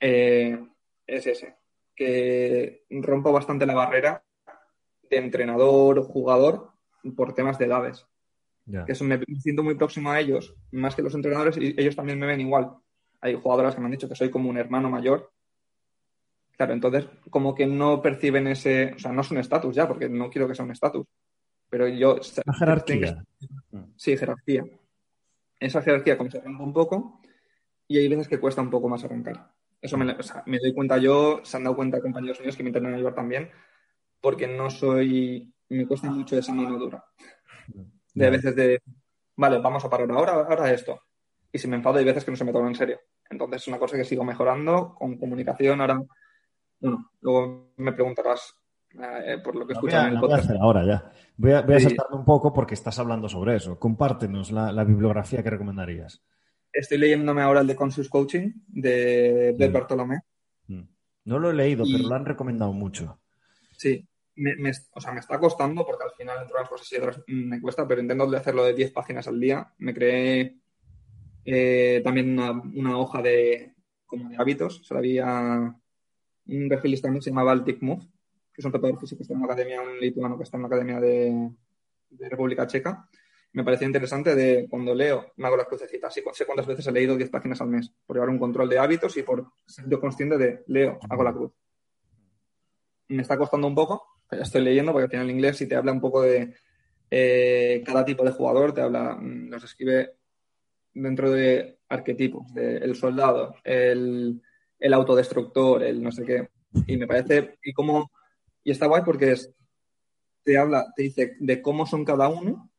Eh, 0.01 0.59
es 1.07 1.27
ese, 1.27 1.57
que 1.95 2.85
rompo 2.91 3.33
bastante 3.33 3.67
la 3.67 3.75
barrera 3.75 4.23
de 5.11 5.17
entrenador, 5.17 6.03
jugador, 6.03 6.71
por 7.17 7.35
temas 7.35 7.59
de 7.59 7.67
edades. 7.67 8.07
Que 8.87 8.93
eso 8.93 9.05
me, 9.05 9.19
siento 9.41 9.63
muy 9.63 9.77
próximo 9.77 10.11
a 10.11 10.21
ellos, 10.21 10.55
más 10.73 10.95
que 10.95 11.03
los 11.03 11.15
entrenadores, 11.15 11.57
y 11.57 11.75
ellos 11.79 11.97
también 11.97 12.19
me 12.19 12.27
ven 12.27 12.41
igual. 12.41 12.75
Hay 13.21 13.35
jugadoras 13.35 13.75
que 13.75 13.81
me 13.81 13.87
han 13.87 13.93
dicho 13.93 14.09
que 14.09 14.15
soy 14.15 14.31
como 14.31 14.51
un 14.51 14.59
hermano 14.59 14.91
mayor 14.91 15.33
Claro, 16.59 16.73
entonces 16.73 17.07
como 17.31 17.55
que 17.55 17.67
no 17.67 18.03
perciben 18.03 18.49
ese, 18.49 18.93
o 18.97 18.99
sea, 18.99 19.13
no 19.13 19.21
es 19.21 19.31
un 19.31 19.39
estatus 19.39 19.77
ya, 19.77 19.87
porque 19.87 20.09
no 20.09 20.29
quiero 20.29 20.49
que 20.49 20.57
sea 20.57 20.65
un 20.65 20.73
estatus, 20.73 21.07
pero 21.71 21.87
yo... 21.87 22.19
La 22.45 22.53
jerarquía. 22.53 23.25
Sí, 23.95 24.17
jerarquía. 24.17 24.65
Esa 25.61 25.83
jerarquía 25.83 26.19
como 26.19 26.33
se 26.33 26.41
rompe 26.41 26.65
un 26.65 26.73
poco 26.73 27.21
y 27.87 27.99
hay 27.99 28.09
veces 28.09 28.27
que 28.27 28.41
cuesta 28.41 28.61
un 28.61 28.71
poco 28.71 28.89
más 28.89 29.05
arrancar. 29.05 29.53
Eso 29.81 29.97
me, 29.97 30.11
o 30.11 30.23
sea, 30.25 30.43
me 30.47 30.59
doy 30.59 30.75
cuenta 30.75 30.99
yo, 30.99 31.43
se 31.45 31.57
han 31.57 31.63
dado 31.63 31.77
cuenta 31.77 32.01
compañeros 32.01 32.41
míos 32.41 32.57
que 32.57 32.65
me 32.65 32.71
intentan 32.71 32.95
ayudar 32.95 33.15
también, 33.15 33.53
porque 34.21 34.49
no 34.49 34.69
soy, 34.69 35.55
me 35.69 35.87
cuesta 35.87 36.11
mucho 36.11 36.37
esa 36.37 36.53
mano 36.53 36.77
dura. 36.77 37.05
De 38.15 38.27
a 38.27 38.31
veces 38.31 38.57
de, 38.57 38.83
vale, 39.37 39.61
vamos 39.61 39.85
a 39.85 39.89
parar 39.89 40.11
ahora, 40.11 40.33
ahora 40.33 40.73
esto. 40.73 41.03
Y 41.53 41.59
si 41.61 41.69
me 41.69 41.77
enfado 41.77 41.99
hay 41.99 42.05
veces 42.05 42.25
que 42.25 42.33
no 42.33 42.37
se 42.37 42.45
me 42.45 42.53
toma 42.53 42.67
en 42.67 42.75
serio. 42.75 42.99
Entonces 43.31 43.63
es 43.63 43.69
una 43.69 43.79
cosa 43.79 43.97
que 43.97 44.05
sigo 44.05 44.25
mejorando 44.25 44.97
con 44.97 45.17
comunicación. 45.19 45.81
Ahora 45.81 46.03
bueno, 46.81 47.11
luego 47.21 47.73
me 47.77 47.93
preguntarás 47.93 48.55
eh, 48.95 49.39
por 49.43 49.55
lo 49.55 49.67
que 49.67 49.75
escuchas 49.75 50.07
en 50.07 50.15
el 50.15 50.21
podcast. 50.21 50.47
Voy 50.47 50.51
a 50.51 50.51
hacer 50.51 50.63
ahora 50.63 50.87
ya. 50.87 51.13
Voy 51.37 51.53
a, 51.53 51.81
saltarme 51.81 52.17
un 52.17 52.25
poco 52.25 52.53
porque 52.53 52.75
estás 52.75 52.99
hablando 52.99 53.29
sobre 53.29 53.57
eso. 53.57 53.79
Compártenos 53.79 54.51
la, 54.51 54.85
bibliografía 54.85 55.43
que 55.43 55.51
recomendarías. 55.51 56.23
Estoy 56.73 56.99
leyéndome 56.99 57.43
ahora 57.43 57.61
el 57.61 57.67
de 57.67 57.77
Conscious 57.77 58.09
Coaching 58.09 58.53
de 58.67 59.55
Bert 59.59 59.73
Bartolomé. 59.73 60.21
Mm. 60.67 60.83
No 61.25 61.39
lo 61.39 61.51
he 61.51 61.55
leído, 61.55 61.85
pero 61.85 62.09
lo 62.09 62.15
han 62.15 62.25
recomendado 62.25 62.73
mucho. 62.73 63.21
Sí, 63.77 64.07
me, 64.37 64.71
o 64.93 65.01
sea, 65.01 65.13
me 65.13 65.21
está 65.21 65.39
costando 65.39 65.85
porque 65.85 66.05
al 66.05 66.13
final 66.13 66.39
entre 66.41 66.55
unas 66.57 66.69
cosas 66.69 66.91
y 66.93 66.97
otras 66.97 67.23
me 67.27 67.61
cuesta, 67.61 67.87
pero 67.87 68.01
intento 68.01 68.25
hacerlo 68.37 68.65
de 68.65 68.75
10 68.75 68.93
páginas 68.93 69.29
al 69.29 69.41
día. 69.41 69.73
Me 69.79 69.93
creé 69.93 70.57
eh, 71.45 72.01
también 72.05 72.39
una, 72.39 72.99
hoja 72.99 73.23
de, 73.23 73.75
como 74.07 74.29
de 74.29 74.37
hábitos. 74.37 74.91
O 74.91 74.97
había 74.97 75.75
un 76.49 76.71
refilista 76.71 77.07
también 77.07 77.23
se 77.23 77.31
llama 77.31 77.45
Baltic 77.45 77.81
Move, 77.83 78.05
que 78.53 78.61
es 78.61 78.65
un 78.65 78.73
preparador 78.73 79.01
físico 79.01 79.19
que 79.19 79.23
está 79.23 79.35
en 79.35 79.41
una 79.41 79.53
academia, 79.53 79.81
un 79.81 79.99
lituano 79.99 80.37
que 80.37 80.45
está 80.45 80.57
en 80.57 80.63
la 80.63 80.67
academia 80.69 81.01
de, 81.01 81.51
República 82.11 82.67
Checa. 82.67 83.09
Me 83.53 83.65
pareció 83.65 83.87
interesante 83.87 84.35
de 84.35 84.67
cuando 84.69 84.95
leo, 84.95 85.33
me 85.37 85.47
hago 85.47 85.57
las 85.57 85.67
crucecitas. 85.67 86.17
Y 86.17 86.23
sé 86.33 86.47
cuántas 86.47 86.67
veces 86.67 86.87
he 86.87 86.93
leído 86.93 87.17
10 87.17 87.31
páginas 87.31 87.61
al 87.61 87.69
mes 87.69 87.93
por 88.07 88.17
llevar 88.17 88.31
un 88.31 88.39
control 88.39 88.69
de 88.69 88.79
hábitos 88.79 89.17
y 89.17 89.23
por 89.23 89.53
ser 89.67 89.89
yo 89.89 90.01
consciente 90.01 90.39
de 90.39 90.65
leo, 90.67 90.99
hago 91.09 91.23
la 91.23 91.33
cruz. 91.33 91.53
Me 93.09 93.23
está 93.23 93.37
costando 93.39 93.67
un 93.67 93.75
poco, 93.75 94.03
estoy 94.31 94.63
leyendo 94.63 94.93
porque 94.93 95.09
final 95.09 95.27
el 95.27 95.33
inglés 95.33 95.57
sí 95.57 95.67
te 95.67 95.77
habla 95.77 95.93
un 95.93 96.01
poco 96.01 96.23
de 96.23 96.55
eh, 97.11 97.83
cada 97.87 98.05
tipo 98.05 98.25
de 98.25 98.33
jugador, 98.33 98.75
te 98.75 98.83
habla, 98.83 99.17
mm, 99.17 99.49
los 99.49 99.65
escribe 99.65 100.15
dentro 100.93 101.31
de 101.31 101.79
arquetipos, 101.89 102.53
de 102.53 102.77
el 102.79 102.95
soldado, 102.97 103.57
el, 103.65 104.43
autodestructor, 104.95 105.83
el 105.83 106.03
no 106.03 106.13
sé 106.13 106.25
qué. 106.25 106.49
Y 106.87 106.97
me 106.97 107.07
parece, 107.07 107.59
y 107.63 107.73
cómo, 107.73 108.11
y 108.63 108.71
está 108.71 108.87
guay 108.87 109.03
porque 109.05 109.33
es, 109.33 109.53
te 110.45 110.59
habla, 110.59 110.87
te 110.95 111.05
dice 111.05 111.37
de 111.39 111.63
cómo 111.63 111.87
son 111.87 112.05
cada 112.05 112.29
uno 112.29 112.71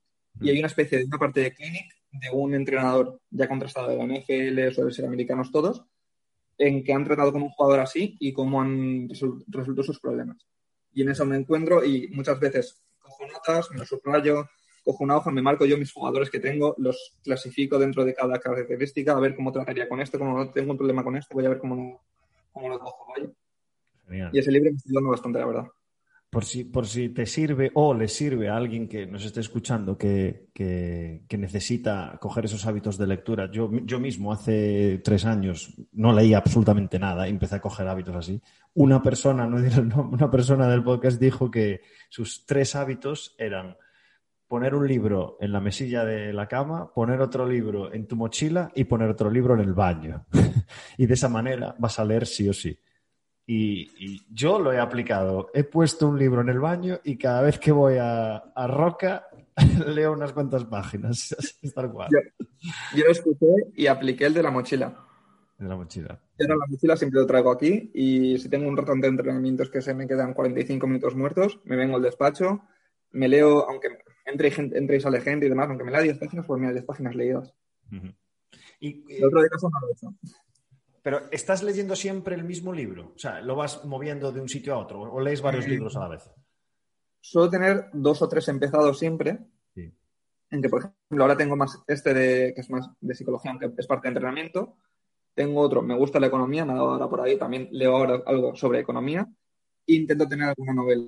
y 0.41 0.49
hay 0.49 0.59
una 0.59 0.67
especie 0.67 0.99
de 0.99 1.05
una 1.05 1.17
parte 1.17 1.41
de 1.41 1.53
clinic 1.53 1.93
de 2.11 2.29
un 2.31 2.53
entrenador 2.55 3.19
ya 3.29 3.47
contrastado 3.47 3.89
de 3.89 3.97
la 3.97 4.05
NFL, 4.05 4.73
suele 4.73 4.91
ser 4.91 5.05
americanos 5.05 5.51
todos, 5.51 5.83
en 6.57 6.83
que 6.83 6.93
han 6.93 7.03
tratado 7.03 7.31
con 7.31 7.43
un 7.43 7.49
jugador 7.49 7.81
así 7.81 8.15
y 8.19 8.33
cómo 8.33 8.61
han 8.61 9.09
resuelto 9.09 9.83
sus 9.83 9.99
problemas 9.99 10.37
y 10.93 11.01
en 11.01 11.09
eso 11.09 11.25
me 11.25 11.37
encuentro 11.37 11.83
y 11.83 12.07
muchas 12.09 12.39
veces 12.39 12.81
cojo 12.99 13.25
notas, 13.27 13.69
me 13.71 13.85
subrayo, 13.85 14.49
cojo 14.83 15.03
una 15.03 15.17
hoja, 15.17 15.31
me 15.31 15.41
marco 15.41 15.65
yo 15.65 15.77
mis 15.77 15.91
jugadores 15.91 16.29
que 16.29 16.39
tengo, 16.39 16.75
los 16.77 17.15
clasifico 17.23 17.77
dentro 17.77 18.05
de 18.05 18.13
cada 18.13 18.39
característica, 18.39 19.13
a 19.13 19.19
ver 19.19 19.35
cómo 19.35 19.51
trataría 19.51 19.87
con 19.87 20.01
esto, 20.01 20.17
como 20.17 20.37
no 20.37 20.49
tengo 20.49 20.71
un 20.71 20.77
problema 20.77 21.03
con 21.03 21.15
esto, 21.15 21.35
voy 21.35 21.45
a 21.45 21.49
ver 21.49 21.59
cómo, 21.59 22.01
cómo 22.51 22.69
lo 22.69 22.79
cojo. 22.79 23.13
Y 24.31 24.39
ese 24.39 24.51
libro 24.51 24.71
me 24.71 24.77
está 24.77 24.89
dando 24.91 25.11
bastante, 25.11 25.39
la 25.39 25.45
verdad 25.45 25.67
por 26.29 26.45
si, 26.45 26.63
por 26.63 26.85
si 26.85 27.09
te 27.09 27.25
sirve 27.25 27.71
o 27.73 27.93
le 27.93 28.07
sirve 28.07 28.49
a 28.49 28.55
alguien 28.55 28.87
que 28.87 29.07
nos 29.07 29.25
esté 29.25 29.39
escuchando 29.39 29.97
que, 29.97 30.49
necesita 31.37 32.17
coger 32.21 32.45
esos 32.45 32.65
hábitos 32.67 32.97
de 32.97 33.07
lectura. 33.07 33.49
Yo, 33.51 33.71
yo 33.83 33.99
mismo 33.99 34.31
hace 34.31 35.01
tres 35.03 35.25
años 35.25 35.73
no 35.93 36.13
leía 36.13 36.37
absolutamente 36.37 36.99
nada 36.99 37.27
y 37.27 37.31
empecé 37.31 37.55
a 37.55 37.61
coger 37.61 37.87
hábitos 37.87 38.15
así. 38.15 38.41
Una 38.75 39.01
persona, 39.01 39.47
no 39.47 39.57
una 40.11 40.29
persona 40.29 40.67
del 40.67 40.83
podcast 40.83 41.19
dijo 41.19 41.49
que 41.49 41.81
sus 42.09 42.45
tres 42.45 42.75
hábitos 42.75 43.35
eran 43.39 43.75
poner 44.49 44.73
un 44.73 44.87
libro 44.87 45.37
en 45.39 45.51
la 45.51 45.61
mesilla 45.61 46.03
de 46.03 46.33
la 46.33 46.47
cama, 46.47 46.91
poner 46.91 47.21
otro 47.21 47.47
libro 47.47 47.93
en 47.93 48.07
tu 48.07 48.15
mochila 48.15 48.71
y 48.73 48.83
poner 48.85 49.07
otro 49.07 49.29
libro 49.29 49.53
en 49.53 49.59
el 49.59 49.73
baño. 49.73 50.25
y 50.97 51.05
de 51.05 51.13
esa 51.13 51.29
manera 51.29 51.75
vas 51.77 51.99
a 51.99 52.03
leer 52.03 52.25
sí 52.25 52.49
o 52.49 52.53
sí. 52.53 52.77
Y, 53.45 54.21
yo 54.33 54.59
lo 54.59 54.73
he 54.73 54.79
aplicado. 54.79 55.51
He 55.53 55.63
puesto 55.63 56.07
un 56.07 56.17
libro 56.17 56.41
en 56.41 56.49
el 56.49 56.59
baño 56.59 56.99
y 57.03 57.15
cada 57.15 57.43
vez 57.43 57.59
que 57.59 57.71
voy 57.71 57.97
a, 57.99 58.43
Roca 58.67 59.27
leo 59.87 60.13
unas 60.13 60.33
cuantas 60.33 60.65
páginas. 60.65 61.35
Yo, 61.63 63.05
lo 63.05 63.11
escuché 63.11 63.47
y 63.75 63.87
apliqué 63.87 64.25
el 64.25 64.33
de 64.33 64.43
la 64.43 64.51
mochila. 64.51 64.95
De 65.57 65.67
la 65.67 65.75
mochila. 65.75 66.19
Yo 66.39 66.47
la 66.47 66.65
mochila 66.67 66.97
siempre 66.97 67.19
lo 67.19 67.27
traigo 67.27 67.51
aquí 67.51 67.91
y 67.93 68.39
si 68.39 68.49
tengo 68.49 68.67
un 68.67 68.77
rato 68.77 68.95
de 68.95 69.07
entrenamientos 69.07 69.69
que 69.69 69.81
se 69.81 69.93
me 69.93 70.07
quedan 70.07 70.33
45 70.33 70.87
minutos 70.87 71.15
muertos, 71.15 71.59
me 71.65 71.75
vengo 71.75 71.97
al 71.97 72.01
despacho, 72.01 72.61
me 73.11 73.27
leo, 73.27 73.67
aunque 73.69 73.89
entre 74.29 74.49
y, 74.49 74.53
entre 74.77 74.97
y 74.97 74.99
sale 75.01 75.21
gente 75.21 75.45
y 75.45 75.49
demás, 75.49 75.67
aunque 75.69 75.83
me 75.83 75.91
lea 75.91 76.01
10 76.01 76.17
páginas, 76.17 76.45
pues 76.45 76.59
mira, 76.59 76.71
10 76.71 76.85
páginas 76.85 77.15
leídas. 77.15 77.53
y, 78.79 79.15
el 79.15 79.25
otro 79.25 79.39
día 79.39 79.49
hecho. 79.91 80.13
Pero 81.01 81.21
¿estás 81.31 81.63
leyendo 81.63 81.95
siempre 81.95 82.35
el 82.35 82.43
mismo 82.43 82.73
libro? 82.73 83.13
O 83.15 83.19
sea, 83.19 83.41
¿lo 83.41 83.55
vas 83.55 83.85
moviendo 83.85 84.31
de 84.31 84.41
un 84.41 84.49
sitio 84.49 84.73
a 84.73 84.79
otro? 84.79 85.01
¿O 85.01 85.19
lees 85.19 85.41
varios 85.41 85.65
mm. 85.65 85.69
libros 85.69 85.95
a 85.95 86.01
la 86.01 86.07
vez? 86.09 86.29
Suelo 87.21 87.49
tener 87.49 87.89
dos 87.93 88.21
o 88.21 88.29
tres 88.29 88.47
empezados 88.47 88.99
siempre. 88.99 89.39
Sí. 89.73 89.91
En 90.51 90.61
que, 90.61 90.69
por 90.69 90.79
ejemplo, 90.79 91.23
ahora 91.23 91.37
tengo 91.37 91.55
más 91.55 91.79
este 91.87 92.13
de, 92.13 92.53
que 92.53 92.61
es 92.61 92.69
más 92.69 92.89
de 92.99 93.15
psicología, 93.15 93.51
aunque 93.51 93.71
es 93.77 93.87
parte 93.87 94.07
de 94.07 94.09
entrenamiento. 94.09 94.75
Tengo 95.33 95.61
otro, 95.61 95.81
me 95.81 95.95
gusta 95.95 96.19
la 96.19 96.27
economía, 96.27 96.65
me 96.65 96.73
ha 96.73 96.75
dado 96.75 96.91
ahora 96.91 97.07
por 97.07 97.21
ahí, 97.21 97.37
también 97.37 97.69
leo 97.71 97.95
ahora 97.95 98.21
algo 98.25 98.55
sobre 98.55 98.79
economía. 98.79 99.27
Intento 99.85 100.27
tener 100.27 100.49
alguna 100.49 100.73
novela. 100.73 101.05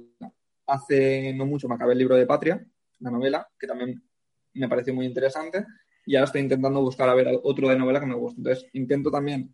Hace 0.67 1.33
no 1.33 1.45
mucho 1.45 1.67
me 1.67 1.75
acabé 1.75 1.93
el 1.93 1.99
libro 1.99 2.15
de 2.15 2.25
Patria, 2.25 2.65
la 3.01 3.11
novela, 3.11 3.47
que 3.59 3.67
también 3.67 4.01
me 4.53 4.69
pareció 4.69 4.93
muy 4.93 5.05
interesante. 5.05 5.65
Y 6.05 6.15
ahora 6.15 6.25
estoy 6.25 6.41
intentando 6.41 6.81
buscar 6.81 7.09
a 7.09 7.13
ver 7.13 7.27
otro 7.43 7.69
de 7.69 7.77
novela 7.77 7.99
que 7.99 8.05
me 8.05 8.15
guste. 8.15 8.39
Entonces, 8.39 8.67
intento 8.73 9.11
también 9.11 9.53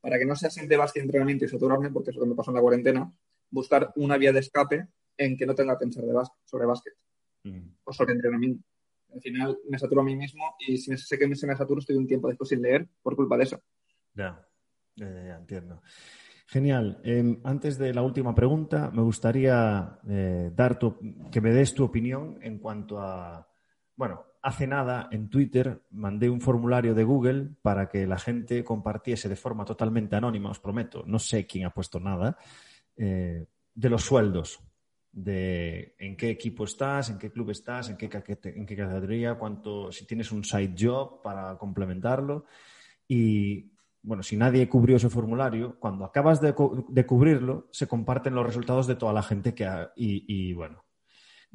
para 0.00 0.18
que 0.18 0.26
no 0.26 0.36
sea 0.36 0.50
siempre 0.50 0.76
básquet, 0.76 1.02
entrenamiento 1.02 1.44
y 1.46 1.48
saturarme, 1.48 1.90
porque 1.90 2.10
es 2.10 2.16
lo 2.16 2.22
que 2.22 2.28
me 2.28 2.34
pasó 2.34 2.50
en 2.50 2.56
la 2.56 2.60
cuarentena, 2.60 3.10
buscar 3.50 3.90
una 3.96 4.18
vía 4.18 4.32
de 4.32 4.40
escape 4.40 4.86
en 5.16 5.36
que 5.36 5.46
no 5.46 5.54
tenga 5.54 5.78
que 5.78 5.84
pensar 5.84 6.04
de 6.04 6.12
sobre 6.44 6.66
básquet 6.66 6.94
mm. 7.44 7.68
o 7.84 7.92
sobre 7.92 8.12
entrenamiento. 8.12 8.62
Al 9.14 9.20
final 9.20 9.58
me 9.68 9.78
saturo 9.78 10.02
a 10.02 10.04
mí 10.04 10.16
mismo 10.16 10.56
y 10.58 10.76
si 10.76 10.96
sé 10.96 11.18
que 11.18 11.34
se 11.34 11.46
me 11.46 11.56
saturo 11.56 11.80
estoy 11.80 11.96
un 11.96 12.06
tiempo 12.06 12.28
después 12.28 12.48
sin 12.48 12.60
leer 12.60 12.86
por 13.02 13.14
culpa 13.16 13.36
de 13.36 13.44
eso. 13.44 13.62
Ya, 14.14 14.46
ya, 14.96 15.38
entiendo. 15.38 15.80
Genial. 16.46 17.00
Em, 17.04 17.40
antes 17.44 17.78
de 17.78 17.94
la 17.94 18.02
última 18.02 18.34
pregunta, 18.34 18.90
me 18.90 19.02
gustaría 19.02 19.98
eh, 20.08 20.50
dar 20.54 20.78
que 21.30 21.40
me 21.40 21.52
des 21.52 21.74
tu 21.74 21.84
opinión 21.84 22.38
en 22.42 22.58
cuanto 22.58 23.00
a, 23.00 23.48
bueno, 23.96 24.24
hace 24.42 24.66
nada 24.66 25.08
en 25.10 25.30
Twitter 25.30 25.84
mandé 25.92 26.28
un 26.28 26.42
formulario 26.42 26.94
de 26.94 27.02
Google 27.02 27.48
para 27.62 27.88
que 27.88 28.06
la 28.06 28.18
gente 28.18 28.62
compartiese 28.62 29.28
de 29.28 29.36
forma 29.36 29.64
totalmente 29.64 30.16
anónima, 30.16 30.50
os 30.50 30.60
prometo, 30.60 31.02
no 31.06 31.18
sé 31.18 31.46
quién 31.46 31.64
ha 31.64 31.72
puesto 31.72 31.98
nada, 31.98 32.36
eh, 32.96 33.46
de 33.74 33.88
los 33.88 34.04
sueldos, 34.04 34.60
de 35.10 35.94
en 35.98 36.14
qué 36.14 36.28
equipo 36.28 36.64
estás, 36.64 37.08
en 37.08 37.18
qué 37.18 37.30
club 37.30 37.50
estás, 37.50 37.88
en 37.88 37.96
qué, 37.96 38.10
en 38.12 38.66
qué 38.66 38.76
categoría, 38.76 39.36
cuánto, 39.36 39.90
si 39.90 40.06
tienes 40.06 40.30
un 40.30 40.44
side 40.44 40.74
job 40.78 41.22
para 41.22 41.56
complementarlo. 41.56 42.44
Y 43.08 43.73
bueno, 44.04 44.22
si 44.22 44.36
nadie 44.36 44.68
cubrió 44.68 44.96
ese 44.96 45.08
formulario, 45.08 45.78
cuando 45.80 46.04
acabas 46.04 46.40
de, 46.40 46.54
cubrirlo, 46.54 47.68
se 47.72 47.88
comparten 47.88 48.34
los 48.34 48.46
resultados 48.46 48.86
de 48.86 48.94
toda 48.94 49.12
la 49.12 49.22
gente 49.22 49.54
que 49.54 49.64
ha, 49.64 49.92
y 49.96 50.52
bueno, 50.52 50.84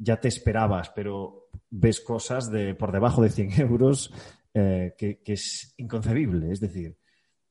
ya 0.00 0.18
te 0.18 0.28
esperabas, 0.28 0.90
pero 0.90 1.48
ves 1.68 2.00
cosas 2.00 2.50
de 2.50 2.74
por 2.74 2.90
debajo 2.90 3.22
de 3.22 3.30
100 3.30 3.52
euros 3.60 4.12
eh, 4.54 4.94
que, 4.96 5.20
es 5.26 5.74
inconcebible. 5.76 6.50
Es 6.50 6.60
decir, 6.60 6.96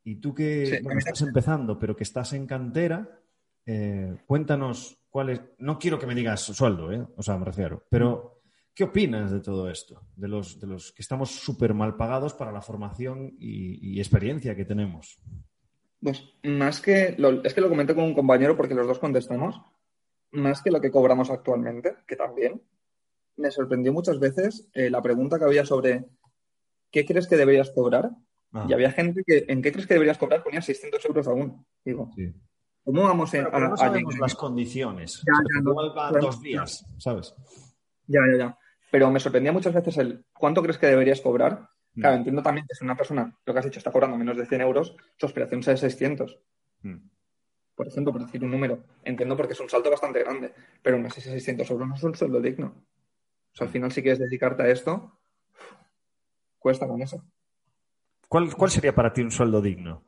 y 0.03 0.15
tú 0.15 0.33
que 0.33 0.63
estás 0.63 1.21
empezando, 1.21 1.77
pero 1.77 1.95
que 1.95 2.03
estás 2.03 2.33
en 2.33 2.47
cantera, 2.47 3.21
eh, 3.65 4.17
cuéntanos 4.25 4.97
cuál 5.09 5.29
es. 5.29 5.41
No 5.59 5.77
quiero 5.77 5.99
que 5.99 6.07
me 6.07 6.15
digas 6.15 6.41
sueldo, 6.41 6.91
¿eh? 6.91 7.05
o 7.15 7.21
sea, 7.21 7.37
me 7.37 7.45
refiero, 7.45 7.85
pero 7.89 8.38
¿qué 8.79 8.85
opinas 8.85 9.29
de 9.29 9.41
todo 9.41 9.69
esto? 9.69 10.03
De 10.15 10.29
los, 10.29 10.57
de 10.57 10.65
los 10.65 10.93
que 10.93 11.01
estamos 11.01 11.31
súper 11.31 11.73
mal 11.73 11.97
pagados 11.97 12.33
para 12.33 12.53
la 12.53 12.61
formación 12.61 13.35
y, 13.37 13.99
experiencia 13.99 14.55
que 14.55 14.63
tenemos. 14.63 15.19
Pues 16.01 16.23
más 16.43 16.79
que. 16.79 17.17
es 17.43 17.53
que 17.53 17.59
lo 17.59 17.67
comenté 17.67 17.93
con 17.93 18.05
un 18.05 18.13
compañero 18.13 18.55
porque 18.55 18.73
los 18.73 18.87
dos 18.87 18.99
contestamos 18.99 19.61
más 20.31 20.61
que 20.61 20.71
lo 20.71 20.79
que 20.79 20.91
cobramos 20.91 21.29
actualmente, 21.29 21.93
que 22.07 22.15
también, 22.15 22.61
me 23.35 23.51
sorprendió 23.51 23.91
muchas 23.91 24.17
veces 24.17 24.69
eh, 24.73 24.89
la 24.89 25.01
pregunta 25.01 25.37
que 25.37 25.43
había 25.43 25.65
sobre 25.65 26.05
¿qué 26.89 27.05
crees 27.05 27.27
que 27.27 27.35
deberías 27.35 27.71
cobrar? 27.71 28.11
Ah. 28.53 28.65
Y 28.69 28.71
había 28.71 28.93
gente 28.93 29.25
que 29.27 29.43
¿en 29.49 29.61
qué 29.61 29.73
crees 29.73 29.87
que 29.87 29.95
deberías 29.95 30.17
cobrar? 30.17 30.41
Ponía 30.41 30.61
600 30.61 31.03
euros 31.03 31.27
aún. 31.27 31.65
Digo, 31.83 32.11
¿cómo 32.85 33.03
vamos 33.03 33.33
a, 33.33 33.41
no 33.41 33.75
sabemos 33.75 34.17
las 34.17 34.35
condiciones. 34.35 35.21
Ya, 35.25 36.21
dos 36.21 36.41
días, 36.41 36.85
¿sabes? 36.97 37.35
Ya, 38.07 38.21
ya, 38.31 38.37
ya. 38.37 38.58
Pero 38.91 39.11
me 39.11 39.19
sorprendía 39.19 39.51
muchas 39.51 39.73
veces 39.73 39.97
el 39.97 40.25
¿cuánto 40.33 40.61
crees 40.61 40.77
que 40.77 40.87
deberías 40.87 41.21
cobrar? 41.21 41.69
Mm. 41.93 42.01
Claro, 42.01 42.15
entiendo 42.17 42.41
también 42.41 42.65
que 42.67 42.75
si 42.75 42.83
una 42.83 42.95
persona, 42.95 43.37
lo 43.45 43.53
que 43.53 43.59
has 43.59 43.65
dicho, 43.65 43.79
está 43.79 43.91
cobrando 43.91 44.17
menos 44.17 44.37
de 44.37 44.45
100 44.45 44.61
euros, 44.61 44.95
su 45.17 45.25
aspiración 45.25 45.63
sea 45.63 45.73
de 45.73 45.79
600 45.79 46.39
por 47.79 47.87
ejemplo, 47.87 48.11
por 48.11 48.25
decir 48.25 48.43
un 48.43 48.51
número. 48.51 48.83
Entiendo 49.05 49.37
porque 49.37 49.53
es 49.53 49.59
un 49.61 49.69
salto 49.69 49.89
bastante 49.89 50.19
grande, 50.19 50.53
pero 50.81 50.97
aún 50.97 51.05
así 51.05 51.21
600 51.21 51.71
euros 51.71 51.87
no 51.87 51.95
es 51.95 52.03
un 52.03 52.13
sueldo 52.13 52.41
digno. 52.41 52.75
O 53.53 53.55
sea, 53.55 53.67
al 53.67 53.71
final, 53.71 53.89
si 53.89 54.01
quieres 54.01 54.19
dedicarte 54.19 54.63
a 54.63 54.67
esto, 54.67 55.17
cuesta 56.57 56.85
con 56.85 57.01
eso. 57.01 57.23
¿Cuál, 58.27 58.69
sería 58.69 58.93
para 58.93 59.13
ti 59.13 59.21
un 59.21 59.31
sueldo 59.31 59.61
digno? 59.61 60.03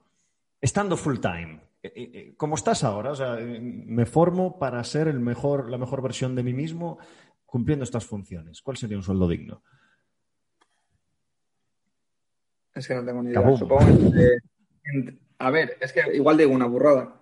Estando 0.59 0.97
full 0.97 1.19
time, 1.19 1.61
eh, 1.81 1.93
eh, 1.95 2.11
eh, 2.13 2.33
como 2.35 2.55
estás 2.55 2.83
ahora, 2.83 3.11
o 3.11 3.15
sea, 3.15 3.37
me 3.37 4.05
formo 4.05 4.59
para 4.59 4.83
ser 4.83 5.07
el 5.07 5.21
mejor, 5.21 5.69
la 5.69 5.77
mejor 5.77 6.01
versión 6.01 6.35
de 6.35 6.43
mí 6.43 6.51
mismo 6.51 6.99
cumpliendo 7.51 7.83
estas 7.83 8.05
funciones. 8.05 8.61
¿Cuál 8.61 8.77
sería 8.77 8.95
un 8.95 9.03
sueldo 9.03 9.27
digno? 9.27 9.61
Es 12.73 12.87
que 12.87 12.95
no 12.95 13.03
tengo 13.03 13.21
ni 13.21 13.31
idea. 13.31 13.57
Supongo 13.57 13.85
a 15.37 15.51
ver, 15.51 15.77
es 15.81 15.91
que 15.91 16.15
igual 16.15 16.37
digo 16.37 16.53
una 16.53 16.67
burrada 16.67 17.19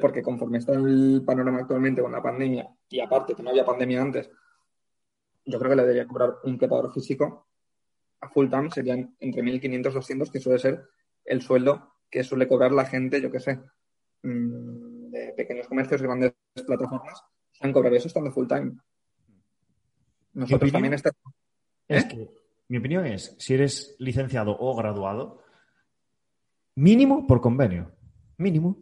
porque 0.00 0.22
conforme 0.22 0.58
está 0.58 0.72
el 0.72 1.22
panorama 1.26 1.58
actualmente 1.58 2.00
con 2.00 2.12
la 2.12 2.22
pandemia, 2.22 2.66
y 2.88 3.00
aparte 3.00 3.34
que 3.34 3.42
no 3.42 3.50
había 3.50 3.66
pandemia 3.66 4.00
antes, 4.00 4.30
yo 5.44 5.58
creo 5.58 5.70
que 5.70 5.76
le 5.76 5.82
debería 5.82 6.06
cobrar 6.06 6.36
un 6.44 6.56
preparador 6.56 6.94
físico 6.94 7.48
a 8.20 8.28
full 8.30 8.48
time, 8.48 8.70
serían 8.70 9.14
entre 9.20 9.42
1.500 9.42 9.90
y 9.90 9.94
200, 9.94 10.30
que 10.30 10.40
suele 10.40 10.58
ser 10.58 10.88
el 11.24 11.42
sueldo 11.42 11.96
que 12.08 12.24
suele 12.24 12.48
cobrar 12.48 12.72
la 12.72 12.86
gente, 12.86 13.20
yo 13.20 13.30
qué 13.30 13.40
sé, 13.40 13.60
mm, 14.22 15.10
de 15.10 15.34
pequeños 15.36 15.66
comercios 15.66 16.00
grandes 16.00 16.32
plataformas, 16.66 17.22
han 17.60 17.72
cobrado 17.72 17.96
eso 17.96 18.08
estando 18.08 18.30
full 18.30 18.46
time. 18.46 18.78
Nosotros 20.34 20.72
también 20.72 20.94
estamos... 20.94 21.18
Es 21.88 22.04
¿Eh? 22.04 22.08
que 22.08 22.30
mi 22.68 22.78
opinión 22.78 23.06
es, 23.06 23.36
si 23.38 23.54
eres 23.54 23.96
licenciado 23.98 24.56
o 24.58 24.74
graduado, 24.74 25.42
mínimo 26.76 27.26
por 27.26 27.40
convenio. 27.40 27.92
Mínimo. 28.38 28.78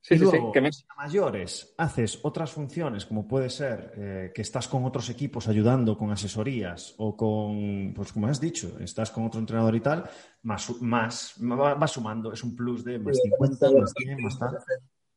Sí, 0.00 0.18
sí, 0.18 0.26
sí. 0.26 0.38
Que 0.52 0.60
me... 0.60 0.68
a 0.68 0.94
mayores 0.96 1.74
haces 1.78 2.20
otras 2.22 2.52
funciones, 2.52 3.06
como 3.06 3.26
puede 3.26 3.48
ser 3.48 3.92
eh, 3.96 4.32
que 4.34 4.42
estás 4.42 4.68
con 4.68 4.84
otros 4.84 5.08
equipos 5.08 5.48
ayudando 5.48 5.96
con 5.96 6.10
asesorías 6.10 6.94
o 6.98 7.16
con, 7.16 7.94
pues 7.94 8.12
como 8.12 8.26
has 8.26 8.38
dicho, 8.38 8.78
estás 8.80 9.10
con 9.10 9.24
otro 9.24 9.40
entrenador 9.40 9.74
y 9.74 9.80
tal, 9.80 10.04
más, 10.42 10.78
más 10.82 11.34
va, 11.40 11.86
sumando, 11.86 12.32
es 12.34 12.44
un 12.44 12.54
plus 12.54 12.84
de 12.84 12.98
más 12.98 13.18
50, 13.18 13.70
más 13.72 13.92
100, 13.96 14.22
más 14.22 14.38
tal. 14.38 14.58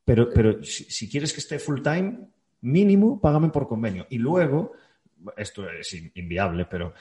Pero, 0.06 0.30
pero 0.32 0.62
si, 0.64 1.06
quieres 1.06 1.34
que 1.34 1.40
esté 1.40 1.58
full 1.58 1.82
time, 1.82 2.30
mínimo, 2.62 3.20
págame 3.20 3.50
por 3.50 3.68
convenio. 3.68 4.06
Y 4.08 4.16
luego, 4.16 4.72
esto 5.36 5.68
es 5.68 5.94
inviable, 6.14 6.66
pero 6.66 6.94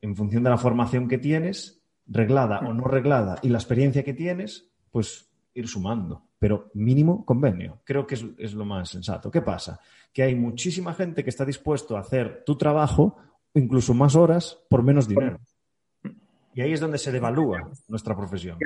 en 0.00 0.14
función 0.14 0.42
de 0.42 0.50
la 0.50 0.58
formación 0.58 1.08
que 1.08 1.18
tienes, 1.18 1.82
reglada 2.06 2.60
o 2.60 2.72
no 2.72 2.84
reglada, 2.84 3.38
y 3.42 3.48
la 3.48 3.58
experiencia 3.58 4.04
que 4.04 4.14
tienes, 4.14 4.70
pues 4.90 5.30
ir 5.54 5.68
sumando. 5.68 6.22
Pero 6.38 6.70
mínimo 6.74 7.24
convenio. 7.24 7.80
Creo 7.84 8.06
que 8.06 8.14
es, 8.14 8.52
lo 8.52 8.64
más 8.64 8.90
sensato. 8.90 9.30
¿Qué 9.30 9.40
pasa? 9.40 9.80
Que 10.12 10.22
hay 10.22 10.34
muchísima 10.34 10.92
gente 10.92 11.24
que 11.24 11.30
está 11.30 11.44
dispuesto 11.44 11.96
a 11.96 12.00
hacer 12.00 12.44
tu 12.44 12.56
trabajo, 12.56 13.16
incluso 13.54 13.94
más 13.94 14.14
horas, 14.14 14.58
por 14.68 14.82
menos 14.82 15.08
dinero. 15.08 15.40
Y 16.54 16.60
ahí 16.60 16.72
es 16.72 16.80
donde 16.80 16.98
se 16.98 17.10
devalúa 17.10 17.70
nuestra 17.88 18.14
profesión. 18.14 18.58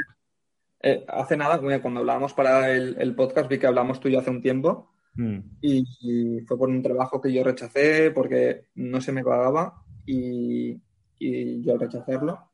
Eh, 0.82 1.04
hace 1.08 1.36
nada, 1.36 1.60
cuando 1.80 2.00
hablábamos 2.00 2.32
para 2.34 2.70
el, 2.70 3.14
podcast, 3.14 3.48
vi 3.48 3.58
que 3.58 3.66
hablamos 3.66 4.00
tú 4.00 4.08
y 4.08 4.12
yo 4.12 4.18
hace 4.18 4.30
un 4.30 4.42
tiempo. 4.42 4.89
Mm. 5.14 5.38
Y, 5.60 6.40
fue 6.46 6.58
por 6.58 6.68
un 6.68 6.82
trabajo 6.82 7.20
que 7.20 7.32
yo 7.32 7.44
rechacé 7.44 8.10
porque 8.10 8.66
no 8.74 9.00
se 9.00 9.12
me 9.12 9.24
pagaba 9.24 9.84
y, 10.06 10.80
y 11.18 11.62
yo 11.62 11.72
al 11.72 11.80
rechazarlo, 11.80 12.50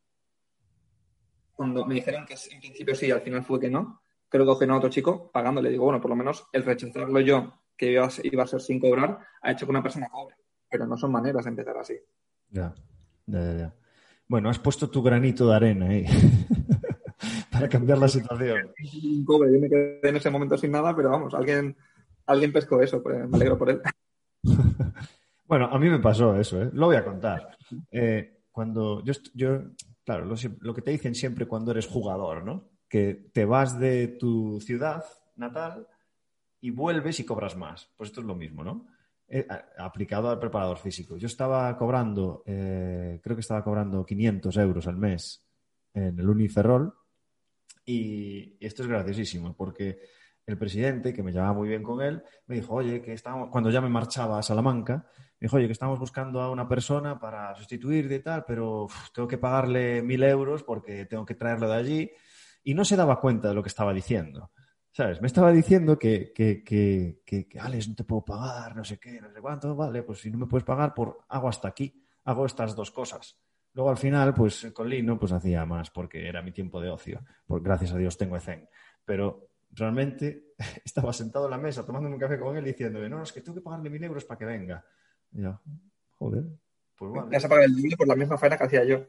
cuando 1.57 1.87
me 1.87 1.95
dijeron 1.95 2.27
que 2.27 2.35
en 2.35 2.61
principio 2.61 2.95
sí, 2.95 3.11
al 3.11 3.23
final 3.23 3.43
fue 3.43 3.59
que 3.59 3.71
no, 3.71 4.03
creo 4.29 4.45
que 4.45 4.51
cogen 4.53 4.71
a 4.71 4.77
otro 4.77 4.91
chico 4.91 5.31
pagándole. 5.33 5.71
Digo, 5.71 5.85
bueno, 5.85 6.01
por 6.01 6.11
lo 6.11 6.17
menos 6.17 6.47
el 6.53 6.65
rechazarlo 6.65 7.21
yo, 7.21 7.63
que 7.77 7.93
iba 7.93 8.07
a, 8.07 8.47
ser 8.47 8.61
sin 8.61 8.81
cobrar, 8.81 9.19
ha 9.43 9.53
hecho 9.53 9.67
que 9.67 9.71
una 9.71 9.83
persona 9.83 10.09
cobre. 10.09 10.37
Pero 10.69 10.87
no 10.87 10.97
son 10.97 11.13
maneras 11.13 11.45
de 11.45 11.51
empezar 11.51 11.77
así. 11.79 11.95
Ya, 12.51 12.75
ya, 13.27 13.57
ya. 13.57 13.75
Bueno, 14.29 14.51
has 14.51 14.59
puesto 14.59 14.91
tu 14.91 15.03
granito 15.03 15.49
de 15.49 15.57
arena 15.57 15.89
ahí 15.89 16.05
para 17.51 17.69
cambiar 17.69 17.99
la 17.99 18.09
situación. 18.09 18.73
Cobre, 19.25 19.53
yo 19.53 19.61
me 19.61 19.69
quedé 19.69 20.09
en 20.09 20.17
ese 20.17 20.31
momento 20.31 20.57
sin 20.57 20.73
nada, 20.73 20.95
pero 20.95 21.11
vamos, 21.11 21.33
alguien, 21.35 21.77
alguien 22.27 22.53
pescó 22.53 22.81
eso, 22.81 23.03
pues 23.03 23.29
me 23.29 23.37
alegro 23.37 23.59
por 23.59 23.71
él. 23.71 23.81
bueno, 25.47 25.67
a 25.67 25.79
mí 25.79 25.89
me 25.89 25.99
pasó 25.99 26.37
eso, 26.37 26.63
¿eh? 26.63 26.71
lo 26.73 26.87
voy 26.87 26.97
a 26.97 27.05
contar. 27.05 27.57
Eh, 27.91 28.43
cuando 28.51 29.03
yo, 29.05 29.15
claro, 30.05 30.25
lo, 30.25 30.75
que 30.75 30.83
te 30.83 30.91
dicen 30.91 31.15
siempre 31.15 31.47
cuando 31.47 31.73
eres 31.73 31.87
jugador, 31.87 32.45
¿no? 32.45 32.71
Que 32.89 33.29
te 33.33 33.45
vas 33.45 33.79
de 33.79 34.09
tu 34.09 34.61
ciudad 34.61 35.05
natal 35.37 35.87
y 36.61 36.71
vuelves 36.71 37.21
y 37.21 37.25
cobras 37.25 37.57
más. 37.57 37.91
Pues 37.97 38.11
esto 38.11 38.21
es 38.21 38.27
lo 38.27 38.35
mismo, 38.35 38.65
¿no? 38.65 38.87
Eh, 39.29 39.47
aplicado 39.77 40.31
al 40.31 40.39
preparador 40.39 40.79
físico. 40.79 41.17
Yo 41.17 41.27
estaba 41.27 41.77
cobrando, 41.77 42.45
eh, 42.47 43.21
creo 43.23 43.35
que 43.35 43.41
estaba 43.41 43.65
cobrando 43.65 44.07
500 44.07 44.57
euros 44.59 44.87
al 44.87 44.97
mes 44.97 45.45
en 45.93 46.19
el 46.19 46.29
Uniferrol 46.29 46.95
y, 47.85 48.57
esto 48.65 48.83
es 48.83 48.89
graciosísimo 48.89 49.55
porque 49.57 49.99
el 50.47 50.57
presidente, 50.57 51.13
que 51.13 51.23
me 51.23 51.33
llevaba 51.33 51.53
muy 51.53 51.69
bien 51.69 51.83
con 51.83 52.01
él, 52.01 52.23
me 52.47 52.55
dijo, 52.55 52.75
oye, 52.75 53.03
que 53.03 53.13
estamos, 53.13 53.49
cuando 53.51 53.69
ya 53.71 53.81
me 53.81 53.89
marchaba 53.89 54.39
a 54.39 54.43
Salamanca, 54.43 55.07
me 55.41 55.47
dijo, 55.47 55.57
oye, 55.57 55.67
que 55.67 55.73
estamos 55.73 55.99
buscando 55.99 56.41
a 56.41 56.51
una 56.51 56.69
persona 56.69 57.19
para 57.19 57.55
sustituir 57.57 58.11
y 58.11 58.21
tal, 58.21 58.45
pero 58.47 58.87
tengo 59.13 59.27
que 59.27 59.39
pagarle 59.39 60.03
mil 60.03 60.23
euros 60.23 60.63
porque 60.63 61.05
tengo 61.07 61.27
que 61.27 61.35
traerlo 61.35 61.69
de 61.69 61.77
allí. 61.77 62.11
Y 62.63 62.75
no 62.75 62.85
se 62.85 62.97
daba 62.97 63.21
cuenta 63.21 63.49
de 63.49 63.55
lo 63.55 63.63
que 63.63 63.69
estaba 63.69 63.93
diciendo. 63.93 64.51
¿Sabes? 64.93 65.21
Me 65.21 65.27
estaba 65.27 65.53
diciendo 65.53 65.99
que, 65.99 66.33
que, 66.33 66.65
que, 66.65 67.21
que, 67.25 67.47
Alex, 67.61 67.89
no 67.89 67.95
te 67.95 68.05
puedo 68.05 68.25
pagar, 68.25 68.75
no 68.75 68.83
sé 68.83 68.99
qué, 68.99 69.21
no 69.21 69.31
sé 69.31 69.41
cuánto, 69.43 69.77
vale, 69.77 70.03
pues 70.03 70.21
si 70.21 70.31
no 70.31 70.39
me 70.39 70.47
puedes 70.47 70.65
pagar, 70.65 70.95
por, 70.95 71.19
hago 71.29 71.49
hasta 71.49 71.69
aquí, 71.69 72.03
hago 72.25 72.47
estas 72.47 72.75
dos 72.75 72.91
cosas. 72.91 73.39
Luego 73.75 73.91
al 73.91 73.99
final, 73.99 74.33
pues 74.33 74.73
con 74.73 74.89
Lino, 74.89 75.19
pues 75.19 75.33
hacía 75.33 75.67
más 75.67 75.91
porque 75.91 76.27
era 76.27 76.41
mi 76.41 76.51
tiempo 76.51 76.81
de 76.81 76.89
ocio. 76.89 77.23
Porque 77.47 77.65
gracias 77.65 77.93
a 77.93 77.99
Dios 77.99 78.17
tengo 78.17 78.41
Zen. 78.41 78.67
Pero 79.05 79.51
realmente 79.71 80.55
estaba 80.85 81.13
sentado 81.13 81.47
en 81.47 81.53
la 81.53 81.59
mesa 81.59 81.85
tomando 81.85 82.09
un 82.09 82.19
café 82.19 82.39
con 82.39 82.57
él 82.57 82.65
diciéndome, 82.65 83.09
no, 83.09 83.23
es 83.23 83.33
que 83.33 83.41
tengo 83.41 83.57
que 83.57 83.63
pagarle 83.63 83.91
mil 83.91 84.03
euros 84.05 84.25
para 84.25 84.39
que 84.39 84.45
venga. 84.45 84.85
Ya, 85.31 85.61
joder. 86.15 86.45
Pues 86.97 87.13
vale. 87.13 87.29
Ya 87.33 87.41
se 87.41 87.49
paga 87.49 87.65
el 87.65 87.77
doble 87.77 87.97
por 87.97 88.09
la 88.09 88.17
misma 88.17 88.39
faena 88.39 88.57
que 88.57 88.65
hacía 88.65 88.85
yo. 88.85 89.07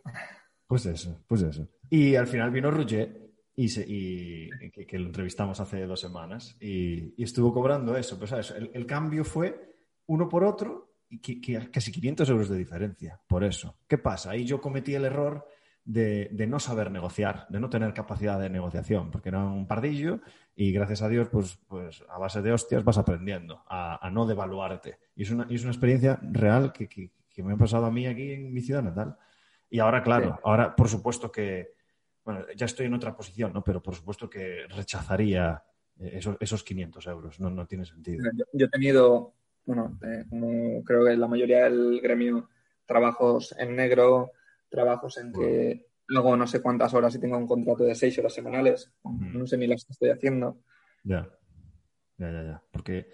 Pues 0.68 0.86
eso, 0.86 1.24
pues 1.28 1.41
eso. 1.43 1.70
Y 1.89 2.16
al 2.16 2.28
final 2.28 2.51
vino 2.51 2.70
Roger 2.70 3.28
y, 3.55 4.49
que, 4.86 4.99
lo 4.99 5.08
entrevistamos 5.08 5.60
hace 5.60 5.86
dos 5.86 5.99
semanas 5.99 6.55
y, 6.60 7.22
estuvo 7.22 7.53
cobrando 7.53 7.95
eso. 7.97 8.18
Pues 8.18 8.30
¿sabes? 8.30 8.53
El, 8.74 8.86
cambio 8.86 9.24
fue 9.24 9.76
uno 10.08 10.28
por 10.30 10.43
otro 10.43 10.95
y 11.10 11.20
que, 11.20 11.70
casi 11.72 11.91
500 11.91 12.30
euros 12.30 12.49
de 12.49 12.58
diferencia. 12.58 13.20
Por 13.26 13.43
eso. 13.43 13.78
¿Qué 13.88 13.97
pasa? 13.97 14.32
Ahí 14.32 14.45
yo 14.45 14.62
cometí 14.62 14.93
el 14.93 15.05
error 15.05 15.47
de, 15.88 16.47
no 16.47 16.59
saber 16.59 16.91
negociar, 16.91 17.47
de 17.49 17.59
no 17.59 17.69
tener 17.69 17.93
capacidad 17.93 18.39
de 18.39 18.49
negociación, 18.49 19.09
porque 19.09 19.29
era 19.29 19.45
un 19.45 19.65
pardillo 19.67 20.19
y 20.53 20.73
gracias 20.73 21.01
a 21.01 21.09
Dios, 21.09 21.29
pues, 21.29 21.57
pues 21.67 22.03
a 22.09 22.17
base 22.17 22.41
de 22.41 22.51
hostias 22.51 22.83
vas 22.83 22.97
aprendiendo 22.97 23.63
a, 23.67 24.09
no 24.11 24.25
devaluarte. 24.25 24.99
Y 25.15 25.23
es 25.23 25.31
una, 25.31 25.47
es 25.49 25.61
una 25.61 25.71
experiencia 25.71 26.19
real 26.21 26.73
que, 26.73 26.89
que, 26.89 27.11
me 27.43 27.53
ha 27.53 27.57
pasado 27.57 27.85
a 27.85 27.91
mí 27.91 28.05
aquí 28.05 28.33
en 28.33 28.51
mi 28.51 28.61
ciudad 28.61 28.83
natal. 28.83 29.15
Y 29.69 29.79
ahora, 29.79 30.01
claro, 30.03 30.39
ahora 30.43 30.75
por 30.75 30.89
supuesto 30.89 31.31
que, 31.31 31.75
bueno, 32.25 32.45
ya 32.55 32.65
estoy 32.65 32.88
en 32.88 32.95
otra 32.95 33.15
posición, 33.15 33.53
¿no? 33.53 33.63
Pero 33.63 33.81
por 33.81 33.95
supuesto 33.95 34.29
que 34.29 34.65
rechazaría 34.67 35.63
eh, 35.99 36.11
esos, 36.13 36.35
esos 36.39 36.63
500 36.63 37.07
euros, 37.07 37.39
no, 37.39 37.49
no 37.49 37.65
tiene 37.65 37.85
sentido. 37.85 38.29
Yo, 38.51 38.65
he 38.65 38.69
tenido, 38.69 39.35
bueno, 39.65 39.97
eh, 40.03 40.25
como 40.29 40.83
creo 40.83 41.05
que 41.05 41.15
la 41.15 41.27
mayoría 41.27 41.65
del 41.65 42.01
gremio, 42.01 42.49
trabajos 42.85 43.55
en 43.59 43.75
negro, 43.75 44.31
trabajos 44.70 45.18
en 45.18 45.32
que 45.34 45.88
luego 46.07 46.36
no 46.38 46.47
sé 46.47 46.61
cuántas 46.61 46.93
horas 46.93 47.13
y 47.15 47.20
tengo 47.20 47.38
un 47.38 47.47
contrato 47.47 47.84
de 47.84 47.95
seis 47.95 48.18
horas 48.20 48.34
semanales. 48.34 48.91
No 49.03 49.45
sé 49.45 49.57
ni 49.57 49.68
las 49.68 49.86
que 49.86 49.93
estoy 49.93 50.09
haciendo. 50.09 50.59
Ya, 51.03 51.30
ya, 52.18 52.32
ya, 52.32 52.43
ya. 52.43 52.63
Porque 52.72 53.11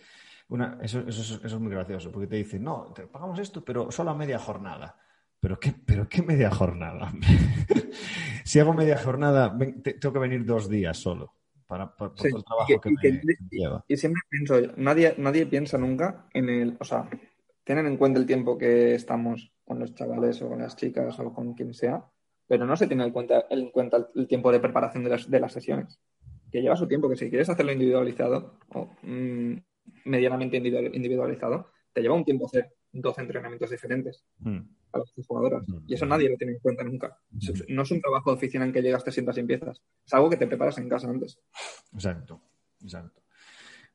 una, 0.49 0.77
eso, 0.81 0.99
eso, 1.07 1.21
eso, 1.21 1.45
es 1.45 1.59
muy 1.59 1.71
gracioso, 1.71 2.11
porque 2.11 2.27
te 2.27 2.35
dicen, 2.35 2.63
no, 2.63 2.91
te 2.93 3.07
pagamos 3.07 3.39
esto, 3.39 3.63
pero 3.63 3.91
solo 3.91 4.11
a 4.11 4.15
media 4.15 4.39
jornada. 4.39 4.97
¿Pero 5.39 5.59
qué, 5.59 5.73
pero 5.85 6.07
qué 6.07 6.21
media 6.21 6.49
jornada? 6.49 7.11
si 8.45 8.59
hago 8.59 8.73
media 8.73 8.97
jornada, 8.97 9.57
tengo 9.57 10.13
que 10.13 10.19
venir 10.19 10.45
dos 10.45 10.69
días 10.69 10.97
solo 10.97 11.33
para, 11.67 11.93
por 11.95 12.13
todo 12.13 12.27
el 12.27 12.43
trabajo 12.43 12.81
que, 12.81 12.91
me, 12.91 13.21
lleva. 13.49 13.83
Y 13.87 13.97
siempre 13.97 14.21
pienso, 14.29 14.61
nadie, 14.77 15.15
nadie 15.17 15.45
piensa 15.45 15.77
nunca 15.77 16.27
en 16.33 16.49
el, 16.49 16.77
o 16.79 16.85
sea, 16.85 17.09
tienen 17.63 17.85
en 17.85 17.97
cuenta 17.97 18.19
el 18.19 18.25
tiempo 18.25 18.57
que 18.57 18.95
estamos 18.95 19.51
con 19.63 19.79
los 19.79 19.93
chavales 19.93 20.41
o 20.41 20.49
con 20.49 20.59
las 20.59 20.75
chicas 20.75 21.19
o 21.19 21.33
con 21.33 21.53
quien 21.53 21.73
sea, 21.73 22.05
pero 22.47 22.65
no 22.65 22.75
se 22.75 22.87
tiene 22.87 23.05
en 23.05 23.11
cuenta, 23.11 23.45
en 23.49 23.71
cuenta 23.71 24.09
el 24.15 24.27
tiempo 24.27 24.51
de 24.51 24.59
preparación 24.59 25.03
de 25.03 25.09
las, 25.09 25.29
de 25.29 25.39
las 25.39 25.53
sesiones, 25.53 25.99
que 26.51 26.61
lleva 26.61 26.75
su 26.75 26.87
tiempo, 26.87 27.09
que 27.09 27.15
si 27.15 27.29
quieres 27.29 27.49
hacerlo 27.49 27.71
individualizado 27.71 28.59
o 28.73 28.89
mm, 29.01 29.55
medianamente 30.05 30.57
individualizado, 30.57 31.71
te 31.93 32.01
lleva 32.01 32.15
un 32.15 32.25
tiempo 32.25 32.45
hacer 32.47 32.73
12 32.91 33.21
entrenamientos 33.21 33.69
diferentes 33.69 34.23
hmm. 34.39 34.59
a 34.91 34.99
las 34.99 35.11
jugadoras. 35.27 35.67
Hmm. 35.67 35.79
Y 35.87 35.95
eso 35.95 36.05
nadie 36.05 36.29
lo 36.29 36.37
tiene 36.37 36.53
en 36.53 36.59
cuenta 36.59 36.83
nunca. 36.83 37.17
Hmm. 37.31 37.39
No 37.69 37.81
es 37.81 37.91
un 37.91 38.01
trabajo 38.01 38.31
de 38.31 38.37
oficina 38.37 38.65
en 38.65 38.71
que 38.71 38.81
llegas, 38.81 39.03
te 39.03 39.11
sientas 39.11 39.37
y 39.37 39.41
empiezas. 39.41 39.81
Es 40.05 40.13
algo 40.13 40.29
que 40.29 40.37
te 40.37 40.47
preparas 40.47 40.77
en 40.77 40.89
casa 40.89 41.09
antes. 41.09 41.39
Exacto, 41.93 42.41
exacto. 42.81 43.22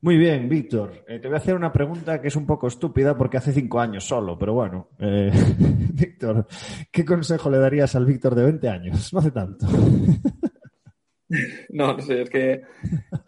Muy 0.00 0.16
bien, 0.16 0.48
Víctor. 0.48 1.04
Eh, 1.08 1.18
te 1.18 1.26
voy 1.26 1.34
a 1.34 1.38
hacer 1.38 1.56
una 1.56 1.72
pregunta 1.72 2.22
que 2.22 2.28
es 2.28 2.36
un 2.36 2.46
poco 2.46 2.68
estúpida 2.68 3.16
porque 3.16 3.36
hace 3.36 3.52
cinco 3.52 3.80
años 3.80 4.06
solo, 4.06 4.38
pero 4.38 4.54
bueno. 4.54 4.90
Eh, 5.00 5.32
Víctor, 5.92 6.46
¿qué 6.92 7.04
consejo 7.04 7.50
le 7.50 7.58
darías 7.58 7.96
al 7.96 8.06
Víctor 8.06 8.36
de 8.36 8.44
20 8.44 8.68
años? 8.68 9.12
No 9.12 9.18
hace 9.18 9.32
tanto. 9.32 9.66
no, 11.70 11.94
no 11.94 12.00
sé, 12.00 12.22
es 12.22 12.30
que. 12.30 12.62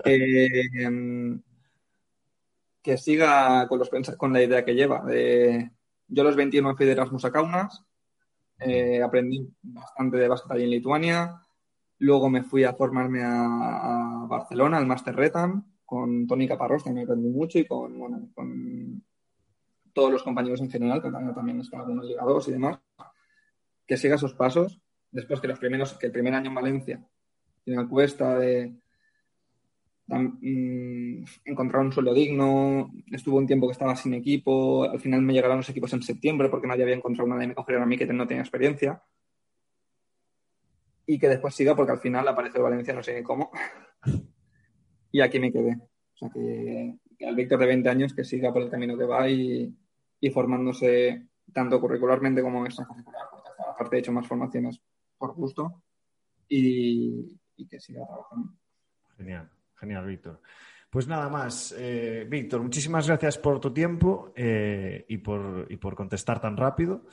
Em, 0.04 1.42
que 2.80 2.96
siga 2.96 3.66
con, 3.68 3.80
los, 3.80 3.90
con 4.16 4.32
la 4.32 4.42
idea 4.42 4.64
que 4.64 4.74
lleva. 4.74 5.04
yo 6.08 6.22
a 6.22 6.24
los 6.24 6.36
21 6.36 6.68
me 6.68 6.76
fui 6.76 6.86
de 6.86 6.92
a 6.92 7.68
eh, 8.60 9.02
aprendí 9.02 9.48
bastante 9.62 10.18
de 10.18 10.28
básquet 10.28 10.58
en 10.58 10.70
Lituania, 10.70 11.40
luego 11.98 12.28
me 12.28 12.42
fui 12.42 12.64
a 12.64 12.74
formarme 12.74 13.22
a, 13.22 14.22
a 14.22 14.26
Barcelona, 14.26 14.76
al 14.76 14.86
Master 14.86 15.16
Retam, 15.16 15.64
con 15.90 16.24
Tony 16.28 16.46
Caparrós 16.46 16.84
también 16.84 17.04
aprendí 17.04 17.28
mucho 17.28 17.58
y 17.58 17.66
con, 17.66 17.98
bueno, 17.98 18.28
con 18.32 19.02
todos 19.92 20.12
los 20.12 20.22
compañeros 20.22 20.60
en 20.60 20.70
general, 20.70 21.02
que 21.02 21.10
también, 21.10 21.58
están 21.58 21.80
algunos 21.80 22.06
ligados 22.06 22.46
y 22.46 22.52
demás, 22.52 22.78
que 23.88 23.96
siga 23.96 24.14
esos 24.14 24.34
pasos. 24.34 24.80
Después 25.10 25.40
que 25.40 25.48
los 25.48 25.58
primeros, 25.58 25.94
que 25.94 26.06
el 26.06 26.12
primer 26.12 26.32
año 26.32 26.50
en 26.50 26.54
Valencia, 26.54 27.04
en 27.66 27.88
cuesta 27.88 28.38
de 28.38 28.72
mm, 30.06 31.24
encontrar 31.46 31.84
un 31.84 31.92
suelo 31.92 32.14
digno, 32.14 32.92
estuvo 33.10 33.38
un 33.38 33.48
tiempo 33.48 33.66
que 33.66 33.72
estaba 33.72 33.96
sin 33.96 34.14
equipo, 34.14 34.84
al 34.84 35.00
final 35.00 35.22
me 35.22 35.32
llegaron 35.32 35.56
los 35.56 35.70
equipos 35.70 35.92
en 35.92 36.04
septiembre 36.04 36.48
porque 36.50 36.68
nadie 36.68 36.84
había 36.84 36.94
encontrado 36.94 37.26
una 37.26 37.36
de 37.36 37.48
me 37.48 37.54
cogieron 37.56 37.82
a 37.82 37.86
mí 37.86 37.98
que 37.98 38.06
no 38.06 38.28
tenía 38.28 38.44
experiencia. 38.44 39.02
Y 41.04 41.18
que 41.18 41.28
después 41.28 41.52
siga 41.52 41.74
porque 41.74 41.90
al 41.90 41.98
final 41.98 42.28
apareció 42.28 42.62
Valencia, 42.62 42.94
no 42.94 43.02
sé 43.02 43.24
cómo. 43.24 43.50
y 45.12 45.20
aquí 45.20 45.38
me 45.38 45.52
quedé. 45.52 45.76
O 46.14 46.16
sea 46.16 46.30
que, 46.30 46.96
al 47.26 47.36
Víctor 47.36 47.60
de 47.60 47.66
20 47.66 47.88
años 47.88 48.14
que 48.14 48.24
siga 48.24 48.52
por 48.52 48.62
el 48.62 48.70
camino 48.70 48.96
que 48.96 49.04
va 49.04 49.28
y, 49.28 49.74
formándose 50.32 51.26
tanto 51.52 51.80
curricularmente 51.80 52.42
como 52.42 52.64
extracurricular, 52.64 53.26
porque 53.30 53.48
aparte 53.68 53.96
he 53.96 53.98
hecho 54.00 54.12
más 54.12 54.26
formaciones 54.26 54.80
por 55.18 55.34
gusto 55.34 55.82
y, 56.48 57.36
que 57.68 57.80
siga 57.80 58.06
trabajando. 58.06 58.54
Genial, 59.16 59.50
genial, 59.76 60.06
Víctor. 60.06 60.40
Pues 60.88 61.06
nada 61.06 61.28
más, 61.28 61.74
eh, 61.78 62.26
Víctor, 62.28 62.62
muchísimas 62.62 63.06
gracias 63.06 63.38
por 63.38 63.60
tu 63.60 63.72
tiempo 63.72 64.32
eh, 64.34 65.04
y, 65.08 65.18
por, 65.18 65.66
y 65.70 65.76
por 65.76 65.94
contestar 65.94 66.40
tan 66.40 66.56
rápido 66.56 67.06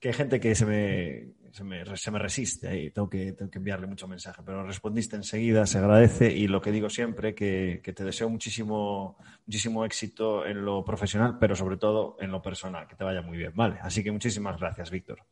que 0.00 0.08
hay 0.08 0.14
gente 0.14 0.40
que 0.40 0.54
se 0.54 0.66
me, 0.66 1.34
se 1.52 1.64
me, 2.10 2.18
resiste 2.18 2.68
ahí, 2.68 2.90
tengo 2.90 3.08
que, 3.08 3.32
tengo 3.32 3.50
que 3.50 3.58
enviarle 3.58 3.86
mucho 3.86 4.06
mensaje, 4.06 4.42
pero 4.44 4.64
respondiste 4.64 5.16
enseguida, 5.16 5.66
se 5.66 5.78
agradece 5.78 6.30
y 6.30 6.46
lo 6.46 6.60
que 6.60 6.70
digo 6.70 6.88
siempre, 6.88 7.34
que, 7.34 7.80
que 7.82 7.92
te 7.92 8.04
deseo 8.04 8.28
muchísimo, 8.28 9.18
muchísimo 9.46 9.84
éxito 9.84 10.46
en 10.46 10.64
lo 10.64 10.84
profesional, 10.84 11.38
pero 11.38 11.56
sobre 11.56 11.76
todo 11.76 12.16
en 12.20 12.30
lo 12.30 12.42
personal, 12.42 12.86
que 12.86 12.96
te 12.96 13.04
vaya 13.04 13.22
muy 13.22 13.38
bien, 13.38 13.52
¿vale? 13.54 13.78
Así 13.82 14.04
que 14.04 14.12
muchísimas 14.12 14.58
gracias, 14.58 14.90
Víctor. 14.90 15.24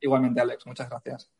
Igualmente, 0.00 0.40
Alex, 0.40 0.66
muchas 0.66 0.88
gracias. 0.88 1.30